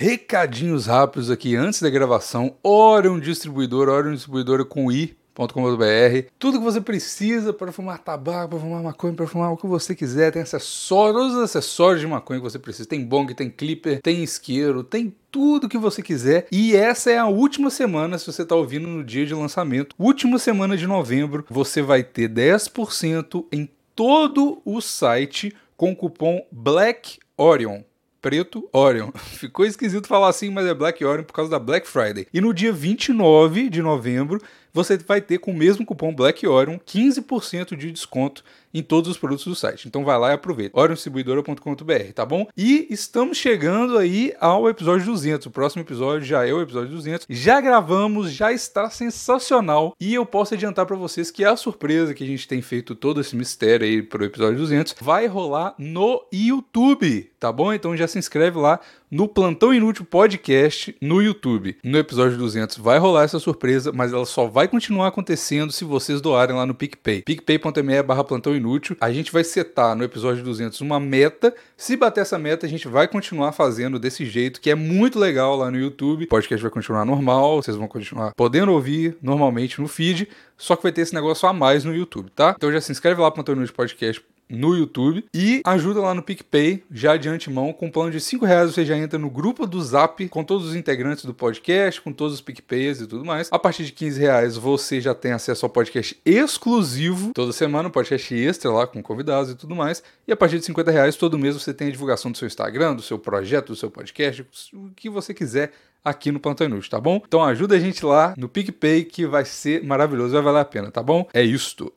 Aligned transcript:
recadinhos 0.00 0.86
rápidos 0.86 1.30
aqui 1.30 1.54
antes 1.54 1.82
da 1.82 1.90
gravação. 1.90 2.54
Orion 2.62 3.20
Distribuidora, 3.20 3.92
Orion 3.92 4.14
Distribuidora 4.14 4.64
com 4.64 4.90
i 4.90 5.14
.com.br. 5.34 6.28
Tudo 6.38 6.58
que 6.58 6.64
você 6.64 6.80
precisa 6.80 7.52
para 7.52 7.70
fumar 7.70 7.98
tabaco, 7.98 8.48
para 8.48 8.58
fumar 8.58 8.82
maconha, 8.82 9.12
para 9.12 9.26
fumar 9.26 9.52
o 9.52 9.58
que 9.58 9.66
você 9.66 9.94
quiser. 9.94 10.32
Tem 10.32 10.40
acessórios, 10.40 11.16
todos 11.20 11.34
os 11.34 11.42
acessórios 11.42 12.00
de 12.00 12.06
maconha 12.06 12.40
que 12.40 12.44
você 12.44 12.58
precisa. 12.58 12.88
Tem 12.88 13.04
bong, 13.04 13.34
tem 13.34 13.50
clipper, 13.50 14.00
tem 14.00 14.22
isqueiro, 14.22 14.82
tem 14.82 15.14
tudo 15.30 15.68
que 15.68 15.76
você 15.76 16.02
quiser. 16.02 16.46
E 16.50 16.74
essa 16.74 17.10
é 17.10 17.18
a 17.18 17.26
última 17.26 17.68
semana, 17.68 18.18
se 18.18 18.26
você 18.26 18.40
está 18.40 18.54
ouvindo 18.54 18.88
no 18.88 19.04
dia 19.04 19.26
de 19.26 19.34
lançamento, 19.34 19.94
última 19.98 20.38
semana 20.38 20.78
de 20.78 20.86
novembro, 20.86 21.44
você 21.50 21.82
vai 21.82 22.02
ter 22.02 22.28
10% 22.28 23.44
em 23.52 23.68
todo 23.94 24.62
o 24.64 24.80
site 24.80 25.54
com 25.76 25.92
o 25.92 25.96
cupom 25.96 26.46
Black 26.50 27.18
Orion 27.36 27.82
preto 28.20 28.68
Orion. 28.72 29.10
Ficou 29.38 29.64
esquisito 29.64 30.06
falar 30.06 30.28
assim, 30.28 30.50
mas 30.50 30.66
é 30.66 30.74
Black 30.74 31.04
Orion 31.04 31.24
por 31.24 31.32
causa 31.32 31.50
da 31.50 31.58
Black 31.58 31.88
Friday. 31.88 32.26
E 32.32 32.40
no 32.40 32.52
dia 32.52 32.72
29 32.72 33.68
de 33.68 33.82
novembro, 33.82 34.40
você 34.72 34.96
vai 34.98 35.20
ter 35.20 35.38
com 35.38 35.50
o 35.50 35.56
mesmo 35.56 35.84
cupom 35.84 36.14
Black 36.14 36.46
Orion 36.46 36.78
15% 36.78 37.76
de 37.76 37.90
desconto 37.90 38.44
em 38.72 38.82
todos 38.82 39.10
os 39.10 39.18
produtos 39.18 39.44
do 39.44 39.54
site. 39.54 39.88
Então 39.88 40.04
vai 40.04 40.18
lá 40.18 40.30
e 40.30 40.34
aproveita. 40.34 40.78
oriondistribuidora.com.br, 40.78 42.12
tá 42.14 42.24
bom? 42.24 42.46
E 42.56 42.86
estamos 42.88 43.36
chegando 43.36 43.98
aí 43.98 44.32
ao 44.40 44.68
episódio 44.68 45.06
200. 45.06 45.46
O 45.46 45.50
próximo 45.50 45.82
episódio 45.82 46.26
já 46.26 46.46
é 46.46 46.52
o 46.52 46.62
episódio 46.62 46.90
200. 46.90 47.26
Já 47.28 47.60
gravamos, 47.60 48.30
já 48.30 48.52
está 48.52 48.88
sensacional. 48.90 49.94
E 50.00 50.14
eu 50.14 50.24
posso 50.24 50.54
adiantar 50.54 50.86
para 50.86 50.96
vocês 50.96 51.30
que 51.30 51.44
a 51.44 51.56
surpresa 51.56 52.14
que 52.14 52.24
a 52.24 52.26
gente 52.26 52.46
tem 52.46 52.62
feito 52.62 52.94
todo 52.94 53.20
esse 53.20 53.34
mistério 53.34 53.86
aí 53.86 54.02
pro 54.02 54.24
episódio 54.24 54.58
200 54.58 54.94
vai 55.00 55.26
rolar 55.26 55.74
no 55.78 56.24
YouTube, 56.32 57.30
tá 57.38 57.50
bom? 57.50 57.72
Então 57.72 57.96
já 57.96 58.06
se 58.06 58.18
inscreve 58.18 58.58
lá 58.58 58.78
no 59.10 59.26
Plantão 59.26 59.74
Inútil 59.74 60.04
Podcast 60.04 60.94
no 61.00 61.20
YouTube. 61.20 61.76
No 61.82 61.98
episódio 61.98 62.38
200 62.38 62.78
vai 62.78 62.98
rolar 62.98 63.24
essa 63.24 63.40
surpresa, 63.40 63.90
mas 63.92 64.12
ela 64.12 64.24
só 64.24 64.46
vai 64.46 64.68
continuar 64.68 65.08
acontecendo 65.08 65.72
se 65.72 65.84
vocês 65.84 66.20
doarem 66.20 66.54
lá 66.54 66.64
no 66.64 66.74
PicPay. 66.74 67.22
picpay.me 67.22 68.02
barra 68.04 68.22
Plantão 68.22 68.54
Inútil. 68.54 68.96
A 69.00 69.12
gente 69.12 69.32
vai 69.32 69.42
setar 69.42 69.96
no 69.96 70.04
episódio 70.04 70.44
200 70.44 70.80
uma 70.80 71.00
meta. 71.00 71.52
Se 71.76 71.96
bater 71.96 72.20
essa 72.20 72.38
meta, 72.38 72.66
a 72.66 72.68
gente 72.68 72.86
vai 72.86 73.08
continuar 73.08 73.52
fazendo 73.52 73.98
desse 73.98 74.24
jeito, 74.24 74.60
que 74.60 74.70
é 74.70 74.74
muito 74.76 75.18
legal 75.18 75.56
lá 75.56 75.70
no 75.70 75.78
YouTube. 75.78 76.24
O 76.24 76.28
podcast 76.28 76.62
vai 76.62 76.70
continuar 76.70 77.04
normal, 77.04 77.62
vocês 77.62 77.76
vão 77.76 77.88
continuar 77.88 78.32
podendo 78.36 78.72
ouvir 78.72 79.16
normalmente 79.20 79.80
no 79.80 79.88
feed, 79.88 80.28
só 80.56 80.76
que 80.76 80.82
vai 80.82 80.92
ter 80.92 81.00
esse 81.00 81.14
negócio 81.14 81.48
a 81.48 81.52
mais 81.52 81.84
no 81.84 81.94
YouTube, 81.94 82.30
tá? 82.30 82.54
Então 82.56 82.70
já 82.70 82.80
se 82.80 82.92
inscreve 82.92 83.20
lá 83.20 83.28
pro 83.30 83.36
Plantão 83.42 83.54
Inútil 83.54 83.74
Podcast 83.74 84.22
no 84.50 84.74
YouTube 84.74 85.24
e 85.32 85.62
ajuda 85.64 86.00
lá 86.00 86.14
no 86.14 86.22
PicPay, 86.22 86.82
já 86.90 87.16
de 87.16 87.28
antemão, 87.28 87.72
com 87.72 87.86
um 87.86 87.90
plano 87.90 88.10
de 88.10 88.20
5 88.20 88.44
reais 88.44 88.72
você 88.72 88.84
já 88.84 88.96
entra 88.96 89.18
no 89.18 89.30
grupo 89.30 89.66
do 89.66 89.80
Zap 89.80 90.28
com 90.28 90.44
todos 90.44 90.68
os 90.68 90.74
integrantes 90.74 91.24
do 91.24 91.32
podcast, 91.32 92.00
com 92.00 92.12
todos 92.12 92.34
os 92.34 92.40
PicPayers 92.40 93.00
e 93.00 93.06
tudo 93.06 93.24
mais. 93.24 93.48
A 93.50 93.58
partir 93.58 93.84
de 93.84 93.92
15 93.92 94.20
reais 94.20 94.56
você 94.56 95.00
já 95.00 95.14
tem 95.14 95.32
acesso 95.32 95.64
ao 95.64 95.70
podcast 95.70 96.20
exclusivo 96.24 97.32
toda 97.34 97.52
semana, 97.52 97.88
um 97.88 97.92
podcast 97.92 98.34
extra 98.34 98.70
lá 98.70 98.86
com 98.86 99.02
convidados 99.02 99.50
e 99.50 99.54
tudo 99.54 99.74
mais. 99.74 100.02
E 100.26 100.32
a 100.32 100.36
partir 100.36 100.58
de 100.58 100.64
50 100.64 100.90
reais 100.90 101.16
todo 101.16 101.38
mês 101.38 101.54
você 101.54 101.72
tem 101.72 101.88
a 101.88 101.90
divulgação 101.90 102.30
do 102.30 102.38
seu 102.38 102.46
Instagram, 102.46 102.96
do 102.96 103.02
seu 103.02 103.18
projeto, 103.18 103.68
do 103.68 103.76
seu 103.76 103.90
podcast, 103.90 104.44
o 104.74 104.90
que 104.94 105.08
você 105.08 105.32
quiser 105.32 105.72
aqui 106.04 106.32
no 106.32 106.40
Plantão 106.40 106.66
Inútil, 106.66 106.90
tá 106.90 107.00
bom? 107.00 107.20
Então 107.26 107.42
ajuda 107.44 107.76
a 107.76 107.78
gente 107.78 108.04
lá 108.04 108.34
no 108.36 108.48
PicPay 108.48 109.04
que 109.04 109.26
vai 109.26 109.44
ser 109.44 109.84
maravilhoso, 109.84 110.32
vai 110.32 110.42
valer 110.42 110.60
a 110.60 110.64
pena, 110.64 110.90
tá 110.90 111.02
bom? 111.02 111.28
É 111.32 111.42
isto. 111.42 111.92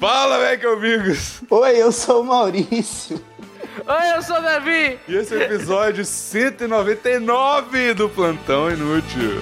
Fala, 0.00 0.38
velho, 0.38 0.72
amigos! 0.72 1.42
Oi, 1.48 1.80
eu 1.80 1.92
sou 1.92 2.22
o 2.22 2.24
Maurício. 2.24 3.22
Oi, 3.86 4.16
eu 4.16 4.22
sou 4.22 4.36
o 4.36 4.40
Davi! 4.40 4.98
E 5.06 5.14
esse 5.14 5.34
é 5.34 5.38
o 5.38 5.42
episódio 5.42 6.04
199 6.04 7.94
do 7.94 8.08
Plantão 8.08 8.70
Inútil. 8.70 9.40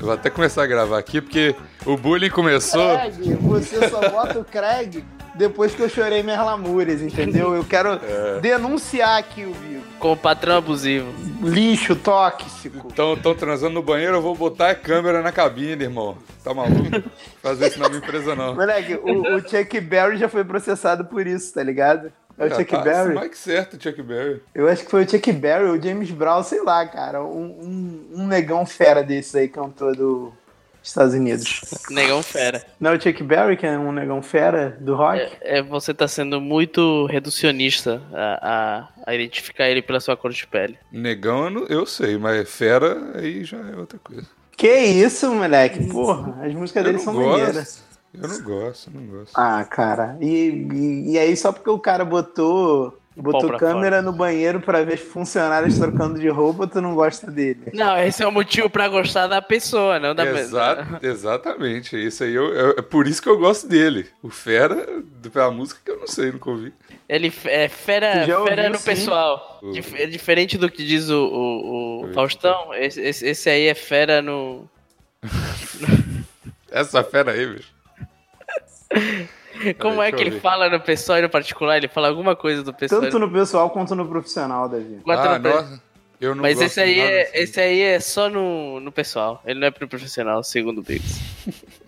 Eu 0.00 0.06
vou 0.06 0.12
até 0.12 0.28
começar 0.28 0.64
a 0.64 0.66
gravar 0.66 0.98
aqui 0.98 1.20
porque 1.20 1.54
o 1.86 1.96
bullying 1.96 2.30
começou. 2.30 2.94
Craig, 2.94 3.34
você 3.40 3.88
só 3.88 4.00
bota 4.10 4.40
o 4.40 4.44
Craig 4.44 5.04
depois 5.34 5.74
que 5.74 5.82
eu 5.82 5.88
chorei 5.88 6.22
minhas 6.22 6.44
lamúrias, 6.44 7.02
entendeu? 7.02 7.54
Eu 7.54 7.64
quero 7.64 7.90
É. 8.04 8.40
denunciar 8.40 9.18
aqui 9.18 9.44
o 9.44 9.52
Vico. 9.52 9.84
Com 9.98 10.12
o 10.12 10.16
patrão 10.16 10.56
abusivo. 10.56 11.12
Lixo 11.42 11.96
tóxico. 11.96 12.88
Estão 12.88 13.34
transando 13.34 13.74
no 13.74 13.82
banheiro, 13.82 14.16
eu 14.16 14.22
vou 14.22 14.34
botar 14.34 14.70
a 14.70 14.74
câmera 14.74 15.22
na 15.22 15.32
cabine, 15.32 15.84
irmão. 15.84 16.16
Tá 16.42 16.52
maluco? 16.52 17.02
Fazer 17.42 17.68
isso 17.68 17.78
na 17.78 17.88
minha 17.88 17.98
empresa, 18.00 18.34
não. 18.34 18.54
Moleque, 18.54 18.94
o, 18.96 19.36
o 19.36 19.40
Chuck 19.40 19.80
Berry 19.80 20.16
já 20.18 20.28
foi 20.28 20.44
processado 20.44 21.04
por 21.06 21.26
isso, 21.26 21.54
tá 21.54 21.62
ligado? 21.62 22.12
É 22.36 22.46
o 22.46 22.48
Já 22.48 22.56
Chuck 22.56 22.70
tá 22.72 22.78
Berry? 22.82 23.14
mais 23.14 23.30
que 23.30 23.38
certo, 23.38 23.80
Chuck 23.82 24.02
Berry. 24.02 24.42
Eu 24.54 24.68
acho 24.68 24.84
que 24.84 24.90
foi 24.90 25.04
o 25.04 25.08
Chuck 25.08 25.32
Berry 25.32 25.64
ou 25.66 25.76
o 25.76 25.80
James 25.80 26.10
Brown, 26.10 26.42
sei 26.42 26.62
lá, 26.62 26.84
cara. 26.86 27.22
Um, 27.22 28.08
um, 28.12 28.22
um 28.22 28.26
negão 28.26 28.66
fera 28.66 29.02
desses 29.04 29.34
aí 29.36 29.48
cantor 29.48 29.94
do 29.96 30.32
Estados 30.84 31.14
Unidos. 31.14 31.60
Negão 31.90 32.22
fera. 32.22 32.62
Não 32.78 32.90
é 32.92 32.96
o 32.96 33.00
Chuck 33.00 33.22
Berry, 33.22 33.56
que 33.56 33.66
é 33.66 33.78
um 33.78 33.90
negão 33.90 34.22
fera 34.22 34.76
do 34.80 34.94
rock? 34.94 35.18
É, 35.20 35.58
é, 35.58 35.62
você 35.62 35.94
tá 35.94 36.06
sendo 36.06 36.40
muito 36.40 37.06
reducionista 37.06 38.02
a, 38.12 38.84
a, 39.06 39.10
a 39.10 39.14
identificar 39.14 39.68
ele 39.68 39.80
pela 39.82 39.98
sua 40.00 40.16
cor 40.16 40.30
de 40.32 40.46
pele. 40.46 40.78
Negão 40.92 41.44
eu, 41.44 41.50
não- 41.50 41.66
eu 41.66 41.86
sei, 41.86 42.18
mas 42.18 42.48
fera 42.50 43.12
aí 43.18 43.44
já 43.44 43.56
é 43.58 43.76
outra 43.76 43.98
coisa. 43.98 44.26
Que 44.56 44.72
isso, 44.72 45.32
moleque? 45.32 45.84
Porra, 45.88 46.44
as 46.44 46.54
músicas 46.54 46.84
Eu 46.84 46.92
dele 46.92 47.02
são 47.02 47.14
maneiras. 47.14 47.54
gosto. 47.54 47.84
Eu 48.14 48.28
não 48.28 48.42
gosto, 48.44 48.90
eu 48.94 49.00
não 49.00 49.06
gosto. 49.08 49.32
Ah, 49.34 49.64
cara. 49.64 50.16
E, 50.20 50.68
e, 50.72 51.12
e 51.14 51.18
aí, 51.18 51.36
só 51.36 51.50
porque 51.50 51.68
o 51.70 51.78
cara 51.80 52.04
botou, 52.04 52.96
botou 53.16 53.56
câmera 53.56 54.02
no 54.02 54.12
banheiro 54.12 54.60
pra 54.60 54.82
ver 54.82 54.96
funcionários 54.96 55.78
trocando 55.78 56.18
de 56.18 56.28
roupa, 56.28 56.66
tu 56.66 56.80
não 56.80 56.94
gosta 56.94 57.30
dele. 57.30 57.66
Não, 57.72 57.96
esse 57.98 58.22
é 58.22 58.26
o 58.26 58.32
motivo 58.32 58.68
pra 58.68 58.88
gostar 58.88 59.26
da 59.26 59.40
pessoa, 59.40 59.98
não 60.00 60.14
da 60.14 60.24
Exa- 60.26 60.98
exatamente, 61.02 61.96
isso 61.96 62.24
aí 62.24 62.34
eu, 62.34 62.52
eu- 62.54 62.70
é 62.78 62.82
por 62.82 63.06
isso 63.06 63.22
que 63.22 63.28
eu 63.28 63.38
gosto 63.38 63.68
dele. 63.68 64.06
O 64.22 64.30
Fera, 64.30 64.86
pela 65.32 65.50
música 65.50 65.80
que 65.84 65.90
eu 65.90 65.98
não 65.98 66.06
sei, 66.06 66.32
nunca 66.32 66.50
ouvi. 66.50 66.72
Ele 67.08 67.32
é 67.44 67.68
fera, 67.68 68.20
ouviu, 68.20 68.44
fera 68.46 68.68
no 68.70 68.78
sim. 68.78 68.84
pessoal. 68.84 69.60
Dif- 69.72 69.94
é 70.00 70.06
diferente 70.06 70.56
do 70.58 70.70
que 70.70 70.84
diz 70.84 71.08
o, 71.10 71.24
o, 71.26 72.04
o. 72.06 72.12
Faustão, 72.14 72.72
esse, 72.74 73.00
esse, 73.00 73.26
esse 73.26 73.48
aí 73.50 73.66
é 73.66 73.74
fera 73.74 74.20
no. 74.22 74.68
Essa 76.70 77.04
fera 77.04 77.30
aí, 77.32 77.46
bicho. 77.46 77.72
Como 79.80 80.02
é 80.02 80.10
que 80.12 80.20
ele 80.22 80.40
fala 80.40 80.68
no 80.68 80.80
pessoal 80.80 81.18
e 81.18 81.22
no 81.22 81.28
particular? 81.30 81.76
Ele 81.76 81.88
fala 81.88 82.08
alguma 82.08 82.34
coisa 82.36 82.62
do 82.62 82.72
pessoal. 82.74 83.00
Tanto 83.02 83.18
no 83.18 83.30
pessoal 83.30 83.70
quanto 83.70 83.94
no 83.94 84.06
profissional, 84.06 84.68
Davi. 84.68 84.98
Quatro 85.02 85.30
Ah, 85.30 85.38
no- 85.38 85.48
nossa. 85.48 85.82
Eu 86.20 86.34
não 86.34 86.42
Mas 86.42 86.60
esse 86.60 86.80
aí, 86.80 86.98
é, 87.00 87.24
desse 87.24 87.38
esse 87.38 87.60
aí 87.60 87.80
é 87.80 88.00
só 88.00 88.30
no, 88.30 88.80
no 88.80 88.90
pessoal. 88.92 89.42
Ele 89.44 89.60
não 89.60 89.66
é 89.66 89.70
pro 89.70 89.86
profissional, 89.88 90.42
segundo 90.42 90.78
o 90.78 90.82
Biggs. 90.82 91.20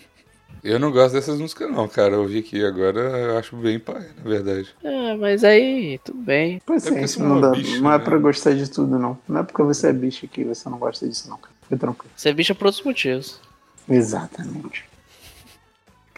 Eu 0.65 0.81
não 0.81 0.91
gosto 0.91 1.13
dessas 1.15 1.39
músicas, 1.39 1.71
não, 1.71 1.87
cara. 1.87 2.15
Eu 2.15 2.23
ouvi 2.23 2.41
aqui 2.41 2.65
agora, 2.65 2.99
eu 2.99 3.39
acho 3.39 3.55
bem 3.55 3.79
pai, 3.79 4.05
na 4.17 4.29
verdade. 4.29 4.75
Ah, 4.85 5.15
mas 5.17 5.45
aí, 5.45 6.01
tudo 6.05 6.19
bem. 6.19 6.61
Pois 6.67 6.85
É 6.91 7.03
é, 7.03 7.07
você 7.07 7.23
não, 7.23 7.39
é 7.39 7.41
dá, 7.41 7.51
bicho, 7.53 7.81
não 7.81 7.93
é 7.93 7.99
né? 7.99 8.05
pra 8.05 8.19
gostar 8.19 8.53
de 8.53 8.69
tudo, 8.69 8.99
não. 8.99 9.17
Não 9.29 9.41
é 9.41 9.43
porque 9.45 9.63
você 9.63 9.91
é 9.91 9.93
bicho 9.93 10.27
que 10.27 10.43
você 10.43 10.69
não 10.69 10.77
gosta 10.77 11.07
disso, 11.09 11.29
não, 11.31 11.39
cara. 11.39 11.55
Fica 11.63 11.77
tranquilo. 11.77 12.11
Você 12.17 12.31
é 12.31 12.33
bicha 12.33 12.53
por 12.53 12.67
outros 12.67 12.83
motivos. 12.85 13.39
Exatamente. 13.89 14.85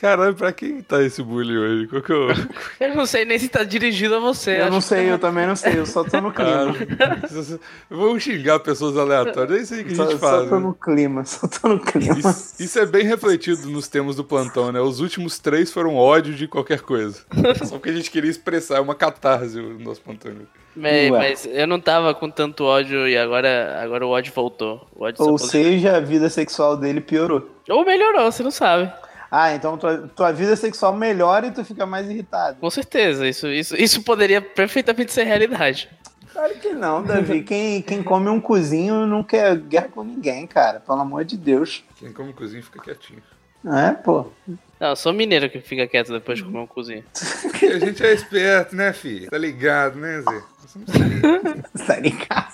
Caralho, 0.01 0.33
pra 0.35 0.53
quem 0.53 0.81
tá 0.81 1.03
esse 1.03 1.21
bullying 1.23 1.57
hoje? 1.57 1.89
Qual 1.89 2.01
que 2.01 2.13
é 2.13 2.15
o... 2.15 2.29
Eu 2.79 2.95
não 2.95 3.05
sei 3.05 3.25
nem 3.25 3.37
se 3.37 3.49
tá 3.49 3.65
dirigido 3.65 4.15
a 4.15 4.21
você. 4.21 4.61
Eu 4.61 4.71
não 4.71 4.79
que 4.79 4.85
sei, 4.85 5.07
tá- 5.07 5.11
eu 5.11 5.19
também 5.19 5.45
não 5.45 5.57
sei, 5.57 5.77
eu 5.77 5.87
só 5.87 6.05
tô 6.05 6.21
no 6.21 6.33
clima. 6.33 6.49
Ah, 7.01 7.59
Vamos 7.91 8.23
xingar 8.23 8.61
pessoas 8.61 8.97
aleatórias, 8.97 9.59
é 9.59 9.63
isso 9.63 9.75
aí 9.75 9.85
que 9.85 9.93
a 9.93 9.97
Só, 9.97 10.03
gente 10.05 10.21
só 10.21 10.31
faz. 10.31 10.49
tô 10.49 10.55
né? 10.55 10.61
no 10.67 10.75
clima, 10.75 11.25
só 11.25 11.49
tô 11.49 11.69
no 11.69 11.81
clima. 11.81 12.17
Isso, 12.19 12.55
isso 12.63 12.79
é 12.79 12.87
bem 12.87 13.05
refletido 13.05 13.69
nos 13.69 13.89
temas 13.89 14.15
do 14.17 14.23
plantão, 14.25 14.71
né? 14.71 14.81
Os 14.81 15.01
últimos 15.01 15.39
três 15.39 15.73
foram 15.73 15.97
ódio 15.97 16.33
de 16.35 16.47
qualquer 16.47 16.81
coisa. 16.81 17.25
Só 17.65 17.77
porque 17.77 17.91
a 17.91 17.95
gente 17.95 18.11
queria 18.11 18.31
expressar, 18.31 18.77
é 18.77 18.81
uma 18.81 18.95
catarse 18.95 19.59
o 19.59 19.79
nosso 19.79 20.01
plantão. 20.01 20.33
Mas, 20.77 21.45
eu 21.51 21.67
não 21.67 21.81
tava 21.81 22.15
com 22.15 22.31
tanto 22.31 22.63
ódio 22.65 23.09
e 23.09 23.17
agora, 23.19 23.81
agora 23.83 24.07
o 24.07 24.11
ódio 24.11 24.33
voltou. 24.33 24.87
O 24.95 25.05
ódio 25.05 25.25
Ou 25.25 25.37
só 25.39 25.47
seja, 25.47 25.97
a 25.97 26.01
vida 26.01 26.31
sexual 26.31 26.77
dele 26.77 27.01
piorou. 27.01 27.49
Ou 27.69 27.85
melhorou, 27.85 28.31
você 28.31 28.43
não 28.45 28.51
sabe. 28.53 28.93
Ah, 29.31 29.55
então 29.55 29.77
tua, 29.77 30.09
tua 30.09 30.33
vida 30.33 30.57
sexual 30.57 30.95
melhora 30.95 31.47
e 31.47 31.51
tu 31.51 31.65
fica 31.65 31.85
mais 31.85 32.09
irritado. 32.09 32.59
Com 32.61 32.71
certeza, 32.71 33.27
isso, 33.29 33.47
isso, 33.49 33.77
isso 33.77 34.03
poderia 34.03 34.41
perfeitamente 34.41 35.13
ser 35.13 35.25
realidade. 35.25 35.91
Claro 36.33 36.55
que 36.55 36.73
não, 36.73 37.03
Davi. 37.03 37.43
Quem, 37.43 37.83
quem 37.83 38.03
come 38.03 38.29
um 38.29 38.41
cozinho 38.41 39.07
não 39.07 39.25
quer 39.25 39.57
guerra 39.57 39.89
com 39.89 40.05
ninguém, 40.05 40.47
cara. 40.47 40.79
Pelo 40.81 41.01
amor 41.01 41.25
de 41.25 41.37
Deus. 41.37 41.85
Quem 41.97 42.13
come 42.13 42.33
cozinha 42.33 42.63
fica 42.63 42.81
quietinho. 42.81 43.23
É, 43.67 43.91
pô. 43.91 44.31
Não, 44.79 44.91
eu 44.91 44.97
sou 44.97 45.13
mineiro 45.13 45.51
que 45.51 45.61
fica 45.61 45.87
quieto 45.89 46.13
depois 46.13 46.39
de 46.39 46.45
comer 46.45 46.61
um 46.61 46.67
cozinho. 46.67 47.05
A 47.15 47.79
gente 47.79 48.07
é 48.07 48.13
esperto, 48.13 48.77
né, 48.77 48.93
filho? 48.93 49.29
Tá 49.29 49.37
ligado, 49.37 49.99
né, 49.99 50.23
Zé? 50.23 50.43
Espertos. 50.65 51.69
Tá 51.87 51.97
ligado? 51.97 52.53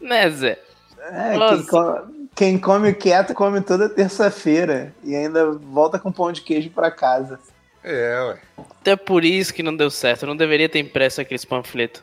Né, 0.00 0.30
Zé? 0.30 0.58
É, 0.98 1.30
quem, 1.30 1.38
Nossa. 1.38 2.08
Quem 2.36 2.58
come 2.58 2.92
quieto 2.92 3.32
come 3.32 3.62
toda 3.62 3.88
terça-feira 3.88 4.94
e 5.02 5.16
ainda 5.16 5.52
volta 5.52 5.98
com 5.98 6.12
pão 6.12 6.30
de 6.30 6.42
queijo 6.42 6.68
pra 6.68 6.90
casa. 6.90 7.40
É, 7.82 8.20
ué. 8.28 8.38
Então 8.82 8.92
é 8.92 8.96
por 8.96 9.24
isso 9.24 9.54
que 9.54 9.62
não 9.62 9.74
deu 9.74 9.90
certo. 9.90 10.24
Eu 10.24 10.28
não 10.28 10.36
deveria 10.36 10.68
ter 10.68 10.78
impresso 10.78 11.20
aqueles 11.20 11.44
panfletos. 11.44 12.02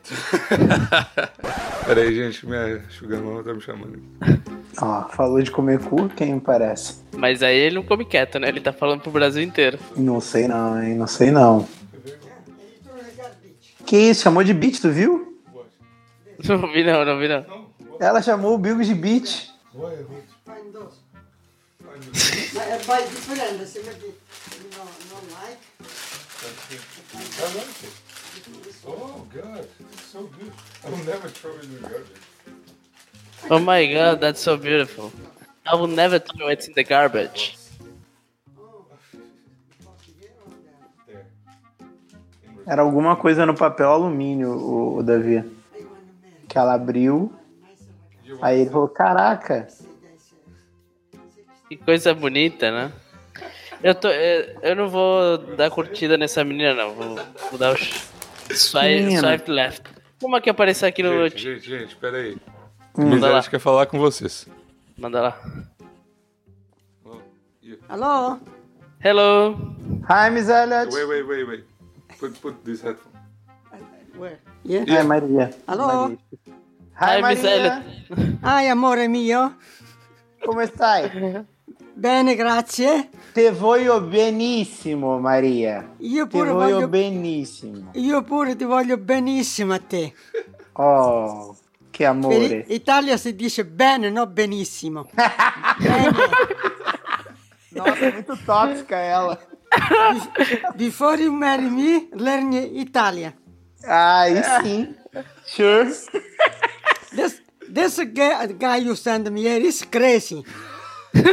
Pera 1.85 2.01
aí, 2.01 2.15
gente, 2.15 2.45
minha 2.47 2.81
sugar 2.89 3.19
tá 3.43 3.53
me 3.53 3.61
chamando. 3.61 4.01
Ó, 4.81 5.03
falou 5.09 5.41
de 5.41 5.51
comer 5.51 5.79
cu, 5.79 6.09
quem 6.09 6.33
me 6.33 6.41
parece? 6.41 7.03
Mas 7.15 7.43
aí 7.43 7.55
ele 7.55 7.75
não 7.75 7.83
come 7.83 8.03
quieto, 8.03 8.39
né? 8.39 8.47
Ele 8.47 8.59
tá 8.59 8.73
falando 8.73 9.01
pro 9.01 9.11
Brasil 9.11 9.43
inteiro. 9.43 9.77
Não 9.95 10.19
sei 10.19 10.47
não, 10.47 10.81
hein? 10.81 10.95
Não 10.95 11.07
sei 11.07 11.29
não. 11.29 11.67
Que 13.85 13.97
isso? 13.97 14.23
Chamou 14.23 14.43
de 14.43 14.53
beat, 14.53 14.81
tu 14.81 14.89
viu? 14.89 15.37
Não 16.47 16.71
vi 16.71 16.83
não, 16.83 17.05
não 17.05 17.19
vi 17.19 17.27
não. 17.27 17.45
Ela 17.99 18.21
chamou 18.21 18.55
o 18.55 18.57
Bigos 18.57 18.87
de 18.87 18.95
beat. 18.95 19.52
È 19.73 19.79
poi 22.85 23.03
differente, 23.09 23.65
se 23.65 23.81
metti 23.83 24.05
no, 24.77 24.83
non 25.09 25.25
like. 25.41 25.57
Oh, 28.85 29.25
God, 29.33 29.67
it's 29.79 30.11
so 30.11 30.29
good. 30.37 30.51
I 30.83 30.89
will 30.89 31.03
never 31.05 31.27
throw 31.29 31.55
it 31.55 31.63
in 31.63 31.73
the 31.73 31.79
garbage. 31.81 32.21
Oh 33.49 33.59
my 33.59 33.85
god, 33.91 34.19
that's 34.21 34.41
so 34.41 34.57
beautiful. 34.57 35.11
I 35.65 35.75
will 35.75 35.87
never 35.87 36.19
throw 36.19 36.49
it 36.49 36.67
in 36.67 36.73
the 36.75 36.83
garbage. 36.83 37.57
Era 42.67 42.83
alguma 42.83 43.15
coisa 43.15 43.45
no 43.45 43.55
papel 43.55 43.87
alumínio, 43.87 44.51
o, 44.51 44.97
o 44.97 45.03
Davi. 45.03 45.43
Que 46.47 46.57
ela 46.59 46.75
abriu. 46.75 47.33
Aí 48.41 48.61
ele 48.61 48.69
falou, 48.69 48.87
caraca. 48.89 49.67
Que 51.69 51.77
coisa 51.77 52.13
bonita, 52.13 52.71
né? 52.71 52.91
Eu, 53.81 53.95
tô, 53.95 54.07
eu, 54.07 54.59
eu 54.61 54.75
não 54.75 54.87
vou 54.89 55.37
dar 55.55 55.69
curtida 55.69 56.17
nessa 56.17 56.43
menina, 56.43 56.73
não. 56.73 56.93
Vou, 56.93 57.15
vou 57.49 57.59
dar 57.59 57.73
o 57.73 57.75
sh- 57.77 58.05
swipe, 58.51 59.17
swipe 59.17 59.51
left. 59.51 59.83
Como 60.21 60.37
é 60.37 60.41
que 60.41 60.49
aparecer 60.49 60.85
aqui 60.85 61.03
no. 61.03 61.27
Gente, 61.29 61.39
gente, 61.41 61.69
gente, 61.69 61.95
pera 61.97 62.17
aí. 62.17 62.37
Manda 62.97 63.29
lá. 63.29 63.43
Quer 63.43 63.59
falar 63.59 63.85
com 63.87 63.99
vocês. 63.99 64.47
Manda 64.97 65.21
lá. 65.21 65.41
Hello? 67.89 68.39
Hello! 69.03 69.55
Hi, 70.09 70.29
Miss 70.29 70.47
Elliot. 70.47 70.93
Wait, 70.93 71.05
wait, 71.07 71.23
wait, 71.27 71.43
wait. 71.47 71.63
Put, 72.19 72.39
put 72.41 72.55
this 72.63 72.81
headphone. 72.81 73.11
Where? 74.17 74.39
Yeah? 74.63 74.85
Hi, 74.87 75.03
Maria. 75.03 75.49
Alô? 75.67 75.87
Maria. 75.87 76.17
Hi, 76.99 77.19
Maria. 77.21 77.83
Hi, 78.43 78.67
amore 78.67 79.07
mio. 79.07 79.57
Come 80.45 80.65
stai? 80.67 81.45
Bene, 81.93 82.35
grazie. 82.35 83.09
Te 83.33 83.51
voglio 83.51 84.01
benissimo, 84.01 85.17
Maria. 85.19 85.95
Io 85.99 86.25
Te 86.27 86.29
pure 86.37 86.51
voglio 86.51 86.73
voglio... 86.75 86.87
benissimo. 86.87 87.89
Io 87.93 88.21
pure 88.23 88.55
ti 88.55 88.63
voglio 88.63 88.97
benissimo 88.97 89.73
a 89.73 89.79
te. 89.79 90.13
Oh, 90.73 91.55
che 91.89 92.03
Per 92.03 92.07
amore. 92.07 92.65
Italia 92.67 93.17
si 93.17 93.35
dice 93.35 93.65
bene, 93.65 94.09
non 94.09 94.31
benissimo. 94.31 95.07
bene. 95.77 96.11
Nossa, 97.73 98.11
muito 98.11 98.37
tóxica 98.45 98.97
ela. 98.97 99.39
Before 100.75 101.19
you 101.19 101.31
marry 101.33 101.67
me, 101.69 102.07
learn 102.13 102.53
Italia. 102.53 103.33
Aí 103.83 104.41
sim. 104.61 104.95
Sure. 105.45 105.89
This 107.13 107.41
this 107.69 107.99
guy, 108.13 108.47
guy 108.47 108.77
you 108.77 108.95
send 108.95 109.29
me 109.31 109.41
here 109.41 109.61
is 109.61 109.83
crazy. 109.83 110.43
Why 111.13 111.31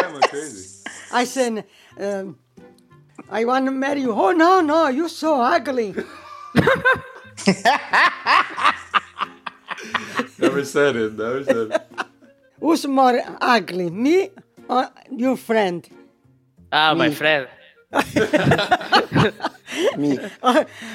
am 0.00 0.16
I 0.16 0.20
crazy? 0.28 0.82
I 1.12 1.24
said, 1.24 1.64
um, 1.98 2.38
I 3.30 3.44
want 3.44 3.66
to 3.66 3.72
marry 3.72 4.00
you. 4.02 4.12
Oh 4.12 4.32
no, 4.32 4.60
no, 4.60 4.88
you're 4.88 5.08
so 5.08 5.40
ugly. 5.40 5.94
Never 10.38 10.64
said 10.64 10.96
it, 10.96 11.16
never 11.16 11.44
said 11.44 11.56
it. 11.56 11.82
Who's 12.60 12.86
more 12.86 13.20
ugly, 13.40 13.90
me 13.90 14.30
or 14.68 14.88
your 15.10 15.36
friend? 15.36 15.86
Ah, 16.72 16.94
my 16.94 17.10
friend. 17.10 17.48
Me. 19.96 20.18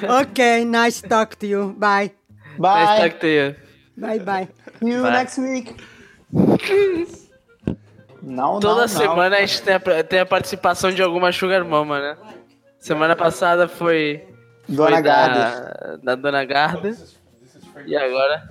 okay, 0.03 0.65
nice 0.65 1.01
talk 1.01 1.39
to 1.39 1.47
you. 1.47 1.75
Bye. 1.77 2.11
Nice 2.59 2.85
Bye. 2.88 2.97
talk 3.09 3.19
to 3.19 3.27
you. 3.27 3.56
Bye 3.97 4.19
bye. 4.19 4.47
See 4.79 4.89
you 4.89 5.01
Bye. 5.01 5.11
next 5.11 5.39
week. 5.41 5.75
Não, 8.21 8.59
Toda 8.59 8.81
não, 8.81 8.88
semana 8.88 9.38
a 9.38 9.39
gente 9.41 9.61
tem 9.61 9.73
a, 9.75 10.03
tem 10.03 10.19
a 10.19 10.25
participação 10.25 10.91
de 10.91 11.01
alguma 11.01 11.31
Sugar 11.31 11.63
Mama, 11.65 12.00
né? 12.00 12.17
Semana 12.77 13.15
passada 13.15 13.67
foi. 13.67 14.25
não. 14.67 14.75
Dona 14.75 14.91
foi 14.97 15.01
Garda. 15.03 15.97
da, 16.03 16.15
da 16.15 16.15
Dona 16.15 16.45
Garda. 16.45 16.97
E 17.85 17.95
agora? 17.95 18.50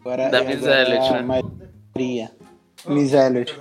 Agora, 0.00 0.28
Da 0.30 0.38
agora 0.38 0.44
Miss 0.54 0.66
Elliot, 0.66 1.06
é 1.08 1.12
né? 1.22 1.42
Maria. 1.94 2.30
Miss 2.86 3.12
Elliot. 3.12 3.60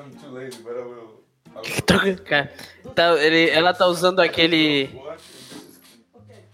Cara, 2.26 2.52
tá- 2.96 3.16
ele, 3.24 3.50
ela 3.50 3.74
tá 3.74 3.86
usando 3.88 4.20
aquele. 4.20 4.90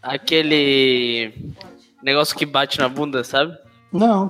Aquele. 0.05 1.33
Negócio 2.03 2.35
que 2.35 2.45
bate 2.45 2.77
na 2.77 2.87
bunda, 2.87 3.23
sabe? 3.23 3.57
Não. 3.91 4.29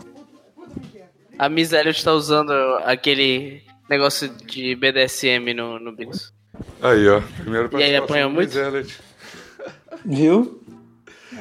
A 1.37 1.49
Miss 1.49 1.73
Elliot 1.73 2.01
tá 2.01 2.13
usando 2.13 2.51
aquele 2.85 3.61
negócio 3.89 4.29
de 4.29 4.73
BDSM 4.75 5.53
no, 5.53 5.77
no 5.77 5.91
Bigos. 5.91 6.33
Aí, 6.81 7.07
ó. 7.09 7.21
Primeiro 7.41 7.69
E 7.77 7.83
aí, 7.83 7.95
apanhou 7.97 8.29
muito? 8.29 8.57
Elliot. 8.57 8.97
Viu? 10.05 10.61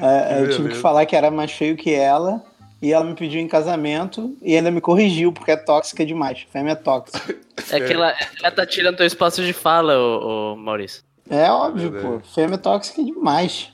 É, 0.02 0.42
eu 0.42 0.50
tive 0.50 0.70
que 0.70 0.74
falar 0.74 1.06
que 1.06 1.14
era 1.14 1.30
mais 1.30 1.52
feio 1.52 1.76
que 1.76 1.94
ela. 1.94 2.42
E 2.82 2.92
ela 2.92 3.04
me 3.04 3.14
pediu 3.14 3.40
em 3.40 3.48
casamento 3.48 4.36
e 4.42 4.56
ainda 4.56 4.70
me 4.70 4.80
corrigiu, 4.80 5.32
porque 5.32 5.52
é 5.52 5.56
tóxica 5.56 6.04
demais. 6.04 6.44
Fêmea 6.52 6.72
é 6.72 6.76
tóxica. 6.76 7.34
É 7.70 7.80
que 7.80 7.94
ela, 7.94 8.14
ela 8.42 8.50
tá 8.50 8.66
tirando 8.66 8.96
teu 8.96 9.06
espaço 9.06 9.42
de 9.42 9.54
fala, 9.54 9.96
ô, 9.96 10.52
ô 10.52 10.56
Maurício. 10.56 11.02
É 11.30 11.50
óbvio, 11.50 11.90
Verdade. 11.90 12.18
pô. 12.18 12.28
Fêmea 12.34 12.56
é 12.56 12.58
tóxica 12.58 13.02
demais. 13.02 13.72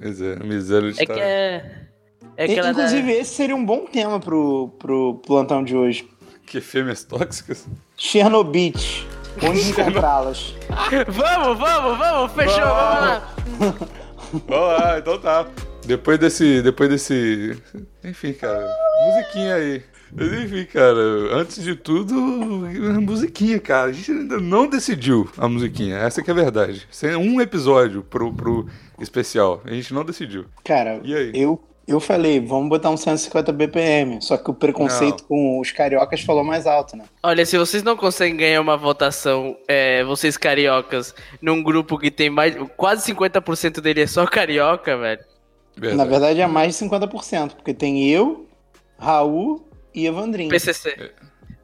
Pois 0.00 0.20
é, 0.20 0.36
Miss 0.36 0.70
Elliot 0.70 1.00
É 1.00 1.06
que 1.06 1.12
é. 1.12 1.86
É 2.36 2.46
que 2.46 2.58
ela 2.58 2.70
inclusive, 2.70 3.12
esse 3.12 3.34
seria 3.34 3.56
um 3.56 3.64
bom 3.64 3.86
tema 3.86 4.20
pro, 4.20 4.68
pro 4.78 5.14
plantão 5.26 5.64
de 5.64 5.74
hoje. 5.74 6.08
Que 6.46 6.60
fêmeas 6.60 7.02
tóxicas? 7.02 7.66
Chernobyl. 7.96 8.74
Onde 9.42 9.70
encontrá-las? 9.70 10.54
Vamos, 11.08 11.58
vamos, 11.58 11.98
vamos, 11.98 12.32
fechou, 12.32 12.60
vamos 12.60 13.00
lá. 13.00 13.34
Vamos 14.32 14.80
lá, 14.80 14.98
então 14.98 15.18
tá. 15.20 15.46
Depois 15.86 16.18
desse. 16.18 16.60
Depois 16.60 16.90
desse. 16.90 17.56
Enfim, 18.02 18.32
cara. 18.32 18.68
Musiquinha 19.06 19.54
aí. 19.54 19.84
Mas 20.12 20.32
enfim, 20.32 20.64
cara, 20.64 20.98
antes 21.32 21.62
de 21.62 21.74
tudo, 21.74 22.14
musiquinha, 23.00 23.58
cara. 23.58 23.90
A 23.90 23.92
gente 23.92 24.10
ainda 24.12 24.38
não 24.38 24.66
decidiu 24.68 25.28
a 25.36 25.48
musiquinha. 25.48 25.96
Essa 25.98 26.22
que 26.22 26.30
é 26.30 26.32
a 26.32 26.36
verdade. 26.36 26.86
Sem 26.90 27.16
um 27.16 27.40
episódio 27.40 28.02
pro, 28.02 28.32
pro 28.32 28.66
especial. 29.00 29.60
A 29.64 29.70
gente 29.70 29.92
não 29.92 30.04
decidiu. 30.04 30.46
Cara, 30.64 31.00
E 31.04 31.14
aí? 31.14 31.32
eu, 31.34 31.60
eu 31.86 31.98
falei, 32.00 32.40
vamos 32.40 32.68
botar 32.68 32.90
um 32.90 32.96
150 32.96 33.52
BPM. 33.52 34.22
Só 34.22 34.36
que 34.36 34.50
o 34.50 34.54
preconceito 34.54 35.20
Não. 35.22 35.28
com 35.28 35.60
os 35.60 35.72
cariocas 35.72 36.20
falou 36.22 36.44
mais 36.44 36.66
alto, 36.66 36.96
né? 36.96 37.04
Olha, 37.22 37.44
se 37.44 37.58
vocês 37.58 37.82
não 37.82 37.96
conseguem 37.96 38.36
ganhar 38.36 38.60
uma 38.60 38.76
votação, 38.76 39.56
é, 39.68 40.04
vocês 40.04 40.36
cariocas, 40.36 41.14
num 41.42 41.62
grupo 41.62 41.98
que 41.98 42.10
tem 42.10 42.30
mais. 42.30 42.56
Quase 42.76 43.12
50% 43.12 43.80
dele 43.80 44.02
é 44.02 44.06
só 44.06 44.24
carioca, 44.26 44.96
velho. 44.96 45.20
Verdade. 45.76 45.96
Na 45.98 46.04
verdade 46.04 46.40
é 46.40 46.46
mais 46.46 46.78
de 46.78 46.84
50%, 46.86 47.50
porque 47.56 47.74
tem 47.74 48.08
eu, 48.08 48.46
Raul 48.98 49.62
e 49.96 50.06
Evandrinho. 50.06 50.50
PCC. 50.50 51.10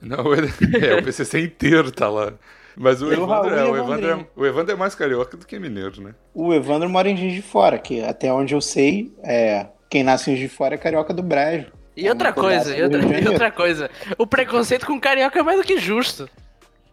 Não, 0.01 0.25
é, 0.35 0.97
o 0.99 1.03
PCC 1.05 1.41
inteiro 1.41 1.93
tá 1.93 2.09
lá. 2.09 2.33
Mas 2.77 3.03
o 3.03 3.12
Evandro, 3.12 3.55
é, 3.55 3.65
o, 3.65 3.77
Evandro 3.77 4.09
é, 4.11 4.27
o 4.35 4.47
Evandro 4.47 4.73
é 4.73 4.77
mais 4.77 4.95
carioca 4.95 5.37
do 5.37 5.47
que 5.47 5.59
mineiro, 5.59 6.01
né? 6.01 6.15
O 6.35 6.53
Evandro 6.55 6.89
mora 6.89 7.09
em 7.09 7.17
Juiz 7.17 7.35
de 7.35 7.43
Fora, 7.43 7.79
que 7.79 8.03
até 8.03 8.33
onde 8.33 8.55
eu 8.55 8.61
sei, 8.62 9.12
é, 9.23 9.67
quem 9.91 10.03
nasce 10.03 10.31
em 10.31 10.37
Juiz 10.37 10.51
de 10.51 10.57
Fora 10.57 10.75
é 10.75 10.79
carioca 10.79 11.12
do 11.12 11.23
Brejo. 11.23 11.67
E 11.95 12.09
outra 12.09 12.29
É 12.29 12.31
uma 12.33 12.35
coisa, 12.35 12.75
e 12.75 12.83
outra, 12.83 13.21
e 13.21 13.29
outra 13.29 13.51
coisa. 13.51 13.91
O 14.17 14.27
preconceito 14.27 14.87
com 14.87 14.99
carioca 14.99 15.39
é 15.39 15.43
mais 15.43 15.59
do 15.61 15.67
que 15.67 15.79
justo. 15.79 16.27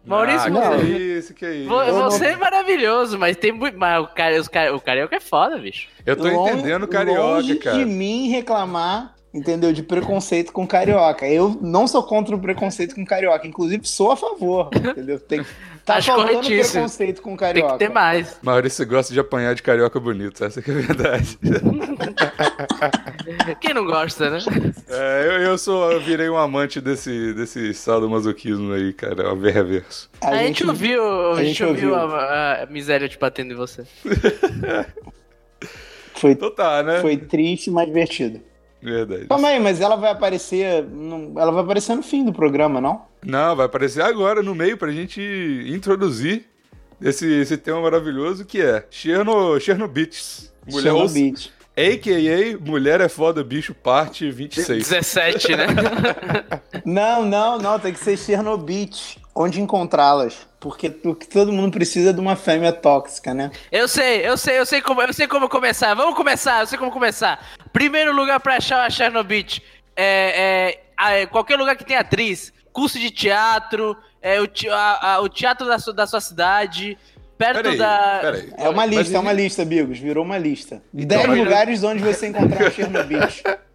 Maurício, 0.04 0.46
ah, 0.46 0.50
não. 0.50 0.80
que 0.80 0.86
isso, 0.86 1.34
que 1.34 1.46
isso. 1.50 1.68
vo- 1.68 1.82
eu 1.82 1.94
não- 1.94 2.10
você 2.10 2.26
é 2.26 2.36
maravilhoso, 2.36 3.18
mas 3.18 3.36
tem 3.36 3.52
muito. 3.52 3.78
Mas 3.78 4.02
o, 4.02 4.08
cara, 4.08 4.38
os 4.40 4.48
cara- 4.48 4.74
o 4.74 4.80
carioca 4.80 5.16
é 5.16 5.20
foda, 5.20 5.58
bicho. 5.58 5.88
Eu 6.06 6.16
tô 6.16 6.24
Longe- 6.28 6.52
entendendo 6.52 6.86
carioca, 6.88 7.20
longe 7.20 7.56
cara. 7.56 7.76
de 7.78 7.84
mim 7.84 8.28
reclamar, 8.30 9.14
entendeu? 9.32 9.72
De 9.72 9.82
preconceito 9.82 10.52
com 10.52 10.66
carioca. 10.66 11.26
Eu 11.28 11.56
não 11.60 11.86
sou 11.86 12.02
contra 12.02 12.34
o 12.34 12.40
preconceito 12.40 12.94
com 12.94 13.04
carioca, 13.04 13.46
inclusive 13.46 13.86
sou 13.86 14.12
a 14.12 14.16
favor, 14.16 14.70
entendeu? 14.74 15.20
Tem 15.20 15.42
que 15.42 15.50
Tá 15.82 15.96
Acho 15.96 16.08
faltando 16.08 16.34
corretíssimo. 16.34 16.72
preconceito 16.72 17.22
com 17.22 17.30
Tem 17.30 17.36
carioca. 17.38 17.72
que 17.72 17.78
ter 17.78 17.88
mais. 17.88 18.38
Maurício 18.42 18.86
gosta 18.86 19.12
de 19.14 19.18
apanhar 19.18 19.54
de 19.54 19.62
carioca 19.62 19.98
bonito, 19.98 20.44
essa 20.44 20.60
que 20.62 20.70
é 20.70 20.74
a 20.74 20.76
verdade. 20.76 21.38
Quem 23.60 23.74
não 23.74 23.84
gosta, 23.86 24.30
né? 24.30 24.38
É, 24.88 25.24
eu, 25.26 25.32
eu 25.42 25.58
sou, 25.58 25.90
eu 25.90 26.00
virei 26.00 26.28
um 26.28 26.36
amante 26.36 26.80
desse, 26.80 27.32
desse 27.34 27.72
sadomasoquismo 27.74 28.72
aí, 28.72 28.92
cara, 28.92 29.22
é 29.22 29.32
o 29.32 29.40
reverso. 29.40 30.10
A, 30.20 30.36
gente, 30.36 30.64
ouviu, 30.66 31.02
a, 31.02 31.32
a 31.32 31.36
gente 31.36 31.46
gente 31.48 31.64
ouviu 31.64 31.92
ouviu. 31.94 32.16
a, 32.16 32.62
a 32.62 32.66
miséria 32.66 33.08
te 33.08 33.18
batendo 33.18 33.52
em 33.52 33.56
você. 33.56 33.84
Foi, 36.14 36.32
Então 36.32 36.54
tá, 36.54 36.82
né? 36.82 37.00
foi 37.00 37.16
triste, 37.16 37.70
mas 37.70 37.86
divertido. 37.86 38.40
Verdade. 38.82 39.26
Calma 39.26 39.48
aí, 39.48 39.60
mas 39.60 39.80
ela 39.80 39.96
vai 39.96 40.10
aparecer. 40.10 40.82
no- 40.84 41.38
ela 41.38 41.52
vai 41.52 41.62
aparecer 41.62 41.94
no 41.94 42.02
fim 42.02 42.24
do 42.24 42.32
programa, 42.32 42.80
não? 42.80 43.02
Não, 43.24 43.54
vai 43.54 43.66
aparecer 43.66 44.02
agora 44.02 44.42
no 44.42 44.54
meio 44.54 44.76
pra 44.76 44.90
gente 44.90 45.20
introduzir 45.66 46.46
esse, 47.00 47.26
esse 47.40 47.56
tema 47.56 47.80
maravilhoso 47.80 48.44
que 48.44 48.60
é 48.60 48.86
Cherno, 48.90 49.58
Chernobits. 49.60 50.50
Mulher, 50.70 50.92
a.k.a. 51.76 52.58
Mulher 52.58 53.00
é 53.00 53.08
Foda 53.08 53.42
Bicho, 53.42 53.74
parte 53.74 54.30
26. 54.30 54.88
17, 54.88 55.56
né? 55.56 55.66
Não, 56.84 57.24
não, 57.24 57.58
não, 57.58 57.78
tem 57.78 57.92
que 57.92 57.98
ser 57.98 58.16
Chernobyl. 58.16 58.88
Onde 59.34 59.60
encontrá-las? 59.60 60.46
Porque 60.60 60.94
o 61.04 61.14
que 61.14 61.26
todo 61.26 61.50
mundo 61.50 61.72
precisa 61.72 62.10
é 62.10 62.12
de 62.12 62.20
uma 62.20 62.36
fêmea 62.36 62.70
tóxica, 62.70 63.32
né? 63.32 63.50
Eu 63.72 63.88
sei, 63.88 64.28
eu 64.28 64.36
sei, 64.36 64.58
eu 64.58 64.66
sei 64.66 64.82
como, 64.82 65.00
eu 65.00 65.12
sei 65.14 65.26
como 65.26 65.48
começar. 65.48 65.94
Vamos 65.94 66.14
começar, 66.14 66.60
eu 66.60 66.66
sei 66.66 66.78
como 66.78 66.90
começar. 66.90 67.44
Primeiro 67.72 68.14
lugar 68.14 68.38
pra 68.40 68.56
achar 68.56 68.84
a 68.84 68.90
Chernobyl 68.90 69.46
é, 69.96 70.74
é, 70.76 70.80
a- 70.96 71.12
é 71.12 71.26
qualquer 71.26 71.56
lugar 71.56 71.74
que 71.76 71.84
tenha 71.84 72.00
atriz, 72.00 72.52
curso 72.72 72.98
de 72.98 73.10
teatro, 73.10 73.96
é 74.20 74.38
o, 74.38 74.46
te- 74.46 74.68
a- 74.68 74.98
a- 75.14 75.20
o 75.20 75.28
teatro 75.30 75.66
da 75.66 75.78
sua, 75.78 75.94
da 75.94 76.06
sua 76.06 76.20
cidade, 76.20 76.98
perto 77.38 77.62
Peraí, 77.62 77.78
da. 77.78 78.18
peraí. 78.20 78.52
É 78.58 78.64
uma 78.68 78.86
Mas 78.86 78.90
lista, 78.90 79.16
é 79.16 79.20
uma 79.20 79.32
lista, 79.32 79.64
Bigos. 79.64 79.98
Virou 79.98 80.22
uma 80.22 80.36
lista. 80.36 80.82
Então, 80.92 81.16
Dez 81.16 81.26
mas- 81.26 81.38
lugares 81.38 81.82
onde 81.82 82.02
você 82.02 82.26
encontrar 82.28 82.66
um 82.68 82.70
Chernobyl. 82.70 83.20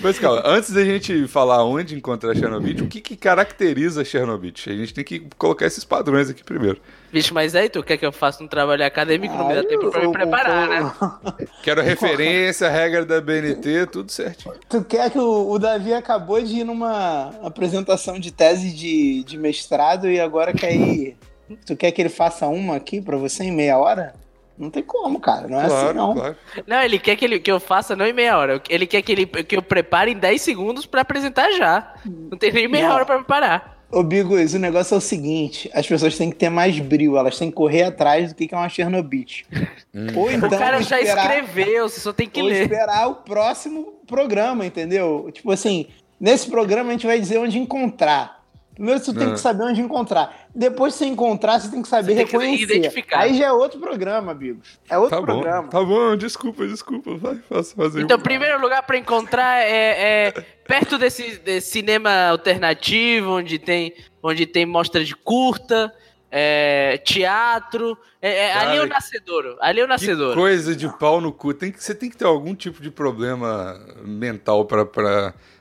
Mas 0.00 0.18
calma, 0.18 0.42
antes 0.44 0.70
da 0.72 0.84
gente 0.84 1.26
falar 1.28 1.64
onde 1.64 1.94
encontrar 1.94 2.34
Chernobyl, 2.34 2.84
o 2.84 2.88
que, 2.88 3.00
que 3.00 3.16
caracteriza 3.16 4.04
Chernobyl? 4.04 4.52
A 4.66 4.70
gente 4.70 4.94
tem 4.94 5.04
que 5.04 5.26
colocar 5.38 5.66
esses 5.66 5.84
padrões 5.84 6.30
aqui 6.30 6.42
primeiro. 6.42 6.80
Vixe, 7.12 7.32
mas 7.32 7.54
aí 7.54 7.68
tu 7.68 7.82
quer 7.82 7.96
que 7.96 8.04
eu 8.04 8.12
faça 8.12 8.42
um 8.42 8.48
trabalho 8.48 8.84
acadêmico? 8.84 9.34
Não 9.34 9.48
me 9.48 9.54
dá 9.54 9.64
tempo 9.64 9.90
pra 9.90 10.06
me 10.06 10.12
preparar, 10.12 10.68
né? 10.68 10.92
Quero 11.62 11.82
referência, 11.82 12.68
regra 12.68 13.04
da 13.04 13.20
BNT, 13.20 13.86
tudo 13.86 14.10
certinho. 14.10 14.54
Tu 14.68 14.84
quer 14.84 15.10
que 15.10 15.18
o, 15.18 15.50
o 15.50 15.58
Davi 15.58 15.94
acabou 15.94 16.42
de 16.42 16.60
ir 16.60 16.64
numa 16.64 17.30
apresentação 17.42 18.18
de 18.18 18.32
tese 18.32 18.72
de, 18.72 19.24
de 19.24 19.38
mestrado 19.38 20.08
e 20.10 20.20
agora 20.20 20.52
quer 20.52 20.74
ir. 20.74 21.16
Tu 21.64 21.76
quer 21.76 21.92
que 21.92 22.02
ele 22.02 22.08
faça 22.08 22.46
uma 22.48 22.76
aqui 22.76 23.00
pra 23.00 23.16
você 23.16 23.44
em 23.44 23.52
meia 23.52 23.78
hora? 23.78 24.14
Não 24.58 24.70
tem 24.70 24.82
como, 24.82 25.20
cara. 25.20 25.46
Não 25.48 25.60
é 25.60 25.64
assim, 25.66 25.74
Claro, 25.74 25.94
não. 25.94 26.14
claro. 26.14 26.36
Não, 26.66 26.82
ele 26.82 26.98
quer 26.98 27.14
que, 27.16 27.24
ele, 27.24 27.38
que 27.38 27.50
eu 27.52 27.60
faça 27.60 27.94
não 27.94 28.06
em 28.06 28.12
meia 28.12 28.38
hora. 28.38 28.62
Ele 28.70 28.86
quer 28.86 29.02
que, 29.02 29.12
ele, 29.12 29.26
que 29.26 29.56
eu 29.56 29.62
prepare 29.62 30.12
em 30.12 30.16
10 30.16 30.40
segundos 30.40 30.86
pra 30.86 31.02
apresentar 31.02 31.50
já. 31.52 31.94
Não 32.04 32.38
tem 32.38 32.52
nem 32.52 32.66
meia 32.68 32.88
Não. 32.88 32.94
hora 32.94 33.04
pra 33.04 33.16
preparar. 33.16 33.76
Ô, 33.92 34.02
Bigos, 34.02 34.52
o 34.54 34.58
negócio 34.58 34.94
é 34.94 34.98
o 34.98 35.00
seguinte: 35.00 35.70
as 35.72 35.86
pessoas 35.86 36.16
têm 36.18 36.30
que 36.30 36.36
ter 36.36 36.48
mais 36.48 36.76
brilho, 36.80 37.16
elas 37.16 37.38
têm 37.38 37.50
que 37.50 37.54
correr 37.56 37.84
atrás 37.84 38.32
do 38.32 38.36
que 38.36 38.52
é 38.52 38.56
uma 38.58 38.68
Chernobyl. 38.68 39.24
Ou 40.16 40.30
então. 40.30 40.48
o 40.48 40.58
cara 40.58 40.80
já 40.82 41.00
esperar- 41.00 41.24
escreveu, 41.44 41.88
você 41.88 42.00
só 42.00 42.12
tem 42.12 42.28
que 42.28 42.40
ou 42.40 42.48
ler. 42.48 42.62
esperar 42.62 43.08
o 43.08 43.14
próximo 43.16 43.94
programa, 44.06 44.66
entendeu? 44.66 45.30
Tipo 45.32 45.52
assim, 45.52 45.86
nesse 46.20 46.50
programa 46.50 46.88
a 46.90 46.92
gente 46.92 47.06
vai 47.06 47.20
dizer 47.20 47.38
onde 47.38 47.58
encontrar. 47.58 48.44
Primeiro 48.76 49.00
você 49.02 49.12
tem 49.12 49.28
Ah. 49.28 49.32
que 49.32 49.40
saber 49.40 49.64
onde 49.64 49.80
encontrar. 49.80 50.46
Depois 50.54 50.92
de 50.92 50.98
você 50.98 51.06
encontrar, 51.06 51.58
você 51.58 51.70
tem 51.70 51.80
que 51.82 51.88
saber 51.88 52.12
Você 52.12 52.16
tem 52.18 52.26
que 52.26 52.32
reconhecer. 52.32 52.62
identificar. 52.76 53.18
Aí 53.20 53.36
já 53.36 53.46
é 53.46 53.52
outro 53.52 53.80
programa, 53.80 54.30
amigos. 54.32 54.78
É 54.88 54.96
outro 54.98 55.16
Tá 55.16 55.20
bom, 55.20 55.26
programa. 55.40 55.68
tá 55.68 55.82
bom, 55.82 56.14
desculpa, 56.16 56.66
desculpa, 56.66 57.16
vai, 57.16 57.36
faça 57.48 57.74
fazer. 57.74 58.02
Então, 58.02 58.18
um- 58.18 58.20
primeiro 58.22 58.60
lugar 58.60 58.82
pra 58.82 58.98
encontrar 58.98 59.62
é, 59.64 60.28
é 60.28 60.32
perto 60.68 60.98
desse, 60.98 61.38
desse 61.38 61.70
cinema 61.70 62.28
alternativo, 62.28 63.30
onde 63.38 63.58
tem, 63.58 63.94
onde 64.22 64.44
tem 64.46 64.66
mostra 64.66 65.02
de 65.04 65.16
curta, 65.16 65.92
é, 66.30 66.98
teatro. 66.98 67.96
É, 68.20 68.46
é, 68.48 68.52
Cara, 68.52 68.68
ali 68.70 68.78
é 68.78 68.82
o 68.82 68.86
nascedouro. 68.86 69.56
Ali 69.60 69.80
é 69.80 69.84
o 69.84 69.86
Que 69.86 69.92
nascedouro. 69.92 70.38
coisa 70.40 70.76
de 70.76 70.88
pau 70.98 71.20
no 71.20 71.32
cu. 71.32 71.54
Tem 71.54 71.72
que, 71.72 71.82
você 71.82 71.94
tem 71.94 72.10
que 72.10 72.16
ter 72.16 72.24
algum 72.26 72.54
tipo 72.54 72.82
de 72.82 72.90
problema 72.90 73.80
mental 74.04 74.64
pra 74.66 74.84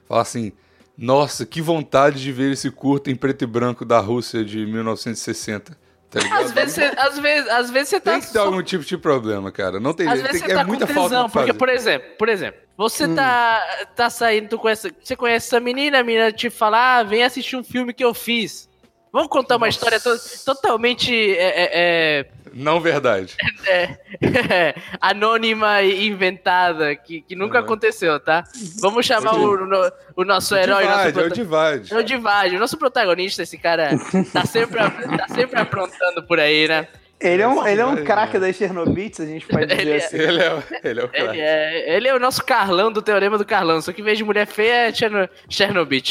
falar 0.08 0.22
assim: 0.22 0.52
nossa, 0.98 1.46
que 1.46 1.62
vontade 1.62 2.22
de 2.22 2.32
ver 2.32 2.52
esse 2.54 2.70
curto 2.72 3.10
em 3.10 3.16
preto 3.16 3.44
e 3.44 3.48
branco 3.48 3.84
da 3.86 4.00
Rússia 4.00 4.44
de 4.44 4.66
1960. 4.66 5.78
Tá 6.10 6.20
ligado? 6.22 6.44
Às 6.46 6.52
vezes, 6.52 6.74
você, 6.76 6.84
às, 6.98 7.20
vezes, 7.20 7.50
às 7.50 7.70
vezes 7.72 7.90
você 7.90 8.00
tá. 8.00 8.12
Tem 8.14 8.22
que 8.22 8.32
ter 8.32 8.40
algum 8.40 8.64
tipo 8.64 8.86
de 8.86 8.98
problema, 8.98 9.52
cara. 9.52 9.80
Não 9.80 9.94
tem 9.94 10.08
Às 10.08 10.14
jeito. 10.14 10.28
vezes 10.28 10.42
Tem, 10.42 10.48
você 10.50 10.54
é 10.54 10.56
tá 10.56 10.64
com 10.64 10.70
muita 10.70 10.88
falta 10.88 11.10
tesão, 11.10 11.30
porque, 11.30 11.52
por 11.54 11.68
exemplo, 11.68 12.08
por 12.18 12.30
exemplo, 12.30 12.62
você 12.78 13.08
tá, 13.14 13.88
tá 13.96 14.10
saindo, 14.10 14.48
tu 14.50 14.58
conhece, 14.58 14.94
você 15.04 15.16
conhece 15.16 15.48
essa 15.48 15.60
menina, 15.60 16.00
a 16.00 16.04
menina 16.04 16.32
te 16.32 16.50
fala, 16.50 17.00
ah, 17.00 17.04
vem 17.04 17.24
assistir 17.24 17.58
um 17.58 17.64
filme 17.64 17.94
que 17.94 18.04
eu 18.04 18.14
fiz. 18.14 18.70
Vamos 19.12 19.30
contar 19.30 19.58
uma 19.58 19.68
história 19.68 20.00
to- 20.00 20.18
totalmente 20.46 21.14
é, 21.14 21.44
é, 21.44 21.70
é, 21.74 22.26
Não 22.56 22.80
verdade. 22.80 23.36
é, 23.68 23.96
anônima 25.02 25.82
e 25.82 26.08
inventada, 26.08 26.96
que, 26.96 27.22
que 27.22 27.36
nunca 27.36 27.60
Uhum. 27.60 27.66
aconteceu, 27.66 28.18
tá? 28.20 28.44
Vamos 28.82 29.06
chamar 29.06 29.34
o, 29.36 29.66
no- 29.66 29.92
o 30.16 30.24
nosso 30.24 30.56
herói, 30.56 30.86
nosso 30.86 31.12
Divide, 31.12 31.20
é 31.20 31.24
o 31.24 31.30
divide. 31.30 31.94
é 31.94 31.98
o 31.98 32.04
Divide, 32.04 32.56
o 32.56 32.60
nosso 32.60 32.78
protagonista, 32.78 33.44
esse 33.44 33.58
cara 33.58 33.90
tá 34.32 34.46
sempre, 34.46 34.78
tá 35.18 35.28
sempre 35.28 35.60
aprontando 35.60 36.24
por 36.26 36.40
aí, 36.40 36.68
né? 36.68 36.88
Ele 37.20 37.42
é 37.42 37.48
um, 37.48 37.66
ele 37.66 37.80
é 37.82 37.86
um 37.86 38.04
craque 38.04 38.38
das 38.38 38.56
Chernobyl, 38.58 39.10
a 39.20 39.24
gente 39.26 39.46
pode 39.48 39.66
dizer 39.68 39.82
Ele 39.82 39.92
é. 39.92 39.96
assim. 39.98 40.18
Ele 40.18 40.42
é, 40.42 40.54
o- 40.54 40.64
ele 40.84 41.00
é 41.00 41.04
o 41.04 41.08
cara. 41.10 41.24
Ele 41.32 41.42
é, 41.42 41.96
ele 41.96 42.08
é 42.10 42.14
o 42.16 42.20
nosso 42.20 42.44
Carlão 42.44 42.92
do 42.92 43.02
Teorema 43.02 43.38
do 43.38 43.46
Carlão, 43.46 43.82
só 43.82 43.92
que 43.94 44.02
em 44.02 44.04
vez 44.04 44.18
de 44.18 44.24
mulher 44.24 44.46
feia 44.46 44.90
é 44.90 44.94
Cherno- 44.94 45.30
Chernobyl. 45.50 46.02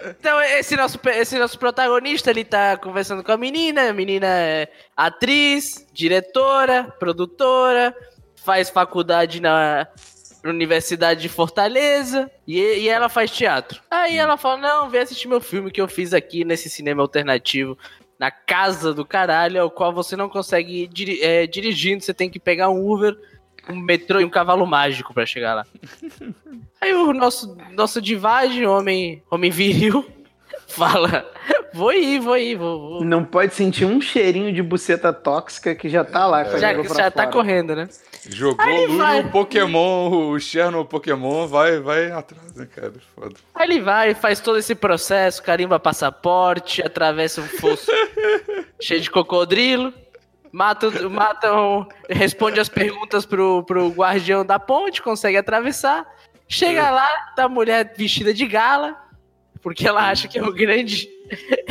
Então, 0.00 0.40
esse 0.40 0.76
nosso, 0.76 0.98
esse 1.06 1.38
nosso 1.38 1.58
protagonista, 1.58 2.30
ele 2.30 2.44
tá 2.44 2.76
conversando 2.76 3.24
com 3.24 3.32
a 3.32 3.36
menina, 3.36 3.90
a 3.90 3.92
menina 3.92 4.26
é 4.26 4.68
atriz, 4.96 5.86
diretora, 5.92 6.84
produtora, 6.98 7.94
faz 8.44 8.70
faculdade 8.70 9.40
na 9.40 9.88
Universidade 10.44 11.20
de 11.20 11.28
Fortaleza 11.28 12.30
e, 12.46 12.60
e 12.60 12.88
ela 12.88 13.08
faz 13.08 13.30
teatro. 13.30 13.82
Aí 13.90 14.16
ela 14.16 14.36
fala, 14.36 14.58
não, 14.58 14.88
vem 14.88 15.00
assistir 15.00 15.26
meu 15.26 15.40
filme 15.40 15.70
que 15.70 15.80
eu 15.80 15.88
fiz 15.88 16.14
aqui 16.14 16.44
nesse 16.44 16.70
cinema 16.70 17.02
alternativo, 17.02 17.76
na 18.18 18.30
casa 18.30 18.94
do 18.94 19.04
caralho, 19.04 19.60
ao 19.60 19.70
qual 19.70 19.92
você 19.92 20.16
não 20.16 20.28
consegue 20.28 20.84
ir 20.84 20.88
diri- 20.88 21.22
é, 21.22 21.46
dirigindo, 21.46 22.02
você 22.04 22.14
tem 22.14 22.30
que 22.30 22.38
pegar 22.38 22.68
um 22.68 22.88
Uber, 22.88 23.16
um 23.68 23.76
metrô 23.76 24.20
e 24.20 24.24
um 24.24 24.30
cavalo 24.30 24.66
mágico 24.66 25.12
pra 25.14 25.26
chegar 25.26 25.54
lá. 25.54 25.66
Aí 26.80 26.94
o 26.94 27.12
nosso, 27.12 27.56
nosso 27.72 28.00
divide, 28.00 28.64
homem, 28.64 29.22
homem 29.30 29.50
viril, 29.50 30.06
fala: 30.68 31.28
Vou 31.74 31.92
ir, 31.92 32.20
vou 32.20 32.36
ir, 32.36 32.56
vou. 32.56 32.78
vou. 32.90 33.04
Não 33.04 33.24
pode 33.24 33.54
sentir 33.54 33.84
um 33.84 34.00
cheirinho 34.00 34.52
de 34.52 34.62
buceta 34.62 35.12
tóxica 35.12 35.74
que 35.74 35.88
já 35.88 36.04
tá 36.04 36.26
lá. 36.26 36.44
com 36.44 36.56
a 36.56 36.58
Já, 36.58 36.72
já 36.82 37.10
tá 37.10 37.22
fora. 37.24 37.32
correndo, 37.32 37.74
né? 37.76 37.88
Jogou 38.30 38.64
Aí 38.64 38.86
Lulu, 38.86 38.98
vai. 38.98 39.20
o 39.20 39.30
Pokémon, 39.30 40.30
o 40.30 40.38
Cherno 40.40 40.84
Pokémon, 40.84 41.46
vai, 41.46 41.78
vai 41.80 42.10
atrás, 42.10 42.54
né, 42.54 42.66
cara? 42.66 42.92
Foda. 43.14 43.34
Aí 43.54 43.66
ele 43.70 43.80
vai, 43.80 44.12
faz 44.14 44.40
todo 44.40 44.58
esse 44.58 44.74
processo, 44.74 45.42
carimba 45.42 45.78
passaporte, 45.78 46.82
atravessa 46.82 47.40
um 47.40 47.46
fosso 47.46 47.90
cheio 48.80 49.00
de 49.00 49.10
cocodrilo, 49.10 49.94
mata, 50.52 50.88
o- 50.88 51.10
mata 51.10 51.52
um, 51.54 51.86
responde 52.08 52.58
as 52.60 52.68
perguntas 52.68 53.24
pro, 53.26 53.62
pro 53.64 53.88
guardião 53.90 54.44
da 54.44 54.58
ponte, 54.58 55.02
consegue 55.02 55.36
atravessar. 55.36 56.06
Chega 56.46 56.90
lá, 56.90 57.08
tá 57.36 57.44
a 57.44 57.48
mulher 57.48 57.92
vestida 57.96 58.32
de 58.32 58.46
gala, 58.46 58.96
porque 59.60 59.86
ela 59.86 60.08
acha 60.08 60.26
que 60.28 60.38
é 60.38 60.42
o 60.42 60.52
grande. 60.52 61.08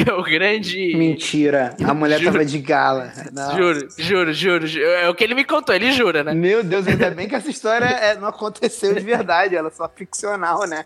É 0.07 0.13
o 0.13 0.21
grande. 0.21 0.93
Mentira, 0.95 1.75
a 1.83 1.91
mulher 1.91 2.19
Juro. 2.19 2.31
tava 2.33 2.45
de 2.45 2.59
gala. 2.59 3.11
Não. 3.33 3.57
Juro, 3.57 3.87
juro, 3.97 4.31
juro, 4.33 4.67
juro. 4.67 4.85
É 4.85 5.09
o 5.09 5.15
que 5.15 5.23
ele 5.23 5.33
me 5.33 5.43
contou, 5.43 5.73
ele 5.73 5.91
jura, 5.91 6.23
né? 6.23 6.31
Meu 6.35 6.63
Deus, 6.63 6.87
ainda 6.87 7.09
bem 7.09 7.27
que 7.27 7.33
essa 7.33 7.49
história 7.49 7.85
é- 7.85 8.15
não 8.15 8.27
aconteceu 8.27 8.93
de 8.93 8.99
verdade, 8.99 9.55
ela 9.55 9.69
é 9.69 9.71
só 9.71 9.89
ficcional, 9.89 10.67
né? 10.67 10.85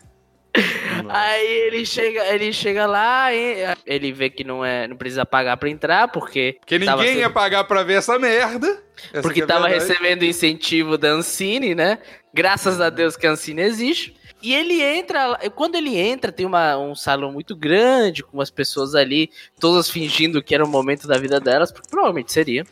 Aí 1.09 1.47
ele 1.47 1.85
chega, 1.85 2.33
ele 2.33 2.51
chega 2.51 2.85
lá 2.85 3.33
e 3.33 3.63
ele 3.85 4.11
vê 4.11 4.29
que 4.29 4.43
não 4.43 4.63
é, 4.63 4.87
não 4.87 4.97
precisa 4.97 5.25
pagar 5.25 5.57
pra 5.57 5.69
entrar, 5.69 6.07
porque 6.09 6.57
tava 6.85 7.03
ninguém 7.03 7.19
ia 7.19 7.29
pagar 7.29 7.63
pra 7.63 7.83
ver 7.83 7.95
essa 7.95 8.19
merda. 8.19 8.81
Essa 9.11 9.21
porque 9.21 9.39
que 9.39 9.43
é 9.43 9.47
tava 9.47 9.67
verdade. 9.67 9.89
recebendo 9.89 10.23
incentivo 10.23 10.97
da 10.97 11.09
Ancine, 11.09 11.73
né? 11.73 11.99
Graças 12.33 12.79
a 12.79 12.89
Deus 12.89 13.15
que 13.17 13.25
a 13.25 13.31
Ancine 13.31 13.61
existe. 13.61 14.15
E 14.41 14.55
ele 14.55 14.81
entra, 14.81 15.37
quando 15.55 15.75
ele 15.75 15.97
entra, 15.97 16.31
tem 16.31 16.45
uma, 16.45 16.75
um 16.77 16.95
salão 16.95 17.31
muito 17.31 17.55
grande, 17.55 18.23
com 18.23 18.41
as 18.41 18.49
pessoas 18.49 18.95
ali, 18.95 19.29
todas 19.59 19.89
fingindo 19.89 20.41
que 20.41 20.55
era 20.55 20.65
o 20.65 20.67
momento 20.67 21.07
da 21.07 21.17
vida 21.17 21.39
delas, 21.39 21.71
porque 21.71 21.89
provavelmente 21.89 22.31
seria. 22.31 22.65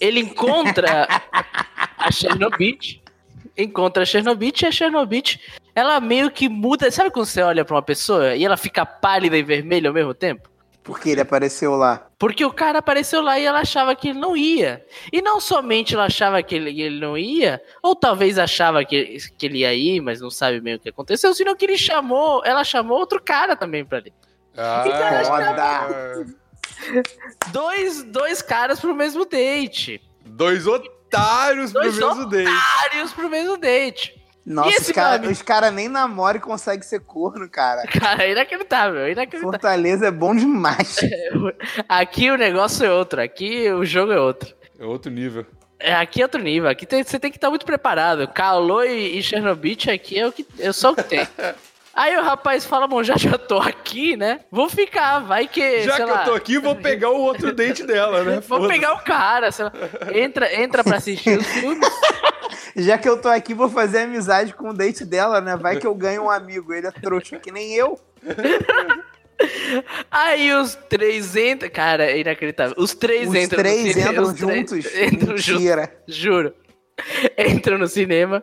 Ele 0.00 0.20
encontra 0.20 1.08
a 1.98 2.12
Chernobyl, 2.12 2.78
encontra 3.56 4.04
a 4.04 4.06
Chernobyl 4.06 4.52
e 4.62 4.66
a 4.66 4.70
Chernobyl, 4.70 5.22
ela 5.78 6.00
meio 6.00 6.30
que 6.30 6.48
muda. 6.48 6.90
Sabe 6.90 7.10
quando 7.10 7.26
você 7.26 7.42
olha 7.42 7.64
pra 7.64 7.76
uma 7.76 7.82
pessoa 7.82 8.34
e 8.34 8.44
ela 8.44 8.56
fica 8.56 8.84
pálida 8.84 9.36
e 9.36 9.42
vermelha 9.42 9.88
ao 9.88 9.94
mesmo 9.94 10.12
tempo? 10.12 10.48
Porque 10.82 11.10
ele 11.10 11.20
apareceu 11.20 11.76
lá. 11.76 12.08
Porque 12.18 12.42
o 12.44 12.52
cara 12.52 12.78
apareceu 12.78 13.20
lá 13.20 13.38
e 13.38 13.44
ela 13.44 13.60
achava 13.60 13.94
que 13.94 14.08
ele 14.08 14.18
não 14.18 14.34
ia. 14.34 14.82
E 15.12 15.20
não 15.20 15.38
somente 15.38 15.94
ela 15.94 16.06
achava 16.06 16.42
que 16.42 16.54
ele, 16.54 16.80
ele 16.80 16.98
não 16.98 17.16
ia, 17.16 17.60
ou 17.82 17.94
talvez 17.94 18.38
achava 18.38 18.82
que, 18.84 19.18
que 19.36 19.46
ele 19.46 19.58
ia 19.58 19.74
ir, 19.74 20.00
mas 20.00 20.20
não 20.20 20.30
sabe 20.30 20.60
bem 20.60 20.76
o 20.76 20.80
que 20.80 20.88
aconteceu, 20.88 21.34
senão 21.34 21.54
que 21.54 21.66
ele 21.66 21.76
chamou, 21.76 22.42
ela 22.42 22.64
chamou 22.64 22.98
outro 22.98 23.22
cara 23.22 23.54
também 23.54 23.84
pra 23.84 23.98
ali. 23.98 24.14
Ah, 24.56 24.82
Foda. 25.26 26.26
Dois, 27.52 28.02
dois 28.04 28.40
caras 28.40 28.80
pro 28.80 28.94
mesmo 28.94 29.26
date. 29.26 30.00
Dois 30.24 30.66
otários 30.66 31.70
Dois 31.70 31.98
pro 31.98 32.08
mesmo 32.08 32.26
date. 32.30 32.50
Vários 32.50 33.12
pro 33.12 33.28
mesmo 33.28 33.56
date. 33.58 34.17
Nossa, 34.48 34.70
esse 34.70 34.80
os 34.82 34.92
caras 34.92 35.42
cara 35.42 35.70
nem 35.70 35.88
namoram 35.88 36.38
e 36.38 36.42
conseguem 36.42 36.82
ser 36.82 37.00
corno, 37.00 37.48
cara. 37.48 37.82
Cara, 38.00 38.24
é 38.24 38.32
inacreditável, 38.32 39.00
é 39.00 39.12
inacreditável. 39.12 39.50
Fortaleza 39.50 40.06
é 40.06 40.10
bom 40.10 40.34
demais. 40.34 40.96
Aqui 41.88 42.30
o 42.30 42.36
negócio 42.36 42.84
é 42.84 42.92
outro, 42.92 43.20
aqui 43.20 43.70
o 43.70 43.84
jogo 43.84 44.12
é 44.12 44.20
outro. 44.20 44.54
É 44.78 44.84
outro 44.84 45.10
nível. 45.10 45.44
É, 45.80 45.94
aqui 45.94 46.20
é 46.20 46.24
outro 46.24 46.42
nível. 46.42 46.68
Aqui 46.68 46.84
tem- 46.86 47.04
você 47.04 47.18
tem 47.20 47.30
que 47.30 47.36
estar 47.36 47.50
muito 47.50 47.64
preparado. 47.66 48.26
Calor 48.28 48.84
e, 48.84 49.18
e 49.18 49.22
Chernobyl 49.22 49.76
aqui 49.92 50.18
é 50.18 50.26
o 50.26 50.32
que 50.32 50.44
é 50.58 50.72
só 50.72 50.90
o 50.92 50.96
que 50.96 51.02
tem. 51.04 51.26
Aí 51.94 52.16
o 52.16 52.22
rapaz 52.22 52.64
fala, 52.64 52.86
bom, 52.86 53.02
já 53.02 53.16
já 53.16 53.36
tô 53.36 53.58
aqui, 53.58 54.16
né? 54.16 54.40
Vou 54.52 54.68
ficar, 54.68 55.18
vai 55.18 55.48
que. 55.48 55.82
Já 55.82 55.96
sei 55.96 56.04
que 56.04 56.10
lá, 56.12 56.20
eu 56.20 56.24
tô 56.26 56.34
aqui, 56.34 56.56
vou 56.58 56.76
pegar 56.76 57.10
o 57.10 57.18
outro 57.20 57.52
date 57.52 57.82
dela, 57.84 58.22
né? 58.22 58.40
Vou 58.46 58.68
pegar 58.68 58.94
o 58.94 59.00
cara. 59.00 59.50
sei 59.50 59.64
lá. 59.64 59.72
Entra, 60.14 60.54
entra 60.62 60.84
pra 60.84 60.98
assistir 60.98 61.36
os 61.36 61.46
filmes. 61.46 61.88
Já 62.78 62.96
que 62.96 63.08
eu 63.08 63.20
tô 63.20 63.28
aqui, 63.28 63.52
vou 63.54 63.68
fazer 63.68 63.98
amizade 64.00 64.54
com 64.54 64.70
o 64.70 64.72
date 64.74 65.04
dela, 65.04 65.40
né? 65.40 65.56
Vai 65.56 65.76
que 65.78 65.86
eu 65.86 65.94
ganho 65.94 66.24
um 66.24 66.30
amigo. 66.30 66.72
Ele 66.72 66.86
é 66.86 66.90
trouxa, 66.90 67.38
que 67.38 67.50
nem 67.52 67.74
eu. 67.74 67.98
Aí 70.10 70.52
os 70.54 70.74
três 70.88 71.36
entram. 71.36 71.70
Cara, 71.70 72.04
é 72.04 72.18
inacreditável. 72.20 72.74
Os 72.76 72.94
três 72.94 73.28
Os 73.28 73.34
entram 73.34 73.58
no 73.58 73.64
três 73.64 73.92
cinema, 73.94 74.10
entram 74.10 74.24
os 74.24 74.32
três 74.34 74.58
juntos. 74.70 74.86
Entram 75.12 75.36
juntos. 75.36 75.62
Mentira. 75.62 75.92
Juro. 76.06 76.54
Entram 77.38 77.78
no 77.78 77.86
cinema. 77.86 78.42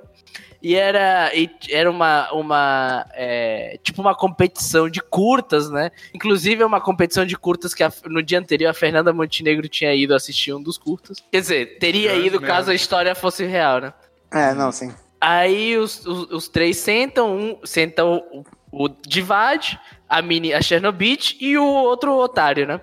E 0.61 0.73
era, 0.75 1.31
e 1.35 1.47
era 1.69 1.91
uma, 1.91 2.31
uma 2.31 3.05
é, 3.13 3.77
tipo 3.83 4.01
uma 4.01 4.15
competição 4.15 4.89
de 4.89 4.99
curtas, 4.99 5.69
né? 5.69 5.91
Inclusive 6.13 6.63
é 6.63 6.65
uma 6.65 6.81
competição 6.81 7.23
de 7.23 7.37
curtas 7.37 7.73
que 7.73 7.83
a- 7.83 7.91
no 8.05 8.23
dia 8.23 8.39
anterior 8.39 8.69
a 8.69 8.73
Fernanda 8.73 9.13
Montenegro 9.13 9.67
tinha 9.69 9.93
ido 9.93 10.15
assistir 10.15 10.53
um 10.53 10.63
dos 10.63 10.75
curtas. 10.77 11.17
Quer 11.31 11.41
dizer, 11.41 11.77
teria 11.77 12.15
ido 12.15 12.39
caso 12.41 12.57
merda. 12.67 12.71
a 12.71 12.75
história 12.75 13.13
fosse 13.13 13.45
real, 13.45 13.79
né? 13.79 13.93
É, 14.31 14.53
não, 14.53 14.71
sim. 14.71 14.93
Aí 15.21 15.77
os, 15.77 16.05
os, 16.05 16.29
os 16.31 16.47
três 16.49 16.77
sentam, 16.77 17.35
um 17.37 17.59
sentam 17.65 18.21
o, 18.31 18.85
o 18.85 18.89
Divad, 18.89 19.79
a 20.07 20.21
mini, 20.21 20.53
a 20.53 20.61
Chernobyl 20.61 21.17
e 21.39 21.57
o 21.57 21.65
outro 21.65 22.13
otário, 22.17 22.67
né? 22.67 22.81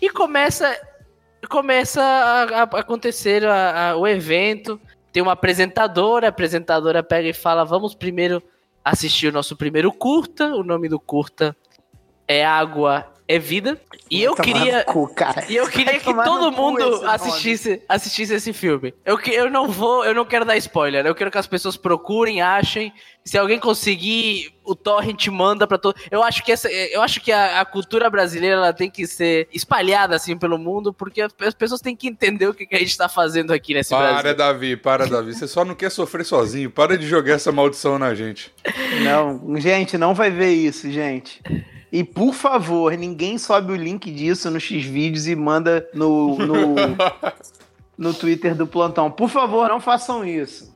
E 0.00 0.10
começa 0.10 0.76
começa 1.48 2.02
a, 2.02 2.42
a 2.60 2.62
acontecer 2.62 3.44
a- 3.46 3.90
a- 3.90 3.96
o 3.96 4.06
evento. 4.06 4.80
Tem 5.12 5.22
uma 5.22 5.32
apresentadora, 5.32 6.26
a 6.26 6.30
apresentadora 6.30 7.02
pega 7.02 7.28
e 7.28 7.32
fala: 7.32 7.64
"Vamos 7.64 7.94
primeiro 7.94 8.42
assistir 8.84 9.28
o 9.28 9.32
nosso 9.32 9.56
primeiro 9.56 9.92
curta. 9.92 10.48
O 10.54 10.62
nome 10.64 10.88
do 10.88 10.98
curta 10.98 11.56
é 12.26 12.44
Água 12.44 13.11
é 13.28 13.38
Vida". 13.38 13.80
E 14.10 14.22
eu 14.22 14.34
queria 14.34 14.84
cu, 14.84 15.08
cara. 15.14 15.44
e 15.48 15.56
eu 15.56 15.66
queria 15.68 15.98
que 15.98 16.12
todo 16.12 16.52
mundo 16.52 17.02
assistisse, 17.06 17.82
assistisse 17.88 18.34
esse 18.34 18.52
filme. 18.52 18.92
Eu, 19.06 19.16
que- 19.16 19.30
eu 19.30 19.50
não 19.50 19.68
vou, 19.68 20.04
eu 20.04 20.14
não 20.14 20.24
quero 20.26 20.44
dar 20.44 20.56
spoiler. 20.58 21.06
Eu 21.06 21.14
quero 21.14 21.30
que 21.30 21.38
as 21.38 21.46
pessoas 21.46 21.76
procurem, 21.76 22.42
achem. 22.42 22.92
Se 23.24 23.38
alguém 23.38 23.58
conseguir, 23.58 24.52
o 24.64 24.74
torrent 24.74 25.28
manda 25.28 25.66
pra 25.66 25.78
todo. 25.78 25.94
Eu 26.10 26.22
acho 26.22 26.44
que 26.44 26.50
essa, 26.52 26.68
eu 26.70 27.00
acho 27.00 27.20
que 27.20 27.30
a, 27.32 27.60
a 27.60 27.64
cultura 27.64 28.10
brasileira 28.10 28.56
ela 28.56 28.72
tem 28.72 28.90
que 28.90 29.06
ser 29.06 29.48
espalhada 29.52 30.16
assim 30.16 30.36
pelo 30.36 30.58
mundo, 30.58 30.92
porque 30.92 31.22
as, 31.22 31.32
as 31.40 31.54
pessoas 31.54 31.80
têm 31.80 31.94
que 31.96 32.08
entender 32.08 32.48
o 32.48 32.52
que, 32.54 32.66
que 32.66 32.74
a 32.74 32.78
gente 32.80 32.98
tá 32.98 33.08
fazendo 33.08 33.52
aqui 33.52 33.72
nesse 33.74 33.90
Para, 33.90 34.14
Brasil. 34.20 34.36
Davi, 34.36 34.76
para, 34.76 35.06
Davi. 35.06 35.32
Você 35.34 35.46
só 35.46 35.64
não 35.64 35.74
quer 35.74 35.90
sofrer 35.90 36.24
sozinho. 36.24 36.68
Para 36.70 36.98
de 36.98 37.06
jogar 37.06 37.34
essa 37.34 37.52
maldição 37.52 37.98
na 37.98 38.12
gente. 38.14 38.52
Não, 39.04 39.56
gente, 39.58 39.96
não 39.96 40.12
vai 40.14 40.30
ver 40.30 40.50
isso, 40.52 40.90
gente. 40.90 41.40
E 41.92 42.02
por 42.02 42.32
favor, 42.32 42.96
ninguém 42.96 43.36
sobe 43.36 43.72
o 43.72 43.76
link 43.76 44.10
disso 44.10 44.50
no 44.50 44.58
X-Vídeos 44.58 45.26
e 45.26 45.36
manda 45.36 45.86
no, 45.92 46.38
no, 46.38 46.74
no 47.98 48.14
Twitter 48.14 48.54
do 48.54 48.66
plantão. 48.66 49.10
Por 49.10 49.28
favor, 49.28 49.68
não 49.68 49.78
façam 49.78 50.24
isso. 50.24 50.72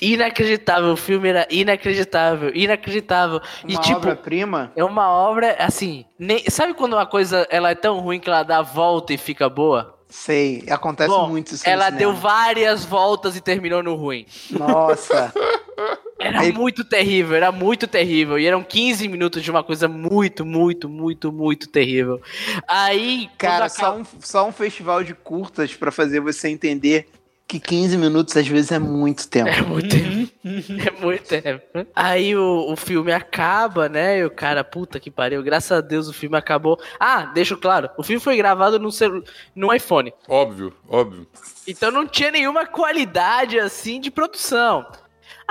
Inacreditável, 0.00 0.92
o 0.92 0.96
filme 0.96 1.28
era 1.28 1.46
inacreditável, 1.50 2.50
inacreditável. 2.54 3.40
E 3.66 3.74
Uma 3.74 3.80
tipo, 3.82 3.96
obra-prima. 3.98 4.72
é 4.76 4.84
uma 4.84 5.08
obra 5.10 5.56
assim, 5.58 6.04
nem- 6.18 6.44
sabe 6.48 6.74
quando 6.74 6.94
uma 6.94 7.06
coisa 7.06 7.46
ela 7.50 7.70
é 7.70 7.74
tão 7.74 7.98
ruim 8.00 8.20
que 8.20 8.28
ela 8.28 8.42
dá 8.42 8.58
a 8.58 8.62
volta 8.62 9.12
e 9.12 9.18
fica 9.18 9.48
boa? 9.48 9.96
Sei, 10.08 10.64
acontece 10.68 11.08
Bom, 11.08 11.28
muito 11.28 11.54
isso 11.54 11.68
ela 11.68 11.88
deu 11.88 12.12
várias 12.12 12.84
voltas 12.84 13.36
e 13.36 13.40
terminou 13.40 13.82
no 13.82 13.94
ruim. 13.94 14.26
Nossa. 14.50 15.32
Era 16.20 16.40
Aí- 16.40 16.52
muito 16.52 16.84
terrível, 16.84 17.34
era 17.36 17.50
muito 17.50 17.86
terrível. 17.86 18.38
E 18.38 18.46
eram 18.46 18.62
15 18.62 19.08
minutos 19.08 19.42
de 19.42 19.50
uma 19.50 19.64
coisa 19.64 19.88
muito, 19.88 20.44
muito, 20.44 20.88
muito, 20.88 21.32
muito 21.32 21.68
terrível. 21.68 22.20
Aí, 22.68 23.28
Cara, 23.38 23.64
acaba- 23.66 23.68
só 23.70 23.96
um, 23.98 24.04
só 24.20 24.48
um 24.48 24.52
festival 24.52 25.02
de 25.02 25.14
curtas 25.14 25.74
pra 25.74 25.90
fazer 25.90 26.20
você 26.20 26.48
entender 26.48 27.08
que 27.48 27.58
15 27.58 27.96
minutos 27.96 28.36
às 28.36 28.46
vezes 28.46 28.70
é 28.70 28.78
muito 28.78 29.28
tempo. 29.28 29.48
É 29.48 29.62
muito 29.62 29.88
tempo. 29.88 30.30
É 30.44 31.04
muito 31.04 31.24
tempo. 31.28 31.86
Aí 31.94 32.34
o, 32.36 32.72
o 32.72 32.76
filme 32.76 33.12
acaba, 33.12 33.88
né? 33.90 34.18
E 34.20 34.24
o 34.24 34.30
cara, 34.30 34.62
puta 34.64 34.98
que 35.00 35.10
pariu. 35.10 35.42
Graças 35.42 35.72
a 35.72 35.80
Deus 35.82 36.08
o 36.08 36.12
filme 36.14 36.36
acabou. 36.36 36.78
Ah, 36.98 37.24
deixo 37.26 37.56
claro. 37.58 37.90
O 37.98 38.02
filme 38.02 38.20
foi 38.20 38.36
gravado 38.36 38.78
no, 38.78 38.90
celu... 38.92 39.22
no 39.54 39.74
iPhone. 39.74 40.12
Óbvio, 40.28 40.72
óbvio. 40.88 41.26
Então 41.66 41.90
não 41.90 42.06
tinha 42.06 42.30
nenhuma 42.30 42.64
qualidade 42.66 43.58
assim 43.58 44.00
de 44.00 44.10
produção. 44.10 44.86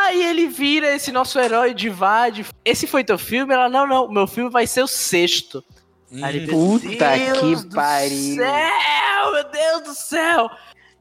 Aí 0.02 0.24
ele 0.24 0.48
vira 0.48 0.96
esse 0.96 1.12
nosso 1.12 1.40
herói 1.40 1.74
de 1.74 1.90
Vade. 1.90 2.46
Esse 2.64 2.88
foi 2.88 3.04
teu 3.04 3.18
filme? 3.18 3.54
Ela, 3.54 3.68
não, 3.70 3.86
não, 3.88 4.10
meu 4.12 4.26
filme 4.28 4.50
vai 4.50 4.66
ser 4.66 4.82
o 4.82 4.88
sexto. 4.88 5.64
Aí 6.24 6.38
ele, 6.38 6.48
Puta 6.52 6.88
"Meu 6.88 7.34
que 7.36 7.42
Deus 7.42 7.64
do 7.66 7.76
pariu." 7.76 8.36
Céu, 8.36 9.32
meu 9.32 9.44
Deus 9.52 9.82
do 9.84 9.94
céu! 9.94 10.50